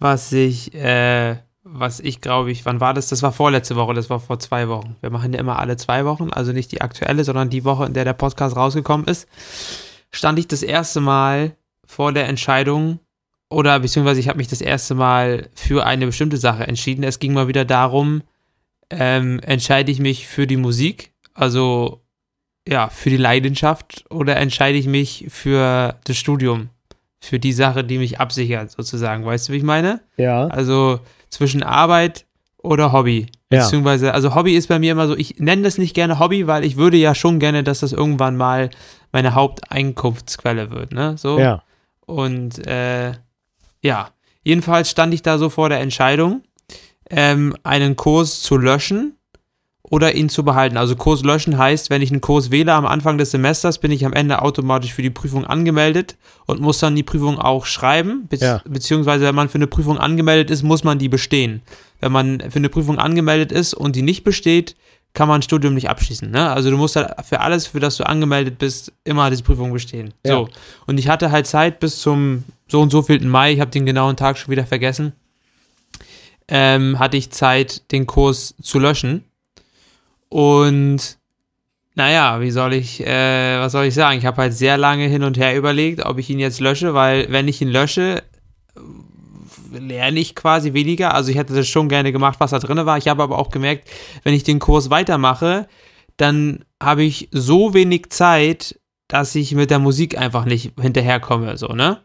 was 0.00 0.32
ich, 0.32 0.74
äh, 0.74 1.36
was 1.62 2.00
ich 2.00 2.20
glaube 2.20 2.50
ich, 2.50 2.64
wann 2.64 2.80
war 2.80 2.94
das? 2.94 3.08
Das 3.08 3.22
war 3.22 3.30
vorletzte 3.30 3.76
Woche, 3.76 3.94
das 3.94 4.10
war 4.10 4.18
vor 4.18 4.40
zwei 4.40 4.68
Wochen. 4.68 4.96
Wir 5.00 5.10
machen 5.10 5.32
ja 5.32 5.38
immer 5.38 5.60
alle 5.60 5.76
zwei 5.76 6.04
Wochen, 6.04 6.30
also 6.32 6.50
nicht 6.52 6.72
die 6.72 6.80
aktuelle, 6.80 7.22
sondern 7.22 7.50
die 7.50 7.64
Woche, 7.64 7.86
in 7.86 7.92
der 7.92 8.04
der 8.04 8.14
Podcast 8.14 8.56
rausgekommen 8.56 9.06
ist. 9.06 9.28
Stand 10.10 10.38
ich 10.40 10.48
das 10.48 10.64
erste 10.64 11.00
Mal 11.00 11.54
vor 11.86 12.12
der 12.12 12.28
Entscheidung 12.28 12.98
oder 13.50 13.80
beziehungsweise 13.80 14.20
ich 14.20 14.28
habe 14.28 14.38
mich 14.38 14.48
das 14.48 14.60
erste 14.60 14.94
Mal 14.94 15.48
für 15.54 15.84
eine 15.84 16.06
bestimmte 16.06 16.36
Sache 16.36 16.66
entschieden. 16.66 17.02
Es 17.02 17.18
ging 17.18 17.34
mal 17.34 17.48
wieder 17.48 17.64
darum, 17.64 18.22
ähm, 18.90 19.40
entscheide 19.40 19.90
ich 19.90 19.98
mich 19.98 20.26
für 20.26 20.46
die 20.46 20.56
Musik, 20.56 21.12
also 21.34 22.00
ja, 22.66 22.88
für 22.88 23.10
die 23.10 23.16
Leidenschaft 23.16 24.04
oder 24.08 24.36
entscheide 24.36 24.78
ich 24.78 24.86
mich 24.86 25.26
für 25.28 25.96
das 26.04 26.16
Studium, 26.16 26.68
für 27.20 27.38
die 27.38 27.52
Sache, 27.52 27.82
die 27.82 27.98
mich 27.98 28.20
absichert, 28.20 28.70
sozusagen. 28.70 29.24
Weißt 29.24 29.48
du, 29.48 29.52
wie 29.52 29.58
ich 29.58 29.62
meine? 29.62 30.00
Ja. 30.16 30.46
Also 30.46 31.00
zwischen 31.28 31.62
Arbeit 31.64 32.26
oder 32.58 32.92
Hobby. 32.92 33.26
Ja. 33.52 33.64
Beziehungsweise, 33.64 34.14
also 34.14 34.34
Hobby 34.36 34.54
ist 34.54 34.68
bei 34.68 34.78
mir 34.78 34.92
immer 34.92 35.08
so, 35.08 35.16
ich 35.16 35.40
nenne 35.40 35.62
das 35.62 35.76
nicht 35.76 35.94
gerne 35.94 36.20
Hobby, 36.20 36.46
weil 36.46 36.64
ich 36.64 36.76
würde 36.76 36.98
ja 36.98 37.16
schon 37.16 37.40
gerne, 37.40 37.64
dass 37.64 37.80
das 37.80 37.92
irgendwann 37.92 38.36
mal 38.36 38.70
meine 39.10 39.34
Haupteinkunftsquelle 39.34 40.70
wird, 40.70 40.92
ne? 40.92 41.16
So. 41.18 41.38
Ja. 41.40 41.64
Und 42.06 42.64
äh, 42.66 43.14
ja, 43.82 44.10
jedenfalls 44.42 44.90
stand 44.90 45.14
ich 45.14 45.22
da 45.22 45.38
so 45.38 45.48
vor 45.48 45.68
der 45.68 45.80
Entscheidung, 45.80 46.42
ähm, 47.08 47.56
einen 47.62 47.96
Kurs 47.96 48.40
zu 48.40 48.56
löschen 48.56 49.16
oder 49.82 50.14
ihn 50.14 50.28
zu 50.28 50.44
behalten. 50.44 50.76
Also 50.76 50.94
Kurs 50.94 51.22
löschen 51.22 51.58
heißt, 51.58 51.90
wenn 51.90 52.00
ich 52.00 52.10
einen 52.12 52.20
Kurs 52.20 52.50
wähle 52.50 52.72
am 52.72 52.86
Anfang 52.86 53.18
des 53.18 53.32
Semesters, 53.32 53.78
bin 53.78 53.90
ich 53.90 54.06
am 54.06 54.12
Ende 54.12 54.40
automatisch 54.40 54.94
für 54.94 55.02
die 55.02 55.10
Prüfung 55.10 55.44
angemeldet 55.44 56.16
und 56.46 56.60
muss 56.60 56.78
dann 56.78 56.94
die 56.94 57.02
Prüfung 57.02 57.38
auch 57.38 57.66
schreiben. 57.66 58.26
Be 58.28 58.36
Ja. 58.36 58.62
Beziehungsweise, 58.68 59.24
wenn 59.24 59.34
man 59.34 59.48
für 59.48 59.56
eine 59.58 59.66
Prüfung 59.66 59.98
angemeldet 59.98 60.50
ist, 60.50 60.62
muss 60.62 60.84
man 60.84 60.98
die 60.98 61.08
bestehen. 61.08 61.62
Wenn 62.00 62.12
man 62.12 62.40
für 62.50 62.58
eine 62.58 62.68
Prüfung 62.68 62.98
angemeldet 62.98 63.50
ist 63.50 63.74
und 63.74 63.96
die 63.96 64.02
nicht 64.02 64.22
besteht, 64.22 64.76
kann 65.12 65.26
man 65.26 65.40
ein 65.40 65.42
Studium 65.42 65.74
nicht 65.74 65.90
abschließen. 65.90 66.30
Ne? 66.30 66.50
Also 66.50 66.70
du 66.70 66.76
musst 66.76 66.94
halt 66.94 67.12
für 67.26 67.40
alles, 67.40 67.66
für 67.66 67.80
das 67.80 67.96
du 67.96 68.06
angemeldet 68.06 68.58
bist, 68.58 68.92
immer 69.02 69.28
diese 69.28 69.42
Prüfung 69.42 69.72
bestehen. 69.72 70.14
Ja. 70.24 70.34
So. 70.34 70.48
Und 70.86 70.98
ich 70.98 71.08
hatte 71.08 71.32
halt 71.32 71.48
Zeit 71.48 71.80
bis 71.80 72.00
zum 72.00 72.44
so 72.70 72.80
und 72.80 72.90
so 72.90 73.02
vielten 73.02 73.28
Mai, 73.28 73.52
ich 73.52 73.60
habe 73.60 73.70
den 73.70 73.86
genauen 73.86 74.16
Tag 74.16 74.38
schon 74.38 74.50
wieder 74.50 74.66
vergessen, 74.66 75.12
ähm, 76.48 76.98
hatte 76.98 77.16
ich 77.16 77.30
Zeit, 77.30 77.90
den 77.92 78.06
Kurs 78.06 78.54
zu 78.62 78.78
löschen. 78.78 79.24
Und 80.28 81.18
naja, 81.94 82.40
wie 82.40 82.50
soll 82.50 82.72
ich, 82.74 83.04
äh, 83.04 83.58
was 83.58 83.72
soll 83.72 83.86
ich 83.86 83.94
sagen? 83.94 84.18
Ich 84.18 84.26
habe 84.26 84.42
halt 84.42 84.54
sehr 84.54 84.78
lange 84.78 85.06
hin 85.06 85.24
und 85.24 85.36
her 85.36 85.56
überlegt, 85.56 86.04
ob 86.06 86.18
ich 86.18 86.30
ihn 86.30 86.38
jetzt 86.38 86.60
lösche, 86.60 86.94
weil 86.94 87.26
wenn 87.30 87.48
ich 87.48 87.60
ihn 87.60 87.68
lösche, 87.68 88.22
lerne 89.72 90.20
ich 90.20 90.34
quasi 90.34 90.72
weniger. 90.72 91.14
Also 91.14 91.30
ich 91.30 91.36
hätte 91.36 91.54
das 91.54 91.68
schon 91.68 91.88
gerne 91.88 92.12
gemacht, 92.12 92.40
was 92.40 92.50
da 92.52 92.58
drin 92.58 92.84
war. 92.86 92.98
Ich 92.98 93.08
habe 93.08 93.22
aber 93.22 93.38
auch 93.38 93.50
gemerkt, 93.50 93.88
wenn 94.22 94.34
ich 94.34 94.44
den 94.44 94.58
Kurs 94.58 94.90
weitermache, 94.90 95.68
dann 96.16 96.64
habe 96.82 97.02
ich 97.02 97.28
so 97.32 97.74
wenig 97.74 98.10
Zeit, 98.10 98.78
dass 99.08 99.34
ich 99.34 99.54
mit 99.54 99.70
der 99.70 99.78
Musik 99.78 100.16
einfach 100.16 100.44
nicht 100.44 100.72
hinterherkomme, 100.80 101.56
so, 101.56 101.68
ne? 101.68 102.00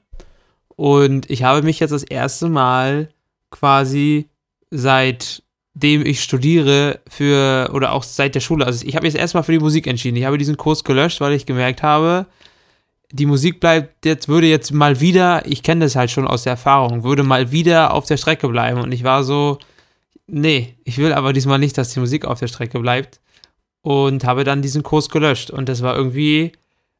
Und 0.75 1.29
ich 1.29 1.43
habe 1.43 1.61
mich 1.61 1.79
jetzt 1.79 1.91
das 1.91 2.03
erste 2.03 2.49
Mal 2.49 3.09
quasi 3.49 4.27
seitdem 4.71 6.05
ich 6.05 6.21
studiere 6.21 6.99
für, 7.07 7.69
oder 7.73 7.93
auch 7.93 8.03
seit 8.03 8.35
der 8.35 8.41
Schule, 8.41 8.65
also 8.65 8.85
ich 8.85 8.95
habe 8.95 9.05
mich 9.05 9.13
jetzt 9.13 9.21
erstmal 9.21 9.43
für 9.43 9.53
die 9.53 9.59
Musik 9.59 9.87
entschieden. 9.87 10.17
Ich 10.17 10.25
habe 10.25 10.37
diesen 10.37 10.57
Kurs 10.57 10.83
gelöscht, 10.83 11.21
weil 11.21 11.33
ich 11.33 11.45
gemerkt 11.45 11.83
habe, 11.83 12.25
die 13.11 13.25
Musik 13.25 13.59
bleibt 13.59 14.05
jetzt, 14.05 14.27
würde 14.27 14.47
jetzt 14.47 14.73
mal 14.73 14.99
wieder, 14.99 15.45
ich 15.45 15.63
kenne 15.63 15.85
das 15.85 15.95
halt 15.95 16.11
schon 16.11 16.27
aus 16.27 16.43
der 16.43 16.51
Erfahrung, 16.51 17.03
würde 17.03 17.23
mal 17.23 17.51
wieder 17.51 17.93
auf 17.93 18.05
der 18.05 18.17
Strecke 18.17 18.49
bleiben. 18.49 18.81
Und 18.81 18.91
ich 18.91 19.03
war 19.03 19.23
so, 19.23 19.59
nee, 20.27 20.75
ich 20.83 20.97
will 20.97 21.13
aber 21.13 21.31
diesmal 21.31 21.59
nicht, 21.59 21.77
dass 21.77 21.93
die 21.93 21.99
Musik 21.99 22.25
auf 22.25 22.39
der 22.39 22.47
Strecke 22.47 22.79
bleibt. 22.79 23.21
Und 23.81 24.25
habe 24.25 24.43
dann 24.43 24.63
diesen 24.63 24.81
Kurs 24.81 25.09
gelöscht. 25.09 25.51
Und 25.51 25.69
das 25.69 25.83
war 25.83 25.95
irgendwie, 25.95 26.53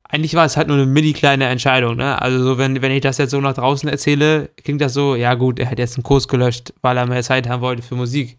eigentlich 0.10 0.36
war 0.36 0.46
es 0.46 0.56
halt 0.58 0.68
nur 0.68 0.78
eine 0.78 0.86
mini 0.86 1.14
kleine 1.14 1.46
Entscheidung, 1.48 1.96
ne? 1.98 2.22
Also 2.22 2.44
so, 2.44 2.58
wenn, 2.58 2.82
wenn 2.82 2.92
ich 2.92 3.02
das 3.02 3.18
jetzt 3.18 3.32
so 3.32 3.42
nach 3.42 3.54
draußen 3.56 3.90
erzähle, 3.90 4.50
klingt 4.64 4.82
das 4.82 4.94
so, 4.94 5.16
ja 5.16 5.34
gut, 5.34 5.60
er 5.60 5.70
hat 5.70 5.80
jetzt 5.80 5.98
einen 5.98 6.04
Kurs 6.04 6.28
gelöscht, 6.28 6.74
weil 6.82 6.98
er 6.98 7.06
mehr 7.08 7.24
Zeit 7.24 7.50
haben 7.50 7.62
wollte 7.62 7.82
für 7.82 7.96
Musik. 7.96 8.38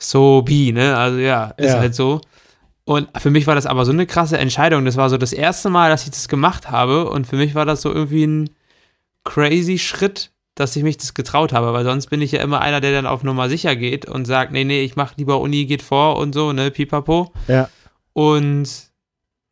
So 0.00 0.42
be, 0.42 0.72
ne? 0.72 0.96
Also 0.96 1.18
ja, 1.18 1.46
ist 1.56 1.72
Ja. 1.72 1.78
halt 1.78 1.94
so. 1.94 2.20
Und 2.84 3.08
für 3.18 3.30
mich 3.30 3.46
war 3.46 3.54
das 3.54 3.64
aber 3.66 3.84
so 3.86 3.92
eine 3.92 4.06
krasse 4.06 4.36
Entscheidung. 4.38 4.84
Das 4.84 4.96
war 4.96 5.08
so 5.08 5.16
das 5.16 5.32
erste 5.32 5.70
Mal, 5.70 5.88
dass 5.88 6.04
ich 6.04 6.10
das 6.10 6.28
gemacht 6.28 6.70
habe. 6.70 7.08
Und 7.08 7.26
für 7.26 7.36
mich 7.36 7.54
war 7.54 7.64
das 7.64 7.80
so 7.80 7.90
irgendwie 7.92 8.26
ein 8.26 8.50
crazy 9.24 9.78
Schritt, 9.78 10.30
dass 10.54 10.76
ich 10.76 10.82
mich 10.82 10.98
das 10.98 11.14
getraut 11.14 11.52
habe. 11.54 11.72
Weil 11.72 11.84
sonst 11.84 12.08
bin 12.08 12.20
ich 12.20 12.32
ja 12.32 12.42
immer 12.42 12.60
einer, 12.60 12.80
der 12.82 12.92
dann 12.92 13.06
auf 13.06 13.22
Nummer 13.22 13.48
sicher 13.48 13.74
geht 13.74 14.04
und 14.06 14.26
sagt, 14.26 14.52
nee, 14.52 14.64
nee, 14.64 14.82
ich 14.82 14.96
mach 14.96 15.16
lieber 15.16 15.40
Uni, 15.40 15.64
geht 15.64 15.80
vor 15.82 16.16
und 16.18 16.34
so, 16.34 16.52
ne, 16.52 16.70
pipapo. 16.70 17.32
Ja. 17.48 17.70
Und 18.12 18.68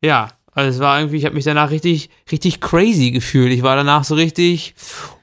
ja, 0.03 0.29
also 0.55 0.71
es 0.71 0.79
war 0.81 0.99
irgendwie, 1.01 1.17
ich 1.17 1.25
habe 1.25 1.35
mich 1.35 1.45
danach 1.45 1.71
richtig, 1.71 2.11
richtig 2.31 2.61
crazy 2.61 3.11
gefühlt. 3.11 3.53
Ich 3.53 3.63
war 3.63 3.75
danach 3.77 4.05
so 4.05 4.15
richtig, 4.15 4.75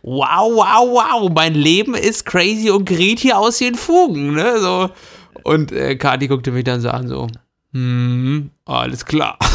wow, 0.02 0.52
wow, 0.52 0.90
wow, 0.90 1.32
mein 1.34 1.54
Leben 1.54 1.94
ist 1.94 2.26
crazy 2.26 2.70
und 2.72 2.86
gerät 2.86 3.20
hier 3.20 3.38
aus 3.38 3.60
den 3.60 3.76
Fugen, 3.76 4.34
ne? 4.34 4.60
So. 4.60 4.90
Und 5.44 5.72
äh, 5.72 5.96
Kati 5.96 6.28
guckte 6.28 6.52
mich 6.52 6.64
dann 6.64 6.82
so 6.82 6.90
an, 6.90 7.08
so, 7.08 7.28
hm, 7.74 8.50
alles 8.66 9.06
klar. 9.06 9.38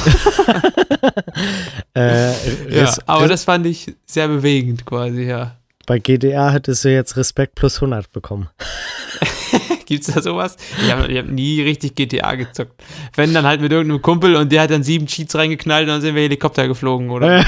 Äh, 1.97 2.33
Ja, 2.70 2.93
aber 3.07 3.29
das 3.29 3.45
fand 3.45 3.66
ich 3.66 3.95
sehr 4.07 4.27
bewegend 4.29 4.85
quasi, 4.85 5.25
ja. 5.25 5.57
bei 5.87 5.99
GDR 5.99 6.51
hättest 6.53 6.85
du 6.85 6.93
jetzt 6.93 7.16
Respekt 7.16 7.55
plus 7.55 7.77
100 7.77 8.11
bekommen. 8.12 8.49
Gibt's 9.87 10.12
da 10.12 10.22
sowas? 10.22 10.57
Ich 10.82 10.91
habe 10.91 11.12
hab 11.16 11.26
nie 11.26 11.62
richtig 11.62 11.95
GTA 11.95 12.35
gezockt. 12.35 12.82
Wenn 13.14 13.35
dann 13.35 13.47
halt 13.47 13.61
mit 13.61 13.72
irgendeinem 13.72 14.03
Kumpel 14.03 14.37
und 14.37 14.51
der 14.51 14.62
hat 14.62 14.70
dann 14.70 14.82
sieben 14.82 15.07
Cheats 15.07 15.35
reingeknallt 15.35 15.85
und 15.85 15.95
dann 15.95 16.01
sind 16.01 16.14
wir 16.14 16.22
Helikopter 16.22 16.68
geflogen, 16.68 17.11
oder? 17.11 17.45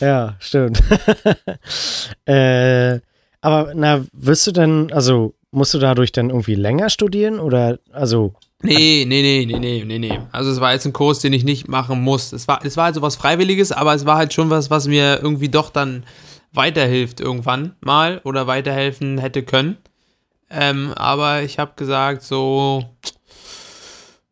ja, 0.00 0.36
stimmt. 0.40 0.82
äh, 2.26 3.00
aber 3.40 3.72
na, 3.74 4.04
wirst 4.12 4.46
du 4.46 4.52
denn, 4.52 4.92
also 4.92 5.34
musst 5.50 5.74
du 5.74 5.78
dadurch 5.78 6.12
dann 6.12 6.30
irgendwie 6.30 6.54
länger 6.54 6.90
studieren 6.90 7.38
oder 7.38 7.78
also 7.92 8.34
Nee, 8.64 9.04
nee, 9.06 9.20
nee, 9.20 9.44
nee, 9.44 9.58
nee, 9.58 9.84
nee, 9.84 9.98
nee. 9.98 10.20
Also 10.32 10.50
es 10.50 10.58
war 10.58 10.72
jetzt 10.72 10.86
ein 10.86 10.94
Kurs, 10.94 11.18
den 11.18 11.34
ich 11.34 11.44
nicht 11.44 11.68
machen 11.68 12.00
muss. 12.00 12.32
Es 12.32 12.48
war, 12.48 12.64
es 12.64 12.78
war 12.78 12.86
halt 12.86 12.94
so 12.94 13.02
was 13.02 13.14
Freiwilliges, 13.14 13.72
aber 13.72 13.94
es 13.94 14.06
war 14.06 14.16
halt 14.16 14.32
schon 14.32 14.48
was, 14.48 14.70
was 14.70 14.88
mir 14.88 15.20
irgendwie 15.22 15.50
doch 15.50 15.68
dann 15.68 16.04
weiterhilft 16.54 17.20
irgendwann 17.20 17.76
mal 17.80 18.20
oder 18.24 18.46
weiterhelfen 18.46 19.18
hätte 19.18 19.42
können. 19.42 19.76
Ähm, 20.50 20.92
aber 20.94 21.42
ich 21.42 21.58
habe 21.58 21.72
gesagt, 21.76 22.22
so, 22.22 22.84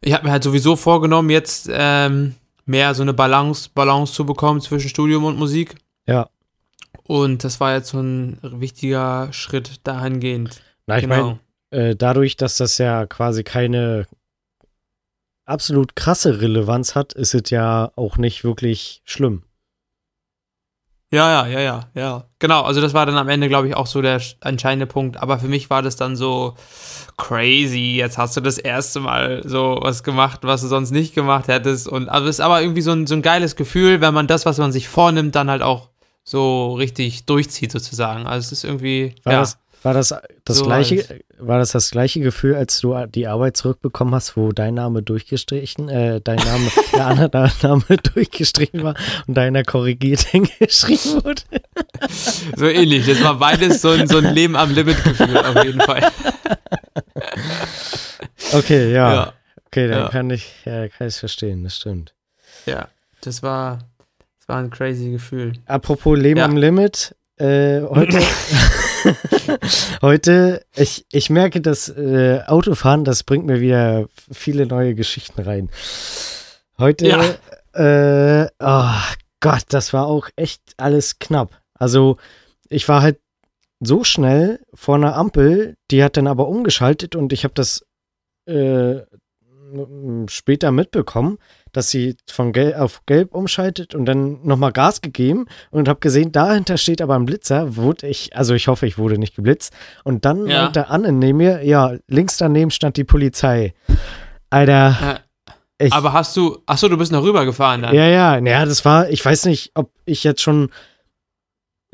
ich 0.01 0.13
habe 0.13 0.25
mir 0.25 0.31
halt 0.31 0.45
sowieso 0.45 0.77
vorgenommen, 0.77 1.31
jetzt 1.31 1.69
ähm, 1.73 2.37
mehr 2.65 2.95
so 2.95 3.03
eine 3.03 3.13
Balance, 3.13 3.71
Balance 3.75 4.13
zu 4.13 4.25
bekommen 4.25 4.61
zwischen 4.61 4.89
Studium 4.89 5.25
und 5.25 5.39
Musik. 5.39 5.75
ja. 6.07 6.29
Und 7.05 7.43
das 7.43 7.59
war 7.59 7.75
jetzt 7.75 7.89
so 7.89 8.01
ein 8.01 8.39
wichtiger 8.43 9.33
Schritt 9.33 9.81
dahingehend. 9.83 10.63
Na, 10.87 10.97
ich 10.97 11.03
genau. 11.03 11.39
meine, 11.71 11.89
äh, 11.91 11.97
dadurch, 11.97 12.37
dass 12.37 12.57
das 12.59 12.79
ja 12.79 13.07
quasi 13.07 13.43
keine 13.43 14.07
absolut 15.45 15.97
krasse 15.97 16.41
Relevanz 16.41 16.95
hat, 16.95 17.13
ist 17.13 17.35
es 17.35 17.51
ja 17.51 17.91
auch 17.97 18.17
nicht 18.17 18.45
wirklich 18.45 19.03
schlimm. 19.05 19.43
Ja, 21.13 21.47
ja, 21.47 21.47
ja, 21.47 21.61
ja, 21.61 21.81
ja. 21.95 22.25
Genau, 22.39 22.63
also 22.63 22.81
das 22.81 22.95
war 22.95 23.05
dann 23.05 23.19
am 23.19 23.29
Ende, 23.29 23.49
glaube 23.49 23.69
ich, 23.69 23.77
auch 23.77 23.87
so 23.87 24.01
der 24.01 24.19
sch- 24.21 24.37
entscheidende 24.41 24.87
Punkt. 24.87 25.19
Aber 25.19 25.39
für 25.39 25.47
mich 25.47 25.69
war 25.69 25.83
das 25.83 25.97
dann 25.97 26.17
so 26.17 26.55
crazy. 27.19 27.97
Jetzt 27.97 28.19
hast 28.19 28.37
du 28.37 28.41
das 28.41 28.59
erste 28.59 29.01
Mal 29.01 29.43
so 29.45 29.79
was 29.83 30.03
gemacht, 30.03 30.41
was 30.43 30.63
du 30.63 30.69
sonst 30.69 30.91
nicht 30.91 31.15
gemacht 31.15 31.49
hättest. 31.49 31.87
Und 31.87 32.09
also 32.09 32.29
es 32.29 32.37
ist 32.37 32.41
aber 32.41 32.63
irgendwie 32.63 32.81
so 32.81 32.93
ein, 32.93 33.07
so 33.07 33.15
ein 33.15 33.23
geiles 33.23 33.57
Gefühl, 33.57 34.01
wenn 34.01 34.15
man 34.15 34.27
das, 34.27 34.47
was 34.47 34.59
man 34.59 34.73
sich 34.73 34.89
vornimmt, 34.89 35.35
dann 35.35 35.51
halt 35.51 35.63
auch 35.63 35.91
so 36.25 36.75
richtig 36.75 37.27
durchzieht, 37.27 37.73
sozusagen. 37.73 38.27
Also 38.27 38.47
es 38.47 38.53
ist 38.53 38.65
irgendwie. 38.65 39.15
War 39.25 39.35
ja. 39.35 39.41
das 39.41 39.59
war 39.83 39.95
das 39.95 40.15
das 40.45 40.57
So 40.59 40.65
gleiche 40.65 40.97
halt. 41.09 41.25
war 41.39 41.59
das 41.59 41.73
das 41.73 41.91
gleiche 41.91 42.21
Gefühl, 42.21 42.55
als 42.55 42.81
du 42.81 42.95
die 43.07 43.27
Arbeit 43.27 43.57
zurückbekommen 43.57 44.15
hast, 44.15 44.37
wo 44.37 44.53
dein 44.53 44.75
Name 44.75 45.03
durchgestrichen, 45.03 45.89
äh, 45.89 46.21
dein 46.23 46.37
Name, 46.37 46.71
der 46.93 47.07
andere 47.07 47.51
Name 47.63 47.85
durchgestrichen 48.15 48.83
war 48.85 48.95
und 49.27 49.35
deiner 49.37 49.63
korrigiert 49.65 50.21
hingeschrieben 50.21 51.25
wurde? 51.25 51.43
So 52.57 52.67
ähnlich. 52.67 53.07
Das 53.07 53.23
war 53.23 53.39
beides 53.39 53.81
so 53.83 53.91
ein, 53.91 54.07
so 54.07 54.19
ein 54.19 54.33
Leben 54.35 54.57
am 54.57 54.71
Limit-Gefühl, 54.73 55.37
auf 55.37 55.65
jeden 55.65 55.81
Fall. 55.81 56.03
Okay, 58.53 58.93
ja. 58.93 59.15
Ja. 59.15 59.33
Okay, 59.67 59.89
dann 59.89 59.99
Ja. 60.03 60.09
kann 60.11 60.31
ich 60.31 60.53
ja, 60.65 60.89
kann 60.89 61.09
ich 61.09 61.17
verstehen, 61.17 61.65
das 61.65 61.77
stimmt. 61.77 62.13
Ja, 62.67 62.89
das 63.23 63.43
war, 63.43 63.79
das 64.39 64.49
war 64.49 64.59
ein 64.59 64.71
crazy 64.71 65.11
Gefühl. 65.11 65.55
Apropos 65.67 66.19
Leben 66.19 66.41
am 66.41 66.57
Limit, 66.57 67.15
äh, 67.39 67.81
heute, 67.83 68.21
heute, 70.03 70.65
ich, 70.75 71.07
ich 71.13 71.31
merke, 71.31 71.61
dass 71.61 71.89
äh, 71.89 72.41
Autofahren, 72.47 73.05
das 73.05 73.23
bringt 73.23 73.47
mir 73.47 73.61
wieder 73.61 74.09
viele 74.31 74.67
neue 74.67 74.95
Geschichten 74.95 75.41
rein. 75.41 75.71
Heute, 76.79 77.07
äh, 77.75 78.49
oh 78.59 79.15
Gott, 79.41 79.65
das 79.69 79.93
war 79.93 80.07
auch 80.07 80.29
echt 80.37 80.63
alles 80.77 81.19
knapp. 81.19 81.61
Also, 81.75 82.17
ich 82.69 82.89
war 82.89 83.03
halt 83.03 83.19
so 83.81 84.05
schnell 84.05 84.61
vor 84.75 84.95
einer 84.95 85.17
Ampel, 85.17 85.77
die 85.91 86.03
hat 86.03 86.17
dann 86.17 86.27
aber 86.27 86.49
umgeschaltet 86.49 87.17
und 87.17 87.33
ich 87.33 87.45
habe 87.45 87.55
das 87.55 87.85
äh, 88.47 89.01
später 90.29 90.71
mitbekommen, 90.71 91.39
dass 91.73 91.91
sie 91.91 92.17
von 92.31 92.53
Gelb 92.53 92.77
auf 92.79 93.03
Gelb 93.07 93.35
umschaltet 93.35 93.95
und 93.95 94.05
dann 94.05 94.41
nochmal 94.45 94.73
Gas 94.73 95.01
gegeben 95.01 95.47
und 95.71 95.89
habe 95.89 96.01
gesehen, 96.01 96.33
dahinter 96.33 96.77
steht 96.77 97.01
aber 97.01 97.15
ein 97.17 97.25
Blitzer, 97.25 97.77
wurde 97.77 98.07
ich, 98.09 98.37
also 98.37 98.55
ich 98.55 98.69
hoffe, 98.69 98.87
ich 98.87 98.99
wurde 98.99 99.19
nicht 99.19 99.35
geblitzt. 99.37 99.73
Und 100.05 100.25
dann 100.25 100.47
Ja. 100.47 100.65
meinte 100.65 100.89
Anne 100.89 101.13
neben 101.13 101.39
mir, 101.39 101.65
ja, 101.65 101.93
links 102.09 102.37
daneben 102.37 102.71
stand 102.71 102.97
die 102.97 103.05
Polizei. 103.05 103.75
Alter, 104.51 105.21
Äh, 105.79 105.89
aber 105.91 106.13
hast 106.13 106.37
du, 106.37 106.59
achso, 106.67 106.89
du 106.89 106.97
bist 106.97 107.11
noch 107.11 107.25
rübergefahren 107.25 107.83
dann? 107.83 107.95
ja, 107.95 108.07
ja, 108.07 108.41
naja, 108.41 108.65
das 108.67 108.85
war, 108.85 109.09
ich 109.11 109.25
weiß 109.25 109.47
nicht, 109.47 109.73
ob 109.75 109.91
ich 110.05 110.23
jetzt 110.23 110.41
schon 110.43 110.71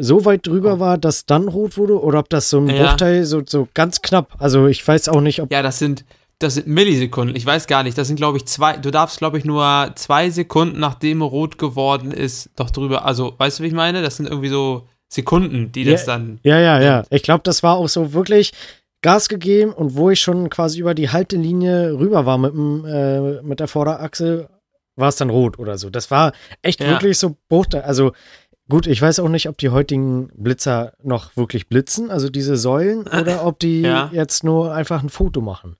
so 0.00 0.24
weit 0.24 0.46
drüber 0.46 0.78
war, 0.78 0.98
dass 0.98 1.26
dann 1.26 1.48
rot 1.48 1.76
wurde 1.76 2.00
oder 2.00 2.18
ob 2.20 2.28
das 2.28 2.50
so 2.50 2.58
ein 2.60 2.68
Ja. 2.68 2.84
Bruchteil 2.86 3.24
so, 3.24 3.42
so 3.46 3.66
ganz 3.74 4.02
knapp, 4.02 4.36
also 4.38 4.66
ich 4.66 4.86
weiß 4.86 5.08
auch 5.08 5.20
nicht, 5.20 5.40
ob, 5.40 5.50
Ja, 5.52 5.62
das 5.62 5.78
sind, 5.78 6.04
das 6.41 6.55
sind 6.55 6.66
Millisekunden. 6.68 7.34
Ich 7.36 7.45
weiß 7.45 7.66
gar 7.66 7.82
nicht. 7.82 7.99
Das 7.99 8.07
sind, 8.07 8.16
glaube 8.16 8.36
ich, 8.39 8.47
zwei. 8.47 8.76
Du 8.76 8.91
darfst, 8.91 9.18
glaube 9.18 9.39
ich, 9.39 9.45
nur 9.45 9.91
zwei 9.97 10.30
Sekunden, 10.30 10.78
nachdem 10.78 11.20
rot 11.22 11.59
geworden 11.59 12.12
ist, 12.12 12.51
doch 12.57 12.70
drüber. 12.70 13.05
Also, 13.05 13.34
weißt 13.39 13.59
du, 13.59 13.62
wie 13.64 13.68
ich 13.68 13.72
meine? 13.74 14.03
Das 14.03 14.16
sind 14.16 14.26
irgendwie 14.28 14.49
so 14.49 14.86
Sekunden, 15.09 15.72
die 15.72 15.84
das 15.84 16.05
dann. 16.05 16.39
Ja, 16.43 16.59
ja, 16.61 16.80
ja. 16.80 17.03
Ich 17.11 17.22
glaube, 17.22 17.41
das 17.45 17.62
war 17.62 17.76
auch 17.76 17.89
so 17.89 18.12
wirklich 18.12 18.53
Gas 19.03 19.28
gegeben 19.28 19.72
und 19.72 19.97
wo 19.97 20.11
ich 20.11 20.20
schon 20.20 20.51
quasi 20.51 20.80
über 20.80 20.95
die 20.95 21.11
Haltelinie 21.11 21.93
rüber 21.99 22.26
war 22.26 22.36
mit, 22.39 22.53
dem, 22.53 22.84
äh, 22.84 23.43
mit 23.43 23.59
der 23.61 23.68
Vorderachse, 23.68 24.49
war 24.97 25.09
es 25.09 25.16
dann 25.16 25.30
rot 25.30 25.59
oder 25.59 25.78
so. 25.78 25.89
Das 25.91 26.11
war 26.11 26.32
echt 26.62 26.80
Ja. 26.80 26.89
wirklich 26.91 27.18
so 27.18 27.36
Bruchteil. 27.49 27.82
Also 27.82 28.12
gut, 28.68 28.86
ich 28.89 29.01
weiß 29.01 29.20
auch 29.20 29.28
nicht, 29.28 29.49
ob 29.49 29.57
die 29.59 29.70
heutigen 29.70 30.28
Blitzer 30.36 30.93
noch 31.03 31.36
wirklich 31.36 31.68
blitzen, 31.68 32.11
also 32.11 32.28
diese 32.28 32.57
Säulen, 32.57 33.07
oder 33.20 33.47
ob 33.47 33.59
die 33.61 33.82
Ja. 33.82 34.11
jetzt 34.12 34.43
nur 34.45 34.74
einfach 34.74 35.03
ein 35.03 35.09
Foto 35.09 35.41
machen. 35.41 35.76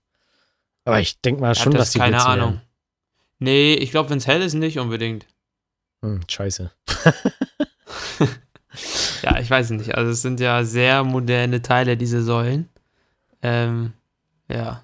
Aber 0.89 0.99
ich 0.99 1.21
denke 1.21 1.41
mal 1.41 1.55
schon, 1.55 1.73
Hat 1.73 1.79
dass 1.79 1.87
das 1.87 1.91
die 1.93 1.99
keine 1.99 2.11
blitzen 2.17 2.31
Ahnung. 2.31 2.61
Nee, 3.39 3.73
ich 3.75 3.91
glaube, 3.91 4.09
wenn 4.09 4.17
es 4.17 4.27
hell 4.27 4.41
ist, 4.41 4.53
nicht 4.53 4.79
unbedingt. 4.79 5.25
Werden. 6.01 6.19
Hm, 6.19 6.21
scheiße. 6.27 6.71
Ja, 9.23 9.39
ich 9.39 9.49
weiß 9.49 9.71
nicht. 9.71 9.95
Also, 9.95 10.11
es 10.11 10.21
sind 10.21 10.39
ja 10.39 10.63
sehr 10.63 11.03
moderne 11.03 11.61
Teile, 11.61 11.97
diese 11.97 12.23
Säulen. 12.23 12.69
Ähm, 13.41 13.93
ja. 14.47 14.83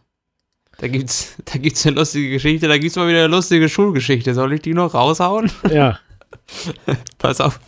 Da 0.78 0.88
gibt's, 0.88 1.36
da 1.46 1.58
gibt's 1.58 1.86
eine 1.86 1.96
lustige 1.96 2.30
Geschichte, 2.30 2.68
da 2.68 2.78
gibt's 2.78 2.96
mal 2.96 3.08
wieder 3.08 3.20
eine 3.20 3.28
lustige 3.34 3.70
Schulgeschichte. 3.70 4.34
Soll 4.34 4.54
ich 4.54 4.62
die 4.62 4.74
noch 4.74 4.94
raushauen? 4.94 5.52
Ja. 5.72 6.00
Pass 7.18 7.40
auf. 7.40 7.60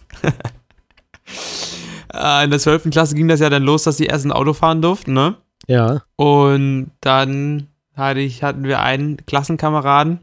Äh, 2.13 2.43
In 2.43 2.49
der 2.49 2.59
12. 2.59 2.89
Klasse 2.89 3.15
ging 3.15 3.27
das 3.27 3.39
ja 3.39 3.49
dann 3.49 3.63
los, 3.63 3.83
dass 3.83 3.97
die 3.97 4.07
ersten 4.09 4.31
Auto 4.31 4.53
fahren 4.53 4.81
durften, 4.81 5.13
ne? 5.13 5.35
Ja. 5.67 6.03
Und 6.15 6.91
dann 6.99 7.67
hatte 7.97 8.19
ich, 8.19 8.43
hatten 8.43 8.63
wir 8.63 8.79
einen 8.79 9.17
Klassenkameraden, 9.25 10.19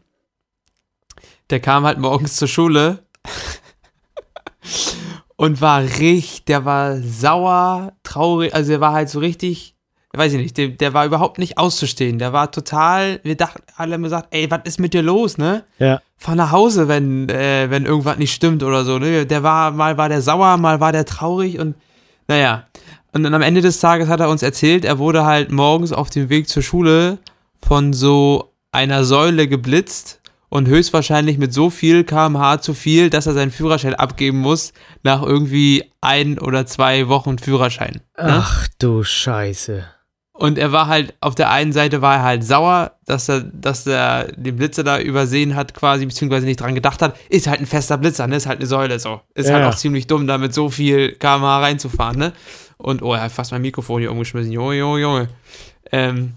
der 1.51 1.61
kam 1.61 1.85
halt 1.85 1.99
morgens 1.99 2.37
zur 2.37 2.49
Schule 2.49 3.01
und 5.37 5.61
war 5.61 5.83
richtig, 5.83 6.45
der 6.45 6.65
war 6.65 6.99
sauer, 6.99 7.93
traurig, 8.03 8.55
also 8.55 8.71
der 8.71 8.81
war 8.81 8.93
halt 8.93 9.09
so 9.09 9.19
richtig, 9.19 9.75
weiß 10.13 10.33
ich 10.33 10.39
nicht, 10.39 10.57
der, 10.57 10.69
der 10.69 10.95
war 10.95 11.05
überhaupt 11.05 11.39
nicht 11.39 11.59
auszustehen. 11.59 12.19
Der 12.19 12.33
war 12.33 12.53
total, 12.53 13.21
wir 13.25 13.37
dachten, 13.37 13.63
alle 13.77 13.95
haben 13.95 14.03
gesagt, 14.03 14.29
ey, 14.31 14.51
was 14.51 14.61
ist 14.65 14.81
mit 14.81 14.95
dir 14.95 15.03
los, 15.03 15.39
ne? 15.39 15.65
Ja. 15.79 16.01
fahr 16.17 16.37
nach 16.37 16.53
Hause, 16.53 16.89
wenn, 16.89 17.29
äh, 17.29 17.69
wenn 17.69 17.85
irgendwas 17.85 18.19
nicht 18.19 18.33
stimmt 18.33 18.63
oder 18.63 18.85
so. 18.85 18.99
Ne? 18.99 19.27
Der 19.27 19.43
war, 19.43 19.73
mal 19.73 19.99
war 19.99 20.09
der 20.09 20.23
sauer, 20.23 20.57
mal 20.57 20.81
war 20.81 20.93
der 20.93 21.05
traurig 21.05 21.59
und 21.59 21.75
naja. 22.29 22.67
Und 23.13 23.23
dann 23.23 23.35
am 23.35 23.43
Ende 23.43 23.61
des 23.61 23.81
Tages 23.81 24.09
hat 24.09 24.21
er 24.21 24.29
uns 24.29 24.43
erzählt, 24.43 24.85
er 24.85 24.99
wurde 24.99 25.25
halt 25.25 25.53
morgens 25.53 25.93
auf 25.93 26.11
dem 26.11 26.31
Weg 26.31 26.49
zur 26.49 26.63
Schule 26.63 27.19
von 27.67 27.93
so 27.93 28.53
einer 28.73 29.05
Säule 29.05 29.49
geblitzt 29.49 30.21
und 30.49 30.69
höchstwahrscheinlich 30.69 31.39
mit 31.39 31.53
so 31.53 31.71
viel 31.71 32.05
kmh 32.05 32.61
zu 32.61 32.75
viel, 32.75 33.11
dass 33.11 33.27
er 33.27 33.33
seinen 33.33 33.51
Führerschein 33.51 33.95
abgeben 33.95 34.39
muss 34.39 34.73
nach 35.03 35.23
irgendwie 35.23 35.91
ein 36.01 36.39
oder 36.39 36.67
zwei 36.67 37.09
Wochen 37.09 37.39
Führerschein. 37.39 38.03
Ne? 38.17 38.43
Ach 38.43 38.69
du 38.79 39.03
Scheiße. 39.03 39.85
Und 40.37 40.59
er 40.59 40.73
war 40.73 40.89
halt, 40.89 41.15
auf 41.21 41.37
der 41.37 41.51
einen 41.51 41.73
Seite 41.73 42.03
war 42.03 42.17
er 42.17 42.23
halt 42.25 42.45
sauer, 42.45 42.93
dass 43.07 43.29
er, 43.29 43.41
dass 43.41 43.87
er 43.87 44.33
den 44.33 44.57
Blitzer 44.57 44.83
da 44.83 44.99
übersehen 44.99 45.55
hat, 45.55 45.75
quasi, 45.75 46.07
beziehungsweise 46.07 46.45
nicht 46.45 46.61
dran 46.61 46.75
gedacht 46.75 47.03
hat. 47.03 47.17
Ist 47.29 47.47
halt 47.47 47.61
ein 47.61 47.67
fester 47.67 47.99
Blitzer, 47.99 48.27
ne? 48.27 48.35
Ist 48.37 48.47
halt 48.47 48.59
eine 48.59 48.67
Säule 48.67 48.99
so. 48.99 49.21
Ist 49.35 49.47
Ja, 49.47 49.55
halt 49.55 49.63
ja. 49.65 49.71
auch 49.71 49.77
ziemlich 49.77 50.09
dumm, 50.09 50.27
da 50.27 50.37
mit 50.39 50.53
so 50.53 50.71
viel 50.71 51.13
kmh 51.13 51.61
reinzufahren, 51.61 52.19
ne? 52.19 52.33
Und, 52.79 53.03
oh, 53.03 53.15
er 53.15 53.23
hat 53.23 53.33
fast 53.33 53.53
mein 53.53 53.63
Mikrofon 53.63 54.01
hier 54.01 54.11
umgeschmissen. 54.11 54.51
Junge, 54.51 54.75
Junge, 54.75 55.01
Junge. 55.01 55.29
Ähm, 55.93 56.35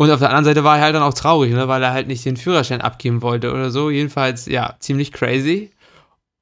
und 0.00 0.10
auf 0.10 0.20
der 0.20 0.30
anderen 0.30 0.46
Seite 0.46 0.64
war 0.64 0.78
er 0.78 0.84
halt 0.84 0.94
dann 0.94 1.02
auch 1.02 1.12
traurig, 1.12 1.52
ne? 1.52 1.68
Weil 1.68 1.82
er 1.82 1.92
halt 1.92 2.06
nicht 2.06 2.24
den 2.24 2.38
Führerschein 2.38 2.80
abgeben 2.80 3.20
wollte 3.20 3.52
oder 3.52 3.70
so. 3.70 3.90
Jedenfalls, 3.90 4.46
ja, 4.46 4.76
ziemlich 4.80 5.12
crazy. 5.12 5.72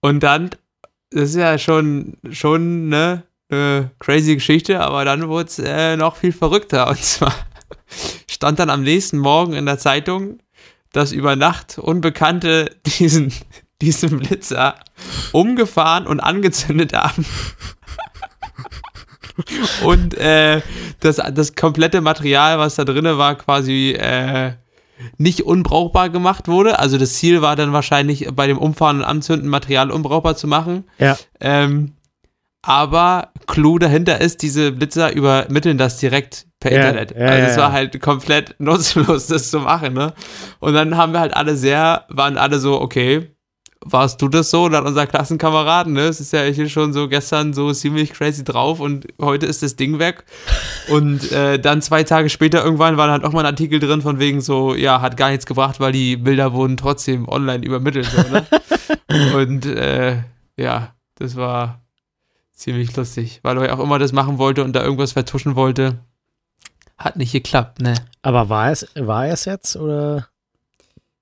Und 0.01 0.23
dann, 0.23 0.51
das 1.11 1.31
ist 1.31 1.35
ja 1.35 1.59
schon, 1.59 2.19
schon, 2.31 2.89
ne? 2.89 3.25
Eine 3.51 3.91
crazy 3.99 4.37
Geschichte, 4.37 4.79
aber 4.79 5.05
dann 5.05 5.27
wurde 5.27 5.49
es 5.49 5.59
äh, 5.59 5.97
noch 5.97 6.15
viel 6.15 6.31
verrückter. 6.31 6.87
Und 6.89 7.03
zwar 7.03 7.35
stand 8.31 8.61
dann 8.61 8.71
am 8.71 8.85
nächsten 8.85 9.19
Morgen 9.19 9.55
in 9.55 9.67
der 9.67 9.81
Zeitung, 9.81 10.39
dass 10.93 11.11
über 11.11 11.35
Nacht 11.35 11.81
Unbekannte 11.81 12.77
diesen, 12.87 13.33
diesen 13.83 14.21
Blitzer 14.21 14.77
umgefahren 15.33 16.07
und 16.07 16.21
angezündet 16.21 16.93
haben. 16.93 17.27
Und 19.85 20.17
äh, 20.17 20.61
das, 21.01 21.17
das 21.33 21.55
komplette 21.55 22.01
Material, 22.01 22.59
was 22.59 22.77
da 22.77 22.85
drinne 22.85 23.19
war, 23.19 23.37
quasi 23.37 23.93
äh, 23.93 24.53
nicht 25.17 25.43
unbrauchbar 25.45 26.11
gemacht 26.11 26.49
wurde. 26.49 26.79
Also 26.79 26.99
das 26.99 27.15
Ziel 27.15 27.41
war 27.43 27.57
dann 27.57 27.73
wahrscheinlich 27.73 28.29
bei 28.33 28.47
dem 28.47 28.59
Umfahren 28.59 28.99
und 28.99 29.05
Anzünden 29.05 29.49
Material 29.49 29.91
unbrauchbar 29.91 30.37
zu 30.37 30.47
machen. 30.49 30.85
Ja. 30.99 31.17
Ähm, 31.41 31.95
aber 32.63 33.33
Clou 33.47 33.79
dahinter 33.79 34.21
ist, 34.21 34.43
diese 34.43 34.73
Blitzer 34.73 35.13
übermitteln 35.15 35.79
das 35.79 35.99
direkt 35.99 36.47
per 36.59 36.73
Ja, 36.73 36.79
Internet. 36.79 37.13
ja, 37.17 37.27
also 37.27 37.47
es 37.53 37.57
war 37.57 37.73
halt 37.73 38.01
komplett 38.01 38.57
nutzlos, 38.59 39.29
das 39.29 39.51
zu 39.51 39.61
machen, 39.61 39.95
ne? 39.95 40.13
Und 40.59 40.75
dann 40.75 40.97
haben 40.97 41.13
wir 41.13 41.21
halt 41.21 41.35
alle 41.37 41.57
sehr, 41.57 42.05
waren 42.09 42.37
alle 42.37 42.59
so, 42.59 42.81
okay, 42.81 43.31
warst 43.85 44.21
du 44.23 44.29
das 44.29 44.51
so? 44.51 44.65
Und 44.65 44.73
dann 44.73 44.87
unser 44.87 45.07
Klassenkameraden, 45.07 45.93
ne? 45.93 46.03
Es 46.03 46.21
ist 46.21 46.33
ja 46.33 46.43
hier 46.43 46.69
schon 46.69 46.93
so 46.93 47.09
gestern 47.09 47.53
so 47.53 47.73
ziemlich 47.73 48.13
crazy 48.13 48.45
drauf 48.45 48.81
und 48.81 49.07
heute 49.21 49.47
ist 49.47 49.63
das 49.63 49.77
Ding 49.77 49.99
weg. 49.99 50.25
Und 50.89 51.31
äh, 51.33 51.59
dann 51.59 51.83
zwei 51.83 52.05
Tage 52.05 52.29
später 52.29 52.65
irgendwann 52.65 52.97
war 52.97 53.11
halt 53.11 53.25
auch 53.25 53.33
mal 53.33 53.41
ein 53.41 53.47
Artikel 53.47 53.79
drin 53.81 54.03
von 54.03 54.19
wegen 54.19 54.41
so, 54.41 54.75
ja, 54.75 55.01
hat 55.01 55.17
gar 55.17 55.31
nichts 55.31 55.47
gebracht, 55.47 55.81
weil 55.81 55.93
die 55.93 56.17
Bilder 56.17 56.53
wurden 56.53 56.77
trotzdem 56.77 57.29
online 57.29 57.65
übermittelt, 57.65 58.07
so, 58.07 58.23
ne? 58.23 58.47
und 59.37 59.67
äh, 59.67 60.23
ja, 60.57 60.95
das 61.17 61.37
war 61.37 61.83
ziemlich 62.53 62.95
lustig, 62.97 63.41
weil 63.43 63.59
er 63.59 63.75
auch 63.75 63.83
immer 63.83 63.99
das 63.99 64.13
machen 64.13 64.39
wollte 64.39 64.65
und 64.65 64.73
da 64.75 64.83
irgendwas 64.83 65.13
vertuschen 65.13 65.55
wollte. 65.55 65.99
Hat 66.97 67.17
nicht 67.17 67.31
geklappt, 67.31 67.81
ne? 67.81 67.95
Aber 68.23 68.49
war 68.49 68.73
es, 68.73 68.89
war 68.97 69.27
es 69.27 69.45
jetzt 69.45 69.77
oder? 69.77 70.29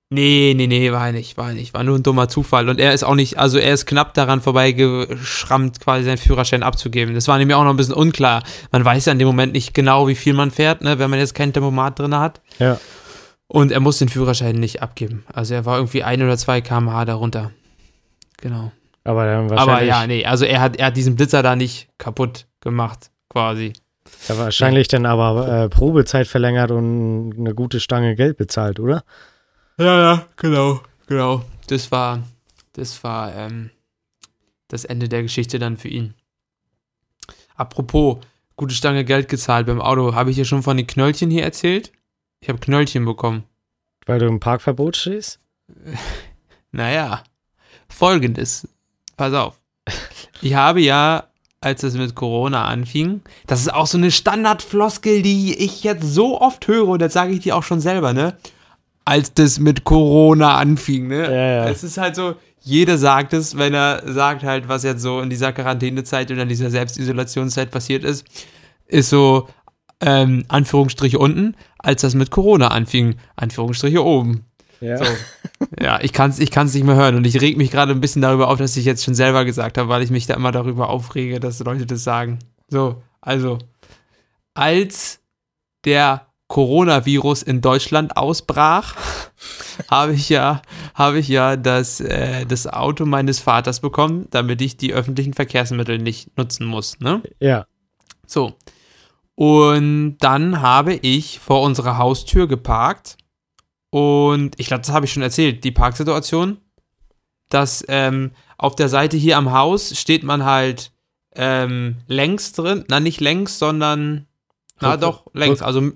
Nee, 0.09 0.53
nee, 0.55 0.67
nee, 0.67 0.91
war 0.93 1.07
er 1.07 1.11
nicht, 1.11 1.37
war 1.37 1.49
er 1.49 1.53
nicht. 1.53 1.73
War 1.73 1.83
nur 1.83 1.97
ein 1.97 2.03
dummer 2.03 2.29
Zufall. 2.29 2.69
Und 2.69 2.79
er 2.79 2.93
ist 2.93 3.03
auch 3.03 3.15
nicht, 3.15 3.37
also 3.37 3.57
er 3.57 3.73
ist 3.73 3.85
knapp 3.85 4.13
daran 4.13 4.39
vorbeigeschrammt, 4.39 5.81
quasi 5.81 6.05
seinen 6.05 6.17
Führerschein 6.17 6.63
abzugeben. 6.63 7.13
Das 7.13 7.27
war 7.27 7.37
nämlich 7.37 7.55
auch 7.55 7.63
noch 7.63 7.71
ein 7.71 7.77
bisschen 7.77 7.93
unklar. 7.93 8.43
Man 8.71 8.85
weiß 8.85 9.05
ja 9.05 9.11
in 9.11 9.19
dem 9.19 9.27
Moment 9.27 9.51
nicht 9.51 9.73
genau, 9.73 10.07
wie 10.07 10.15
viel 10.15 10.33
man 10.33 10.51
fährt, 10.51 10.81
ne, 10.81 10.97
wenn 10.97 11.09
man 11.09 11.19
jetzt 11.19 11.35
kein 11.35 11.51
Tempomat 11.51 11.99
drin 11.99 12.15
hat. 12.15 12.41
Ja. 12.57 12.79
Und 13.47 13.71
er 13.71 13.81
muss 13.81 13.97
den 13.97 14.07
Führerschein 14.07 14.55
nicht 14.55 14.81
abgeben. 14.81 15.25
Also 15.33 15.53
er 15.53 15.65
war 15.65 15.77
irgendwie 15.77 16.03
ein 16.03 16.21
oder 16.21 16.37
zwei 16.37 16.61
kmh 16.61 17.03
darunter. 17.03 17.51
Genau. 18.37 18.71
Aber 19.03 19.25
dann 19.25 19.51
Aber 19.51 19.81
ja, 19.83 20.07
nee, 20.07 20.25
also 20.25 20.45
er 20.45 20.61
hat, 20.61 20.77
er 20.77 20.87
hat 20.87 20.97
diesen 20.97 21.15
Blitzer 21.15 21.43
da 21.43 21.55
nicht 21.55 21.89
kaputt 21.97 22.45
gemacht, 22.61 23.09
quasi. 23.29 23.73
ja, 24.27 24.37
wahrscheinlich 24.37 24.89
dann 24.89 25.05
aber 25.05 25.47
äh, 25.47 25.69
Probezeit 25.69 26.27
verlängert 26.27 26.71
und 26.71 27.35
eine 27.37 27.53
gute 27.55 27.79
Stange 27.79 28.15
Geld 28.15 28.37
bezahlt, 28.37 28.81
oder? 28.81 29.03
Ja, 29.79 29.99
ja, 29.99 30.27
genau, 30.37 30.81
genau. 31.05 31.43
Das 31.67 31.91
war, 31.91 32.23
das 32.73 33.03
war 33.03 33.35
ähm, 33.35 33.69
das 34.67 34.85
Ende 34.85 35.07
der 35.07 35.21
Geschichte 35.21 35.59
dann 35.59 35.77
für 35.77 35.87
ihn. 35.87 36.15
Apropos, 37.55 38.17
gute 38.55 38.73
Stange 38.73 39.05
Geld 39.05 39.29
gezahlt 39.29 39.67
beim 39.67 39.81
Auto. 39.81 40.15
Habe 40.15 40.31
ich 40.31 40.35
dir 40.35 40.45
schon 40.45 40.63
von 40.63 40.77
den 40.77 40.87
Knöllchen 40.87 41.29
hier 41.29 41.43
erzählt? 41.43 41.91
Ich 42.39 42.49
habe 42.49 42.59
Knöllchen 42.59 43.05
bekommen. 43.05 43.43
Weil 44.05 44.19
du 44.19 44.27
im 44.27 44.39
Parkverbot 44.39 44.97
stehst? 44.97 45.39
Naja, 46.69 47.23
folgendes. 47.87 48.67
Pass 49.15 49.33
auf. 49.33 49.59
Ich 50.41 50.53
habe 50.53 50.81
ja, 50.81 51.29
als 51.61 51.81
es 51.81 51.95
mit 51.95 52.13
Corona 52.13 52.65
anfing, 52.65 53.21
das 53.47 53.61
ist 53.61 53.73
auch 53.73 53.87
so 53.87 53.97
eine 53.97 54.11
Standardfloskel, 54.11 55.21
die 55.21 55.57
ich 55.57 55.83
jetzt 55.83 56.03
so 56.03 56.39
oft 56.39 56.67
höre 56.67 56.89
und 56.89 57.01
das 57.01 57.13
sage 57.13 57.31
ich 57.31 57.39
dir 57.39 57.55
auch 57.55 57.63
schon 57.63 57.79
selber, 57.79 58.13
ne? 58.13 58.37
Als 59.07 59.33
das 59.33 59.57
mit 59.59 59.85
Corona 59.85 60.57
anfing, 60.57 61.07
ne? 61.07 61.23
Ja, 61.23 61.65
ja. 61.65 61.69
Es 61.69 61.81
ist 61.83 61.97
halt 61.97 62.15
so, 62.15 62.35
jeder 62.59 62.97
sagt 62.97 63.31
es, 63.31 63.57
wenn 63.57 63.73
er 63.73 64.03
sagt 64.05 64.43
halt, 64.43 64.67
was 64.67 64.83
jetzt 64.83 65.01
so 65.01 65.21
in 65.21 65.29
dieser 65.29 65.53
Quarantänezeit 65.53 66.29
oder 66.29 66.41
in 66.41 66.49
dieser 66.49 66.69
Selbstisolationszeit 66.69 67.71
passiert 67.71 68.03
ist, 68.03 68.25
ist 68.85 69.09
so, 69.09 69.47
ähm, 70.01 70.43
Anführungsstriche 70.49 71.19
unten, 71.19 71.55
als 71.79 72.01
das 72.01 72.15
mit 72.15 72.31
Corona 72.31 72.67
anfing, 72.67 73.15
Anführungsstriche 73.37 74.03
oben. 74.03 74.43
Ja. 74.81 74.97
So. 74.97 75.05
Ja, 75.79 75.99
ich 76.01 76.13
kann 76.13 76.29
es 76.29 76.39
ich 76.39 76.51
kann's 76.51 76.73
nicht 76.73 76.83
mehr 76.83 76.95
hören 76.95 77.15
und 77.15 77.25
ich 77.25 77.41
reg 77.41 77.57
mich 77.57 77.71
gerade 77.71 77.93
ein 77.93 78.01
bisschen 78.01 78.21
darüber 78.21 78.49
auf, 78.49 78.59
dass 78.59 78.77
ich 78.77 78.85
jetzt 78.85 79.03
schon 79.03 79.15
selber 79.15 79.45
gesagt 79.45 79.77
habe, 79.77 79.89
weil 79.89 80.03
ich 80.03 80.11
mich 80.11 80.27
da 80.27 80.33
immer 80.35 80.51
darüber 80.51 80.89
aufrege, 80.89 81.39
dass 81.39 81.59
Leute 81.59 81.85
das 81.85 82.03
sagen. 82.03 82.39
So, 82.67 83.01
also, 83.21 83.57
als 84.53 85.19
der 85.85 86.26
Coronavirus 86.47 87.43
in 87.43 87.61
Deutschland 87.61 88.15
ausbrach, 88.15 88.95
habe 89.91 90.13
ich 90.13 90.29
ja, 90.29 90.61
habe 90.93 91.19
ich 91.19 91.27
ja 91.27 91.57
das, 91.57 91.99
äh, 91.99 92.45
das 92.45 92.67
Auto 92.67 93.05
meines 93.05 93.39
Vaters 93.39 93.81
bekommen, 93.81 94.27
damit 94.31 94.61
ich 94.61 94.77
die 94.77 94.93
öffentlichen 94.93 95.33
Verkehrsmittel 95.33 95.97
nicht 95.97 96.37
nutzen 96.37 96.65
muss. 96.65 96.99
Ne? 96.99 97.21
Ja. 97.39 97.65
So. 98.25 98.53
Und 99.35 100.17
dann 100.19 100.61
habe 100.61 100.95
ich 100.95 101.39
vor 101.39 101.61
unserer 101.61 101.97
Haustür 101.97 102.47
geparkt. 102.47 103.17
Und 103.89 104.59
ich 104.59 104.67
glaube, 104.67 104.81
das 104.81 104.91
habe 104.91 105.05
ich 105.05 105.13
schon 105.13 105.23
erzählt, 105.23 105.63
die 105.63 105.71
Parksituation. 105.71 106.57
Dass 107.49 107.85
ähm, 107.87 108.31
auf 108.57 108.75
der 108.75 108.89
Seite 108.89 109.15
hier 109.15 109.37
am 109.37 109.51
Haus 109.53 109.97
steht 109.97 110.23
man 110.23 110.43
halt 110.43 110.91
ähm, 111.35 111.97
längs 112.07 112.51
drin. 112.53 112.83
Na, 112.89 112.99
nicht 112.99 113.21
längs, 113.21 113.59
sondern. 113.59 114.27
Na 114.81 114.97
doch, 114.97 115.27
längs. 115.33 115.61
Also 115.61 115.91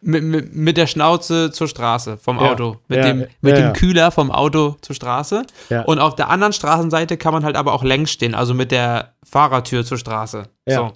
mit, 0.00 0.24
mit, 0.24 0.54
mit 0.54 0.76
der 0.76 0.86
Schnauze 0.86 1.50
zur 1.52 1.68
Straße 1.68 2.16
vom 2.18 2.38
Ja, 2.38 2.52
Auto. 2.52 2.78
Mit, 2.88 2.98
ja, 2.98 3.04
dem, 3.04 3.20
ja, 3.20 3.26
mit 3.40 3.56
ja. 3.56 3.62
dem 3.62 3.72
Kühler 3.72 4.10
vom 4.10 4.30
Auto 4.30 4.76
zur 4.80 4.96
Straße. 4.96 5.44
Ja. 5.68 5.82
Und 5.82 5.98
auf 5.98 6.16
der 6.16 6.28
anderen 6.28 6.52
Straßenseite 6.52 7.16
kann 7.16 7.32
man 7.32 7.44
halt 7.44 7.56
aber 7.56 7.72
auch 7.72 7.84
längs 7.84 8.10
stehen, 8.10 8.34
also 8.34 8.54
mit 8.54 8.72
der 8.72 9.14
Fahrertür 9.22 9.84
zur 9.84 9.98
Straße. 9.98 10.44
Ja. 10.66 10.76
So. 10.76 10.92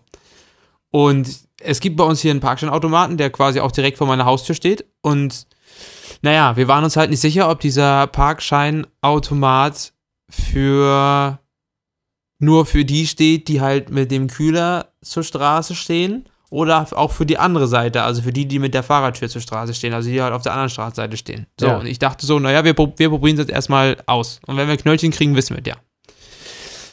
Und 0.91 1.29
es 1.61 1.81
gibt 1.81 1.97
bei 1.97 2.05
uns 2.05 2.21
hier 2.21 2.31
einen 2.31 2.41
Parkscheinautomaten, 2.41 3.17
der 3.17 3.31
quasi 3.31 3.61
auch 3.61 3.73
direkt 3.73 3.99
vor 3.99 4.07
meiner 4.07 4.27
Haustür 4.27 4.55
steht. 4.55 4.85
Und 5.03 5.47
naja, 6.23 6.57
wir 6.57 6.69
waren 6.69 6.85
uns 6.85 6.97
halt 6.97 7.11
nicht 7.11 7.21
sicher, 7.21 7.51
ob 7.51 7.61
dieser 7.61 8.07
Parkscheinautomat 8.07 9.93
für 10.31 11.39
nur 12.39 12.67
für 12.67 12.85
die 12.85 13.07
steht, 13.07 13.49
die 13.49 13.61
halt 13.61 13.91
mit 13.91 14.11
dem 14.11 14.29
Kühler 14.29 14.93
zur 15.03 15.23
Straße 15.23 15.75
stehen. 15.75 16.29
Oder 16.55 16.87
auch 16.93 17.11
für 17.11 17.27
die 17.27 17.37
andere 17.37 17.67
Seite, 17.67 18.05
also 18.05 18.23
für 18.23 18.33
die, 18.33 18.47
die 18.47 18.61
mit 18.61 18.75
der 18.75 18.85
Fahrertür 18.85 19.29
zur 19.29 19.41
Straße 19.41 19.75
stehen, 19.75 19.93
also 19.93 20.09
die 20.09 20.23
halt 20.23 20.33
auf 20.33 20.43
der 20.43 20.53
anderen 20.53 20.71
Straßenseite 20.71 21.17
stehen. 21.17 21.49
So, 21.59 21.67
Ja. 21.67 21.79
und 21.79 21.87
ich 21.87 21.99
dachte 21.99 22.25
so, 22.27 22.39
naja, 22.39 22.63
wir, 22.63 22.77
wir 22.77 23.09
probieren 23.09 23.35
es 23.35 23.41
jetzt 23.41 23.51
erstmal 23.51 23.97
aus. 24.07 24.39
Und 24.47 24.57
wenn 24.57 24.69
wir 24.69 24.77
Knöllchen 24.77 25.11
kriegen, 25.11 25.35
wissen 25.35 25.57
wir 25.57 25.63
es 25.63 25.67
ja. 25.69 25.75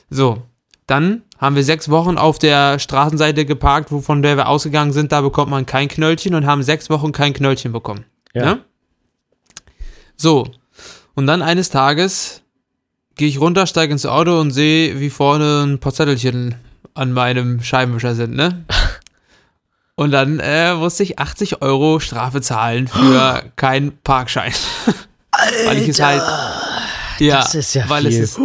So, 0.10 0.42
dann 0.88 1.22
haben 1.38 1.56
wir 1.56 1.64
sechs 1.64 1.90
Wochen 1.90 2.18
auf 2.18 2.40
der 2.40 2.80
Straßenseite 2.80 3.46
geparkt, 3.46 3.92
wovon 3.92 4.24
der 4.24 4.36
wir 4.36 4.50
ausgegangen 4.50 4.94
sind, 4.94 5.12
da 5.12 5.22
bekommt 5.22 5.52
man 5.52 5.68
kein 5.68 5.88
Knöllchen 5.90 6.34
und 6.34 6.48
haben 6.48 6.64
sechs 6.64 6.90
Wochen 6.90 7.12
kein 7.12 7.34
Knöllchen 7.34 7.72
bekommen. 7.72 8.06
Ja. 8.34 8.56
Ne? 8.56 8.60
So, 10.18 10.48
und 11.14 11.28
dann 11.28 11.44
eines 11.44 11.70
Tages 11.70 12.42
gehe 13.16 13.28
ich 13.28 13.40
runter, 13.40 13.68
steige 13.68 13.94
ins 13.94 14.08
Auto 14.08 14.40
und 14.40 14.50
sehe, 14.50 15.00
wie 15.00 15.12
vorne 15.12 15.62
ein 15.68 15.80
paar 15.80 15.94
Zettelchen 15.94 16.56
an 16.96 17.14
meinem 17.14 17.62
Scheibenwischer 17.62 18.16
sind, 18.16 18.36
ne? 18.36 18.66
Und 20.02 20.10
dann 20.10 20.40
äh, 20.40 20.74
musste 20.74 21.04
ich 21.04 21.20
80 21.20 21.62
Euro 21.62 22.00
Strafe 22.00 22.42
zahlen 22.42 22.88
für 22.88 23.44
keinen 23.56 23.96
Parkschein. 24.00 24.52
weil 25.66 25.78
ich 25.78 25.90
es 25.90 26.02
halt. 26.02 26.24
Ja, 27.20 27.42
das 27.42 27.54
ist 27.54 27.76
ja 27.76 27.88
weil 27.88 28.08
viel. 28.08 28.24
es 28.24 28.32
ist. 28.32 28.40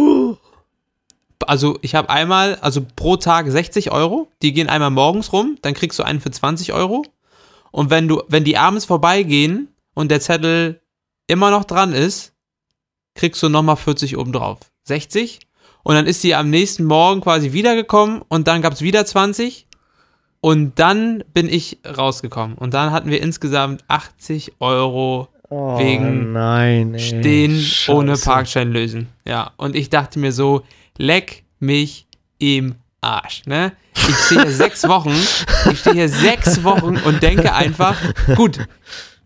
Also 1.47 1.79
ich 1.81 1.95
habe 1.95 2.11
einmal, 2.11 2.59
also 2.61 2.85
pro 2.95 3.17
Tag 3.17 3.49
60 3.49 3.91
Euro, 3.91 4.29
die 4.43 4.53
gehen 4.53 4.69
einmal 4.69 4.91
morgens 4.91 5.33
rum, 5.33 5.57
dann 5.63 5.73
kriegst 5.73 5.97
du 5.97 6.03
einen 6.03 6.21
für 6.21 6.29
20 6.29 6.73
Euro. 6.73 7.03
Und 7.71 7.89
wenn 7.89 8.07
du, 8.07 8.21
wenn 8.27 8.43
die 8.43 8.59
abends 8.59 8.85
vorbeigehen 8.85 9.69
und 9.95 10.11
der 10.11 10.21
Zettel 10.21 10.79
immer 11.25 11.49
noch 11.49 11.65
dran 11.65 11.91
ist, 11.91 12.33
kriegst 13.15 13.41
du 13.41 13.49
nochmal 13.49 13.77
40 13.77 14.15
obendrauf. 14.15 14.59
60. 14.83 15.39
Und 15.81 15.95
dann 15.95 16.05
ist 16.05 16.23
die 16.23 16.35
am 16.35 16.51
nächsten 16.51 16.83
Morgen 16.83 17.21
quasi 17.21 17.51
wiedergekommen 17.51 18.21
und 18.27 18.47
dann 18.47 18.61
gab 18.61 18.73
es 18.73 18.83
wieder 18.83 19.07
20. 19.07 19.66
Und 20.41 20.79
dann 20.79 21.23
bin 21.33 21.49
ich 21.49 21.79
rausgekommen. 21.85 22.57
Und 22.57 22.73
dann 22.73 22.91
hatten 22.91 23.09
wir 23.09 23.21
insgesamt 23.21 23.83
80 23.87 24.53
Euro 24.59 25.27
oh, 25.49 25.77
wegen 25.77 26.31
nein, 26.31 26.93
ey. 26.93 26.99
stehen 26.99 27.59
Scheiße. 27.59 27.97
ohne 27.97 28.17
Parkschein 28.17 28.71
lösen. 28.71 29.07
Ja, 29.25 29.51
und 29.57 29.75
ich 29.75 29.89
dachte 29.89 30.19
mir 30.19 30.31
so, 30.31 30.61
leck 30.97 31.43
mich 31.59 32.07
im 32.39 32.75
Arsch, 33.01 33.43
ne? 33.45 33.73
Ich 33.93 34.15
stehe 34.15 34.43
hier 34.43 34.51
sechs 34.51 34.87
Wochen, 34.87 35.15
ich 35.71 35.79
stehe 35.79 35.95
hier 35.95 36.09
sechs 36.09 36.63
Wochen 36.63 36.97
und 36.97 37.23
denke 37.23 37.53
einfach, 37.53 37.97
gut, 38.35 38.59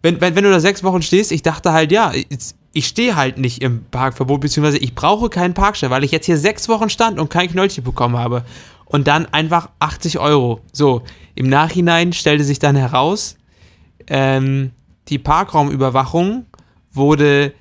wenn, 0.01 0.19
wenn, 0.21 0.35
wenn 0.35 0.43
du 0.43 0.49
da 0.49 0.59
sechs 0.59 0.83
Wochen 0.83 1.01
stehst, 1.01 1.31
ich 1.31 1.43
dachte 1.43 1.71
halt, 1.71 1.91
ja, 1.91 2.11
ich, 2.13 2.27
ich 2.73 2.87
stehe 2.87 3.15
halt 3.15 3.37
nicht 3.37 3.61
im 3.61 3.83
Parkverbot, 3.91 4.41
beziehungsweise 4.41 4.77
ich 4.77 4.95
brauche 4.95 5.29
keinen 5.29 5.53
Parkschein, 5.53 5.89
weil 5.89 6.03
ich 6.03 6.11
jetzt 6.11 6.25
hier 6.25 6.37
sechs 6.37 6.69
Wochen 6.69 6.89
stand 6.89 7.19
und 7.19 7.29
kein 7.29 7.49
Knöllchen 7.49 7.83
bekommen 7.83 8.17
habe. 8.17 8.43
Und 8.91 9.07
dann 9.07 9.25
einfach 9.27 9.69
80 9.79 10.19
Euro. 10.19 10.59
So, 10.73 11.03
im 11.33 11.47
Nachhinein 11.47 12.11
stellte 12.11 12.43
sich 12.43 12.59
dann 12.59 12.75
heraus, 12.75 13.37
ähm, 14.07 14.71
die 15.07 15.17
Parkraumüberwachung 15.17 16.45
wurde 16.91 17.53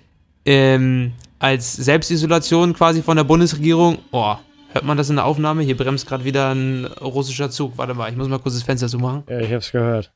ähm, 0.44 1.12
als 1.38 1.72
Selbstisolation 1.72 2.74
quasi 2.74 3.00
von 3.02 3.16
der 3.16 3.22
Bundesregierung. 3.22 3.98
Oh, 4.10 4.34
hört 4.72 4.84
man 4.84 4.96
das 4.96 5.08
in 5.08 5.16
der 5.16 5.24
Aufnahme? 5.24 5.62
Hier 5.62 5.76
bremst 5.76 6.08
gerade 6.08 6.24
wieder 6.24 6.52
ein 6.52 6.86
russischer 6.86 7.48
Zug. 7.48 7.78
Warte 7.78 7.94
mal, 7.94 8.10
ich 8.10 8.16
muss 8.16 8.28
mal 8.28 8.40
kurz 8.40 8.54
das 8.54 8.64
Fenster 8.64 8.88
zumachen. 8.88 9.22
Ja, 9.28 9.38
ich 9.38 9.52
hab's 9.52 9.70
gehört. 9.70 10.12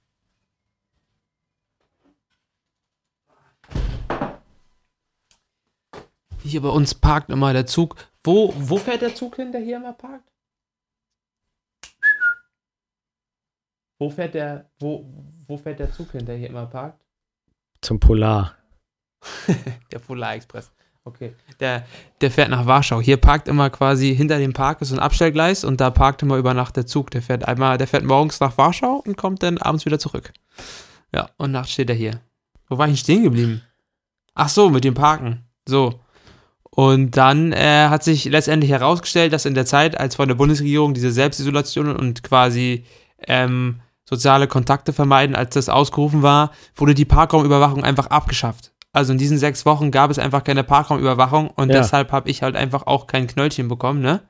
Hier 6.42 6.60
bei 6.60 6.70
uns 6.70 6.92
parkt 6.92 7.30
immer 7.30 7.52
der 7.52 7.66
Zug. 7.66 7.94
Wo, 8.24 8.52
wo 8.58 8.78
fährt 8.78 9.02
der 9.02 9.14
Zug 9.14 9.36
hin, 9.36 9.52
der 9.52 9.60
hier 9.60 9.76
immer 9.76 9.92
parkt? 9.92 10.33
Wo 14.04 14.10
fährt 14.10 14.34
der, 14.34 14.66
wo, 14.80 15.02
wo 15.46 15.56
fährt 15.56 15.78
der 15.78 15.90
Zug 15.90 16.12
hin, 16.12 16.26
der 16.26 16.36
hier 16.36 16.50
immer 16.50 16.66
parkt? 16.66 17.02
Zum 17.80 17.98
Polar. 17.98 18.54
Der 19.92 19.98
Polar 19.98 20.34
Express. 20.34 20.70
Okay. 21.04 21.34
Der, 21.58 21.86
der 22.20 22.30
fährt 22.30 22.50
nach 22.50 22.66
Warschau. 22.66 23.00
Hier 23.00 23.16
parkt 23.16 23.48
immer 23.48 23.70
quasi 23.70 24.14
hinter 24.14 24.38
dem 24.38 24.52
Park 24.52 24.82
ist 24.82 24.90
so 24.90 24.96
ein 24.96 25.00
Abstellgleis 25.00 25.64
und 25.64 25.80
da 25.80 25.88
parkt 25.88 26.20
immer 26.20 26.36
über 26.36 26.52
Nacht 26.52 26.76
der 26.76 26.84
Zug. 26.86 27.10
Der 27.12 27.22
fährt 27.22 27.48
einmal, 27.48 27.78
der 27.78 27.86
fährt 27.86 28.04
morgens 28.04 28.40
nach 28.40 28.58
Warschau 28.58 29.02
und 29.06 29.16
kommt 29.16 29.42
dann 29.42 29.56
abends 29.56 29.86
wieder 29.86 29.98
zurück. 29.98 30.34
Ja, 31.14 31.30
und 31.38 31.52
nachts 31.52 31.72
steht 31.72 31.88
er 31.88 31.96
hier. 31.96 32.20
Wo 32.68 32.76
war 32.76 32.86
ich 32.86 32.92
denn 32.92 32.98
stehen 32.98 33.22
geblieben? 33.22 33.62
Ach 34.34 34.50
so, 34.50 34.68
mit 34.68 34.84
dem 34.84 34.92
Parken. 34.92 35.46
So. 35.66 35.98
Und 36.68 37.16
dann 37.16 37.54
äh, 37.54 37.88
hat 37.88 38.04
sich 38.04 38.26
letztendlich 38.26 38.70
herausgestellt, 38.70 39.32
dass 39.32 39.46
in 39.46 39.54
der 39.54 39.64
Zeit, 39.64 39.98
als 39.98 40.16
von 40.16 40.28
der 40.28 40.34
Bundesregierung 40.34 40.92
diese 40.92 41.10
Selbstisolation 41.10 41.96
und 41.96 42.22
quasi 42.22 42.84
ähm, 43.26 43.80
soziale 44.04 44.46
Kontakte 44.46 44.92
vermeiden, 44.92 45.34
als 45.36 45.54
das 45.54 45.68
ausgerufen 45.68 46.22
war, 46.22 46.50
wurde 46.76 46.94
die 46.94 47.04
Parkraumüberwachung 47.04 47.84
einfach 47.84 48.06
abgeschafft. 48.08 48.72
Also 48.92 49.12
in 49.12 49.18
diesen 49.18 49.38
sechs 49.38 49.66
Wochen 49.66 49.90
gab 49.90 50.10
es 50.10 50.18
einfach 50.18 50.44
keine 50.44 50.62
Parkraumüberwachung 50.62 51.48
und 51.50 51.68
Ja. 51.70 51.80
deshalb 51.80 52.12
habe 52.12 52.28
ich 52.30 52.42
halt 52.42 52.54
einfach 52.54 52.86
auch 52.86 53.06
kein 53.06 53.26
Knöllchen 53.26 53.66
bekommen, 53.68 54.00
ne? 54.00 54.20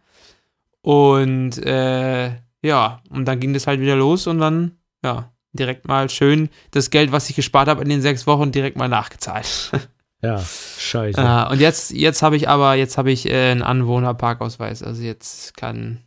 Und 0.83 1.59
äh, 1.65 2.31
ja, 2.63 3.01
und 3.11 3.27
dann 3.27 3.41
ging 3.41 3.53
das 3.55 3.67
halt 3.67 3.81
wieder 3.81 3.97
los 3.97 4.27
und 4.27 4.39
dann, 4.39 4.73
ja, 5.03 5.31
direkt 5.53 5.87
mal 5.87 6.09
schön 6.11 6.49
das 6.73 6.91
Geld, 6.91 7.13
was 7.13 7.29
ich 7.31 7.37
gespart 7.37 7.69
habe 7.69 7.83
in 7.83 7.89
den 7.89 8.03
sechs 8.03 8.27
Wochen, 8.27 8.53
direkt 8.53 8.77
mal 8.77 8.89
nachgezahlt. 8.89 9.71
Ja, 10.23 10.43
scheiße. 10.79 11.21
Ah, 11.21 11.51
und 11.51 11.61
jetzt, 11.61 11.91
jetzt 11.91 12.23
habe 12.23 12.37
ich 12.37 12.49
aber, 12.49 12.77
jetzt 12.77 12.97
habe 12.97 13.13
ich 13.13 13.29
äh, 13.29 13.51
einen 13.51 13.61
Anwohnerparkausweis. 13.61 14.83
Also 14.83 15.03
jetzt 15.03 15.55
kann 15.55 15.99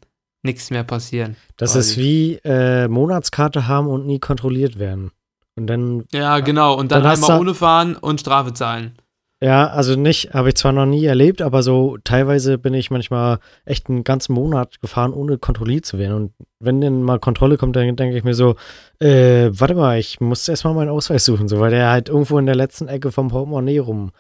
nichts 0.48 0.72
mehr 0.72 0.84
passieren. 0.84 1.36
das 1.58 1.74
quasi. 1.74 1.92
ist 1.92 1.98
wie 1.98 2.40
äh, 2.44 2.88
Monatskarte 2.88 3.68
haben 3.68 3.88
und 3.88 4.08
nie 4.08 4.20
kontrolliert 4.20 4.80
werden. 4.80 5.12
Und 5.56 5.68
dann, 5.68 6.06
Ja, 6.12 6.40
genau. 6.40 6.76
Und 6.76 6.92
dann, 6.92 7.04
Dann 7.04 7.14
einmal 7.14 7.40
ohne 7.40 7.54
fahren 7.54 7.96
und 7.96 8.20
Strafe 8.20 8.54
zahlen. 8.54 8.94
Ja, 9.40 9.68
also 9.68 9.96
nicht, 9.96 10.34
habe 10.34 10.50
ich 10.50 10.56
zwar 10.56 10.72
noch 10.72 10.88
nie 10.88 11.06
erlebt, 11.06 11.44
aber 11.44 11.62
so 11.62 11.98
teilweise 12.04 12.58
bin 12.58 12.74
ich 12.74 12.90
manchmal 12.90 13.38
echt 13.66 13.88
einen 13.88 14.04
ganzen 14.04 14.34
Monat 14.34 14.82
gefahren, 14.82 15.14
ohne 15.14 15.38
kontrolliert 15.38 15.86
zu 15.86 16.00
werden. 16.00 16.16
Und 16.16 16.34
wenn 16.60 16.82
dann 16.82 17.04
mal 17.04 17.20
Kontrolle 17.20 17.58
kommt, 17.58 17.76
dann 17.76 17.96
denke 17.96 18.18
ich 18.18 18.24
mir 18.24 18.34
so, 18.34 18.56
äh, 19.00 19.52
warte 19.52 19.76
mal, 19.76 20.00
ich 20.00 20.20
muss 20.20 20.48
erstmal 20.48 20.74
meinen 20.74 20.90
Ausweis 20.90 21.24
suchen, 21.24 21.48
so, 21.48 21.60
weil 21.60 21.70
der 21.70 21.92
halt 21.92 22.10
irgendwo 22.10 22.40
in 22.40 22.48
der 22.48 22.56
letzten 22.56 22.88
Ecke 22.88 23.12
vom 23.12 23.28
Portemonnaie 23.28 23.78
rum 23.78 24.12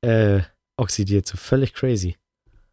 äh, 0.00 0.40
oxidiert. 0.76 1.26
So 1.26 1.36
völlig 1.36 1.74
crazy. 1.74 2.16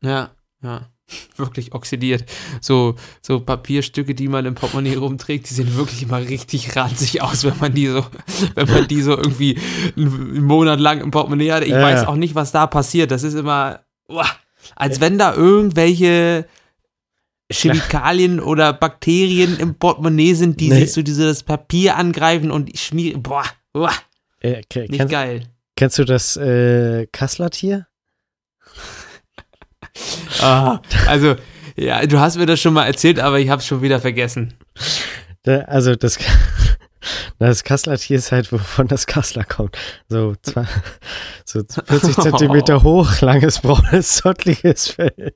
Ja, 0.03 0.29
ja. 0.61 0.89
Wirklich 1.37 1.73
oxidiert. 1.73 2.25
So, 2.61 2.95
so 3.21 3.39
Papierstücke, 3.39 4.13
die 4.13 4.27
man 4.27 4.45
im 4.45 4.55
Portemonnaie 4.55 4.95
rumträgt, 4.95 5.49
die 5.49 5.53
sehen 5.53 5.75
wirklich 5.75 6.03
immer 6.03 6.19
richtig 6.19 6.75
ranzig 6.75 7.21
aus, 7.21 7.43
wenn 7.43 7.57
man 7.59 7.73
die 7.73 7.87
so, 7.87 8.05
wenn 8.55 8.67
man 8.69 8.87
die 8.87 9.01
so 9.01 9.11
irgendwie 9.17 9.57
einen 9.97 10.43
Monat 10.43 10.79
lang 10.79 11.01
im 11.01 11.11
Portemonnaie 11.11 11.51
hat. 11.51 11.63
Ich 11.63 11.69
Ja, 11.69 11.81
weiß 11.81 12.01
ja. 12.03 12.07
auch 12.07 12.15
nicht, 12.15 12.35
was 12.35 12.51
da 12.51 12.67
passiert. 12.67 13.11
Das 13.11 13.23
ist 13.23 13.33
immer, 13.33 13.81
uah, 14.07 14.27
als 14.75 14.99
wenn 14.99 15.17
da 15.17 15.33
irgendwelche 15.33 16.45
Chemikalien 17.51 18.39
oder 18.39 18.73
Bakterien 18.73 19.57
im 19.59 19.75
Portemonnaie 19.75 20.33
sind, 20.35 20.59
die 20.59 20.69
Nee. 20.69 20.81
sich 20.81 20.93
so 20.93 21.01
dieses 21.01 21.41
Papier 21.43 21.95
angreifen 21.97 22.51
und 22.51 22.77
schmieren. 22.77 23.23
Boah, 23.23 23.45
uah, 23.73 23.91
Äh, 24.41 24.57
nicht 24.57 24.69
kennst, 24.69 25.09
geil. 25.09 25.43
kennst 25.75 25.97
du 25.97 26.05
das 26.05 26.37
äh, 26.37 27.07
Kassler-Tier? 27.11 27.87
Ah, 30.41 30.79
also, 31.07 31.35
ja, 31.75 32.05
du 32.05 32.19
hast 32.19 32.37
mir 32.37 32.45
das 32.45 32.61
schon 32.61 32.73
mal 32.73 32.85
erzählt, 32.85 33.19
aber 33.19 33.39
ich 33.39 33.49
habe 33.49 33.59
es 33.59 33.67
schon 33.67 33.81
wieder 33.81 33.99
vergessen. 33.99 34.53
Da, 35.43 35.61
also 35.61 35.95
das, 35.95 36.17
das 37.39 37.63
Kassler-Tier 37.63 38.17
ist 38.17 38.31
halt, 38.31 38.51
wovon 38.51 38.87
das 38.87 39.07
Kassler 39.07 39.43
kommt. 39.43 39.77
So, 40.07 40.35
zwei, 40.41 40.65
so 41.45 41.61
40 41.85 42.15
Zentimeter 42.21 42.83
hoch, 42.83 43.21
langes, 43.21 43.59
braunes, 43.59 44.15
zottliges 44.15 44.89
Fell. 44.89 45.33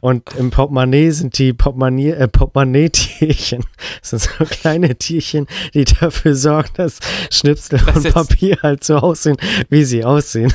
Und 0.00 0.34
im 0.36 0.50
Portemonnaie 0.50 1.10
sind 1.10 1.38
die 1.38 1.52
Portemonnaie, 1.52 2.10
äh, 2.10 2.28
Portemonnaie-Tierchen. 2.28 3.64
Das 4.00 4.10
sind 4.10 4.22
so 4.22 4.44
kleine 4.44 4.96
Tierchen, 4.96 5.46
die 5.74 5.84
dafür 5.84 6.34
sorgen, 6.34 6.70
dass 6.74 6.98
Schnipsel 7.30 7.80
Das 7.84 8.04
und 8.04 8.14
Papier 8.14 8.58
halt 8.62 8.84
so 8.84 8.96
aussehen, 8.96 9.36
wie 9.68 9.84
sie 9.84 10.04
aussehen. 10.04 10.52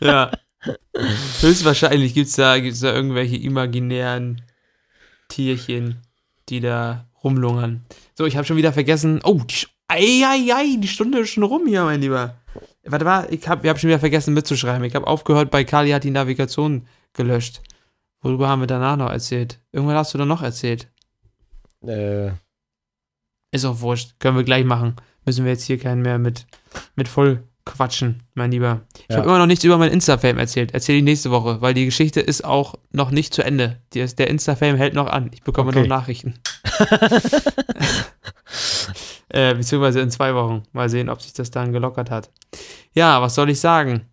Ja. 0.00 0.30
Höchstwahrscheinlich 1.40 2.14
gibt 2.14 2.28
es 2.28 2.36
da, 2.36 2.58
gibt's 2.58 2.80
da 2.80 2.92
irgendwelche 2.92 3.36
imaginären 3.36 4.42
Tierchen, 5.28 6.02
die 6.48 6.60
da 6.60 7.06
rumlungern. 7.22 7.84
So, 8.14 8.26
ich 8.26 8.36
habe 8.36 8.46
schon 8.46 8.56
wieder 8.56 8.72
vergessen. 8.72 9.20
Oh, 9.24 9.40
die, 9.44 9.66
ei, 9.88 10.22
ei, 10.24 10.54
ei, 10.54 10.76
die 10.78 10.88
Stunde 10.88 11.20
ist 11.20 11.30
schon 11.30 11.42
rum 11.42 11.66
hier, 11.66 11.84
mein 11.84 12.00
Lieber. 12.00 12.36
Warte 12.84 13.04
mal, 13.04 13.28
ich 13.30 13.46
habe 13.46 13.68
hab 13.68 13.78
schon 13.78 13.88
wieder 13.88 14.00
vergessen 14.00 14.34
mitzuschreiben. 14.34 14.84
Ich 14.84 14.94
habe 14.94 15.06
aufgehört, 15.06 15.50
bei 15.50 15.64
Kali 15.64 15.90
hat 15.90 16.04
die 16.04 16.10
Navigation 16.10 16.86
gelöscht. 17.12 17.60
Worüber 18.20 18.48
haben 18.48 18.60
wir 18.60 18.66
danach 18.66 18.96
noch 18.96 19.10
erzählt? 19.10 19.60
Irgendwann 19.72 19.96
hast 19.96 20.14
du 20.14 20.18
da 20.18 20.24
noch 20.24 20.42
erzählt. 20.42 20.88
Äh, 21.86 22.30
Ist 23.52 23.64
auch 23.64 23.80
wurscht. 23.80 24.18
Können 24.18 24.36
wir 24.36 24.44
gleich 24.44 24.64
machen. 24.64 24.96
Müssen 25.24 25.44
wir 25.44 25.52
jetzt 25.52 25.64
hier 25.64 25.78
keinen 25.78 26.02
mehr 26.02 26.18
mit, 26.18 26.46
mit 26.96 27.06
voll 27.06 27.44
quatschen, 27.68 28.22
mein 28.34 28.50
Lieber. 28.50 28.80
Ich 29.00 29.06
Ja. 29.10 29.16
habe 29.18 29.28
immer 29.28 29.38
noch 29.38 29.46
nichts 29.46 29.64
über 29.64 29.78
mein 29.78 29.92
Insta-Fame 29.92 30.38
erzählt. 30.38 30.72
Erzähle 30.74 30.98
ich 30.98 31.04
nächste 31.04 31.30
Woche, 31.30 31.60
weil 31.60 31.74
die 31.74 31.84
Geschichte 31.84 32.20
ist 32.20 32.44
auch 32.44 32.74
noch 32.90 33.10
nicht 33.10 33.32
zu 33.34 33.42
Ende. 33.44 33.80
Ist, 33.94 34.18
der 34.18 34.28
Insta-Fame 34.28 34.76
hält 34.76 34.94
noch 34.94 35.06
an. 35.06 35.30
Ich 35.32 35.42
bekomme 35.42 35.70
Okay. 35.70 35.80
noch 35.80 35.86
Nachrichten. 35.88 36.34
äh, 39.28 39.54
beziehungsweise 39.54 40.00
in 40.00 40.10
zwei 40.10 40.34
Wochen. 40.34 40.62
Mal 40.72 40.88
sehen, 40.88 41.08
ob 41.08 41.20
sich 41.22 41.32
das 41.32 41.50
dann 41.50 41.72
gelockert 41.72 42.10
hat. 42.10 42.30
Ja, 42.94 43.20
was 43.22 43.34
soll 43.34 43.50
ich 43.50 43.60
sagen? 43.60 44.06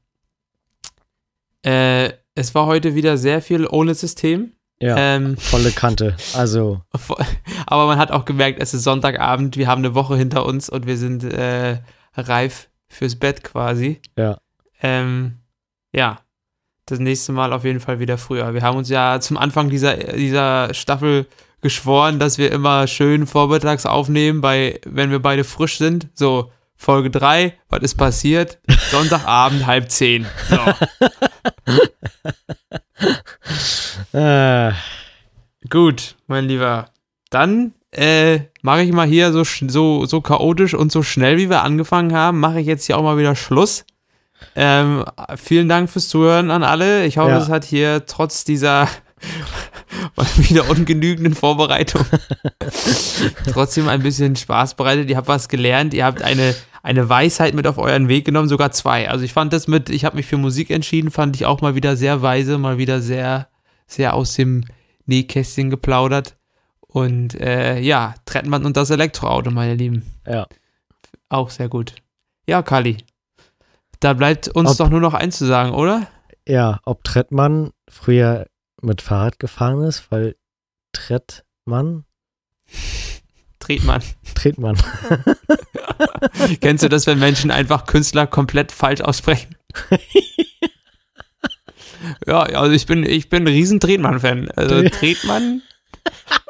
Äh, 1.64 2.12
es 2.36 2.54
war 2.54 2.66
heute 2.66 2.96
wieder 2.96 3.18
sehr 3.18 3.42
viel 3.42 3.66
ohne 3.68 3.96
System. 3.96 4.52
ja, 4.80 4.96
Ähm, 4.98 5.38
volle 5.38 5.72
Kante. 5.72 6.16
Also, 6.34 6.82
aber 7.66 7.88
man 7.88 7.98
hat 7.98 8.12
auch 8.12 8.26
gemerkt, 8.26 8.60
es 8.62 8.74
ist 8.74 8.84
Sonntagabend, 8.84 9.56
wir 9.58 9.68
haben 9.68 9.80
eine 9.80 9.96
Woche 9.96 10.18
hinter 10.18 10.46
uns 10.46 10.70
und 10.70 10.86
wir 10.86 10.98
sind 10.98 11.24
äh, 11.24 11.80
reif 12.16 12.70
fürs 12.96 13.16
Bett 13.16 13.44
quasi. 13.44 14.02
Ja. 14.18 14.38
Ähm, 14.82 15.38
ja, 15.94 16.20
das 16.86 17.00
nächste 17.00 17.32
Mal 17.32 17.54
auf 17.54 17.64
jeden 17.64 17.80
Fall 17.80 18.00
wieder 18.00 18.18
früher. 18.18 18.54
Wir 18.54 18.62
haben 18.62 18.78
uns 18.78 18.90
ja 18.90 19.20
zum 19.20 19.38
Anfang 19.38 19.70
dieser, 19.70 19.96
dieser 19.96 20.74
Staffel 20.74 21.28
geschworen, 21.62 22.20
dass 22.20 22.38
wir 22.38 22.52
immer 22.52 22.88
schön 22.88 23.26
vormittags 23.26 23.86
aufnehmen, 23.86 24.42
bei, 24.42 24.80
wenn 24.86 25.10
wir 25.10 25.20
beide 25.20 25.44
frisch 25.44 25.78
sind. 25.78 26.10
So, 26.14 26.52
Folge 26.76 27.10
3, 27.10 27.54
was 27.70 27.82
ist 27.82 27.96
passiert? 27.96 28.60
Sonntagabend, 28.92 29.66
halb 29.66 29.90
zehn. 29.90 30.26
So. 30.50 30.60
äh, 34.18 34.72
Gut, 35.70 36.16
mein 36.28 36.46
Lieber. 36.46 36.92
Dann 37.32 37.74
äh, 37.96 38.40
mache 38.62 38.82
ich 38.84 38.92
mal 38.92 39.08
hier 39.08 39.32
so, 39.32 39.44
so, 39.44 40.06
so 40.06 40.22
chaotisch 40.22 40.74
und 40.74 40.92
so 40.92 41.04
schnell, 41.04 41.38
wie 41.38 41.50
wir 41.50 41.64
angefangen 41.64 42.14
haben, 42.14 42.40
mache 42.40 42.60
ich 42.60 42.68
jetzt 42.68 42.86
hier 42.86 42.98
auch 42.98 43.04
mal 43.04 43.18
wieder 43.18 43.36
Schluss. 43.36 43.86
Ähm, 44.56 45.06
vielen 45.38 45.70
Dank 45.70 45.90
fürs 45.90 46.10
Zuhören 46.10 46.52
an 46.52 46.64
alle. 46.64 47.06
Ich 47.06 47.18
hoffe, 47.18 47.30
Ja. 47.32 47.38
es 47.38 47.50
hat 47.50 47.64
hier 47.64 48.06
trotz 48.06 48.44
dieser 48.44 48.88
mal 50.16 50.26
wieder 50.38 50.70
ungenügenden 50.70 51.34
Vorbereitung 51.34 52.06
trotzdem 53.52 53.88
ein 53.88 54.04
bisschen 54.04 54.36
Spaß 54.36 54.76
bereitet. 54.76 55.10
Ihr 55.10 55.18
habt 55.18 55.28
was 55.28 55.48
gelernt, 55.48 55.94
ihr 55.94 56.06
habt 56.06 56.22
eine, 56.22 56.54
eine 56.84 57.08
Weisheit 57.10 57.54
mit 57.54 57.66
auf 57.66 57.78
euren 57.78 58.08
Weg 58.08 58.26
genommen, 58.26 58.50
sogar 58.50 58.72
zwei. 58.72 59.10
Also 59.10 59.24
ich 59.24 59.34
fand 59.34 59.54
das 59.54 59.68
mit, 59.68 59.90
ich 59.90 60.06
habe 60.06 60.18
mich 60.18 60.26
für 60.26 60.38
Musik 60.38 60.70
entschieden, 60.70 61.12
fand 61.12 61.36
ich 61.36 61.46
auch 61.46 61.62
mal 61.62 61.76
wieder 61.76 61.96
sehr 61.96 62.22
weise, 62.22 62.58
mal 62.58 62.78
wieder 62.78 63.02
sehr, 63.02 63.48
sehr 63.88 64.14
aus 64.14 64.34
dem 64.36 64.66
Nähkästchen 65.06 65.70
geplaudert. 65.70 66.36
Und 66.96 67.36
äh, 67.42 67.78
ja, 67.80 68.16
Trettmann 68.24 68.64
und 68.66 68.78
das 68.78 68.90
Elektroauto, 68.90 69.52
meine 69.52 69.76
Lieben. 69.76 70.14
ja. 70.26 70.48
Auch 71.28 71.50
sehr 71.50 71.68
gut. 71.68 71.94
Ja, 72.48 72.62
Kali. 72.62 72.98
Da 74.00 74.14
bleibt 74.14 74.48
uns 74.48 74.70
Ob- 74.72 74.78
doch 74.78 74.90
nur 74.90 75.02
noch 75.02 75.14
eins 75.14 75.38
zu 75.38 75.46
sagen, 75.46 75.72
oder? 75.74 76.08
Ja, 76.48 76.80
ob 76.86 77.04
Trettmann 77.04 77.72
früher 77.90 78.46
mit 78.82 79.02
Fahrrad 79.02 79.40
gefahren 79.40 79.82
ist, 79.84 80.10
weil 80.12 80.36
Trettmann, 80.94 82.06
Tretmann. 83.60 84.04
Tretmann. 84.36 84.78
Kennst 86.62 86.84
du 86.84 86.90
das, 86.90 87.08
wenn 87.08 87.20
Menschen 87.20 87.52
einfach 87.52 87.88
Künstler 87.88 88.28
komplett 88.28 88.72
falsch 88.72 89.02
aussprechen? 89.02 89.56
ja, 92.28 92.44
also 92.44 92.72
ich 92.72 92.86
bin, 92.86 93.04
ich 93.04 93.30
bin 93.30 93.44
ein 93.44 93.48
riesen 93.48 93.80
Tretmann-Fan. 93.80 94.52
Also 94.52 94.76
Tre- 94.76 94.90
Tretmann, 94.92 95.62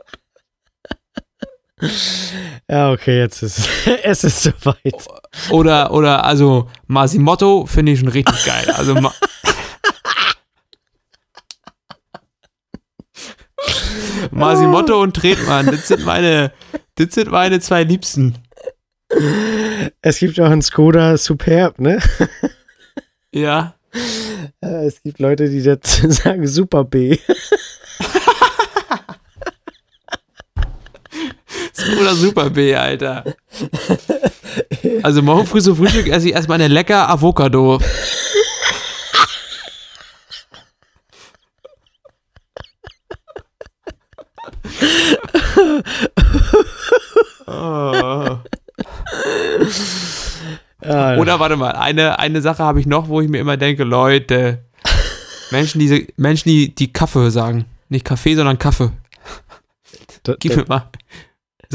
Ja, 2.70 2.92
okay, 2.92 3.20
jetzt 3.20 3.44
ist 3.44 3.68
es 4.04 4.24
ist 4.24 4.44
soweit. 4.44 5.08
oder, 5.50 5.92
oder 5.92 6.24
also 6.24 6.70
Masimotto 6.88 7.66
finde 7.66 7.92
ich 7.92 8.00
schon 8.00 8.08
richtig 8.08 8.46
geil. 8.46 8.70
Also 8.72 8.96
Ma 8.96 9.14
Masimotto 14.32 15.02
und 15.02 15.16
Tretmann, 15.16 15.66
das 15.68 15.88
sind 15.88 16.06
meine, 16.06 16.52
das 16.96 17.14
sind 17.14 17.32
meine 17.32 17.60
zwei 17.60 17.84
Liebsten. 17.84 18.36
Es 20.02 20.20
gibt 20.20 20.40
auch 20.40 20.50
einen 20.50 20.62
Skoda 20.62 21.18
Superb, 21.18 21.80
ne? 21.80 22.00
Ja. 23.34 23.76
Äh, 24.62 24.88
Es 24.88 25.02
gibt 25.04 25.20
Leute, 25.20 25.50
die 25.50 25.62
dazu 25.62 26.10
sagen 26.12 26.48
Super 26.48 26.84
B. 26.84 27.18
Oder 32.00 32.16
Super 32.16 32.50
B, 32.50 32.76
Alter. 32.76 33.24
Also 35.04 35.22
morgen 35.22 35.46
früh 35.46 35.62
zum 35.62 35.76
Frühstück 35.76 36.08
esse 36.08 36.30
ich 36.30 36.34
erstmal 36.34 36.56
eine 36.62 36.68
lecker 36.68 37.10
Avocado. 37.10 37.80
Oh. 47.48 48.38
Ja, 50.84 51.18
Oder 51.18 51.40
warte 51.40 51.56
mal, 51.56 51.72
eine, 51.72 52.20
eine 52.20 52.42
Sache 52.42 52.64
habe 52.64 52.80
ich 52.80 52.86
noch, 52.86 53.08
wo 53.08 53.22
ich 53.22 53.30
mir 53.30 53.40
immer 53.40 53.58
denke, 53.58 53.84
Leute, 53.84 54.66
Menschen, 55.52 55.80
die, 55.80 56.14
Menschen, 56.18 56.50
die, 56.50 56.76
die 56.76 56.94
Kaffee 56.94 57.32
sagen. 57.32 57.66
Nicht 57.90 58.06
Kaffee, 58.06 58.36
sondern 58.36 58.60
Kaffee. 58.60 58.92
da, 60.24 60.36
Gib 60.40 60.52
da, 60.54 60.58
mir 60.58 60.66
mal. 60.68 60.90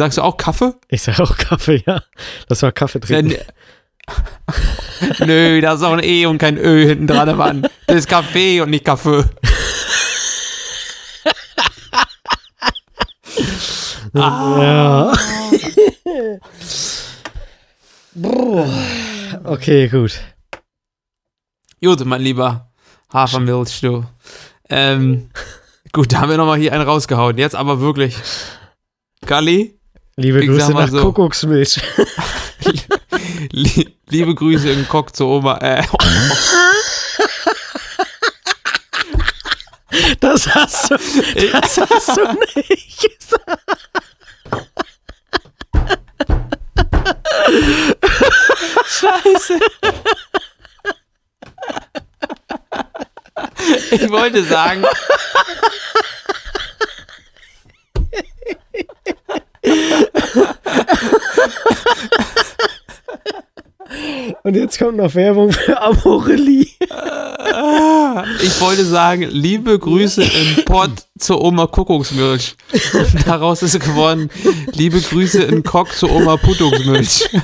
Sagst 0.00 0.16
du 0.16 0.22
auch 0.22 0.38
Kaffee? 0.38 0.72
ich 0.88 1.02
sage 1.02 1.22
auch 1.22 1.36
Kaffee, 1.36 1.84
ja. 1.86 2.02
Das 2.48 2.62
war 2.62 2.72
Kaffee 2.72 3.00
trinken. 3.00 3.36
Nö, 5.18 5.26
Nö, 5.26 5.60
da 5.60 5.74
ist 5.74 5.82
auch 5.82 5.92
ein 5.92 6.02
E 6.02 6.24
und 6.24 6.38
kein 6.38 6.56
Ö 6.56 6.86
hinten 6.86 7.06
dran, 7.06 7.36
Mann. 7.36 7.68
Das 7.86 7.96
ist 7.96 8.08
Kaffee 8.08 8.62
und 8.62 8.70
nicht 8.70 8.86
Kaffee. 8.86 9.24
Ja. 14.14 15.12
Okay, 19.44 19.88
gut. 19.88 20.18
Gut, 21.82 22.04
mein 22.06 22.22
lieber 22.22 22.72
Hafermilch, 23.12 23.82
du. 23.82 24.04
Ähm, 24.70 25.28
gut, 25.92 26.12
da 26.12 26.22
haben 26.22 26.30
wir 26.30 26.38
nochmal 26.38 26.58
hier 26.58 26.72
einen 26.72 26.88
rausgehauen. 26.88 27.36
Jetzt 27.36 27.54
aber 27.54 27.80
wirklich. 27.80 28.16
Galli? 29.26 29.79
Liebe 30.20 30.44
Grüße 30.46 30.72
nach 30.72 30.88
so, 30.88 31.00
Kuckucksmilch. 31.00 31.80
liebe 34.10 34.34
Grüße 34.34 34.70
in 34.70 34.86
Kock 34.86 35.16
zu 35.16 35.26
Oma. 35.26 35.56
Äh, 35.58 35.82
Das 40.20 40.46
hast 40.54 40.90
du, 40.90 40.96
das 40.96 41.78
hast 41.78 42.16
du 42.16 42.32
nicht 42.54 43.08
gesagt. 43.18 43.90
Scheiße. 48.86 49.58
Ich 53.90 54.10
wollte 54.10 54.44
sagen. 54.44 54.84
Und 64.42 64.54
jetzt 64.56 64.78
kommt 64.78 64.96
noch 64.96 65.14
Werbung 65.14 65.52
für 65.52 65.80
Amorelie. 65.80 66.68
Ich 68.42 68.60
wollte 68.60 68.84
sagen, 68.84 69.22
liebe 69.30 69.78
Grüße 69.78 70.22
in 70.22 70.64
Pott 70.64 70.90
zur 71.18 71.42
Oma 71.42 71.66
Kuckucksmilch. 71.66 72.56
Daraus 73.26 73.62
ist 73.62 73.78
geworden, 73.80 74.30
liebe 74.72 75.00
Grüße 75.00 75.42
in 75.42 75.62
Kock 75.62 75.92
zur 75.92 76.10
Oma 76.10 76.36
Puttucksmilch. 76.36 77.28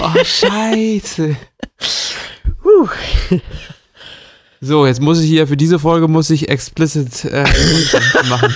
oh, 0.00 0.24
scheiße. 0.24 1.36
So, 4.66 4.84
jetzt 4.84 5.00
muss 5.00 5.20
ich 5.20 5.28
hier, 5.28 5.46
für 5.46 5.56
diese 5.56 5.78
Folge 5.78 6.08
muss 6.08 6.28
ich 6.28 6.48
explicit 6.48 7.24
äh, 7.26 7.44
machen. 8.28 8.52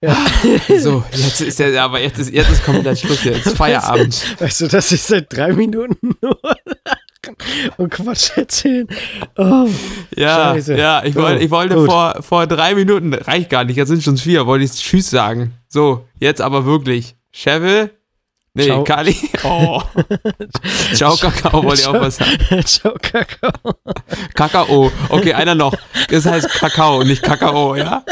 ja. 0.00 0.16
So, 0.78 1.02
jetzt 1.10 1.40
ist 1.40 1.58
der, 1.58 1.82
aber 1.82 2.00
jetzt 2.00 2.20
ist, 2.20 2.32
jetzt 2.32 2.50
ist 2.50 2.64
komplett 2.64 3.00
Schluss 3.00 3.22
hier. 3.22 3.32
Jetzt 3.32 3.46
ist 3.46 3.56
Feierabend. 3.56 4.40
Weißt 4.40 4.60
du, 4.60 4.68
dass 4.68 4.92
ich 4.92 5.02
seit 5.02 5.32
drei 5.32 5.52
Minuten 5.52 6.14
nur 6.22 6.38
und 7.78 7.90
Quatsch 7.90 8.30
erzählen? 8.36 8.86
Oh, 9.36 9.68
ja, 10.14 10.52
Scheiße. 10.54 10.76
ja, 10.76 11.04
ich, 11.04 11.16
wollte, 11.16 11.42
ich 11.42 11.50
wollte 11.50 11.84
vor, 11.84 12.22
vor 12.22 12.46
drei 12.46 12.76
Minuten, 12.76 13.12
reicht 13.12 13.50
gar 13.50 13.64
nicht, 13.64 13.76
jetzt 13.76 13.88
sind 13.88 14.04
schon 14.04 14.18
vier, 14.18 14.46
wollte 14.46 14.64
ich 14.64 14.70
Tschüss 14.70 15.10
sagen. 15.10 15.54
So, 15.68 16.06
jetzt 16.20 16.40
aber 16.40 16.64
wirklich. 16.64 17.15
Cheville, 17.36 17.90
Nee, 18.54 18.68
Ciao. 18.68 18.84
Kali. 18.84 19.14
Oh. 19.44 19.82
Ciao, 20.94 21.14
Kakao, 21.18 21.62
wollte 21.62 21.82
ich 21.82 21.86
auch 21.86 22.00
was 22.00 22.16
sagen. 22.16 22.64
Ciao, 22.64 22.94
Kakao. 23.02 23.52
Kakao. 24.34 24.90
Okay, 25.10 25.34
einer 25.34 25.54
noch. 25.54 25.74
Das 26.08 26.24
heißt 26.24 26.48
Kakao, 26.48 27.04
nicht 27.04 27.22
Kakao, 27.22 27.76
ja? 27.76 28.02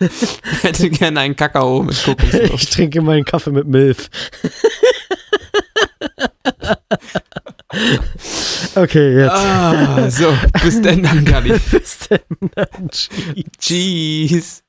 Ich 0.00 0.62
hätte 0.62 0.88
gerne 0.88 1.20
einen 1.20 1.36
Kakao 1.36 1.82
mit 1.82 2.02
Kokosnuss. 2.02 2.50
Ich 2.54 2.70
trinke 2.70 3.02
meinen 3.02 3.26
Kaffee 3.26 3.50
mit 3.50 3.66
Milf. 3.66 4.08
Okay, 8.74 9.18
jetzt. 9.18 9.32
Ah, 9.32 10.10
so, 10.10 10.32
bis 10.62 10.80
denn 10.80 11.02
dann, 11.02 11.26
Kali. 11.26 11.50
bis 11.70 11.98
denn 12.08 12.20
dann. 12.54 12.88
Cheese. 12.88 13.50
Cheese. 13.58 14.67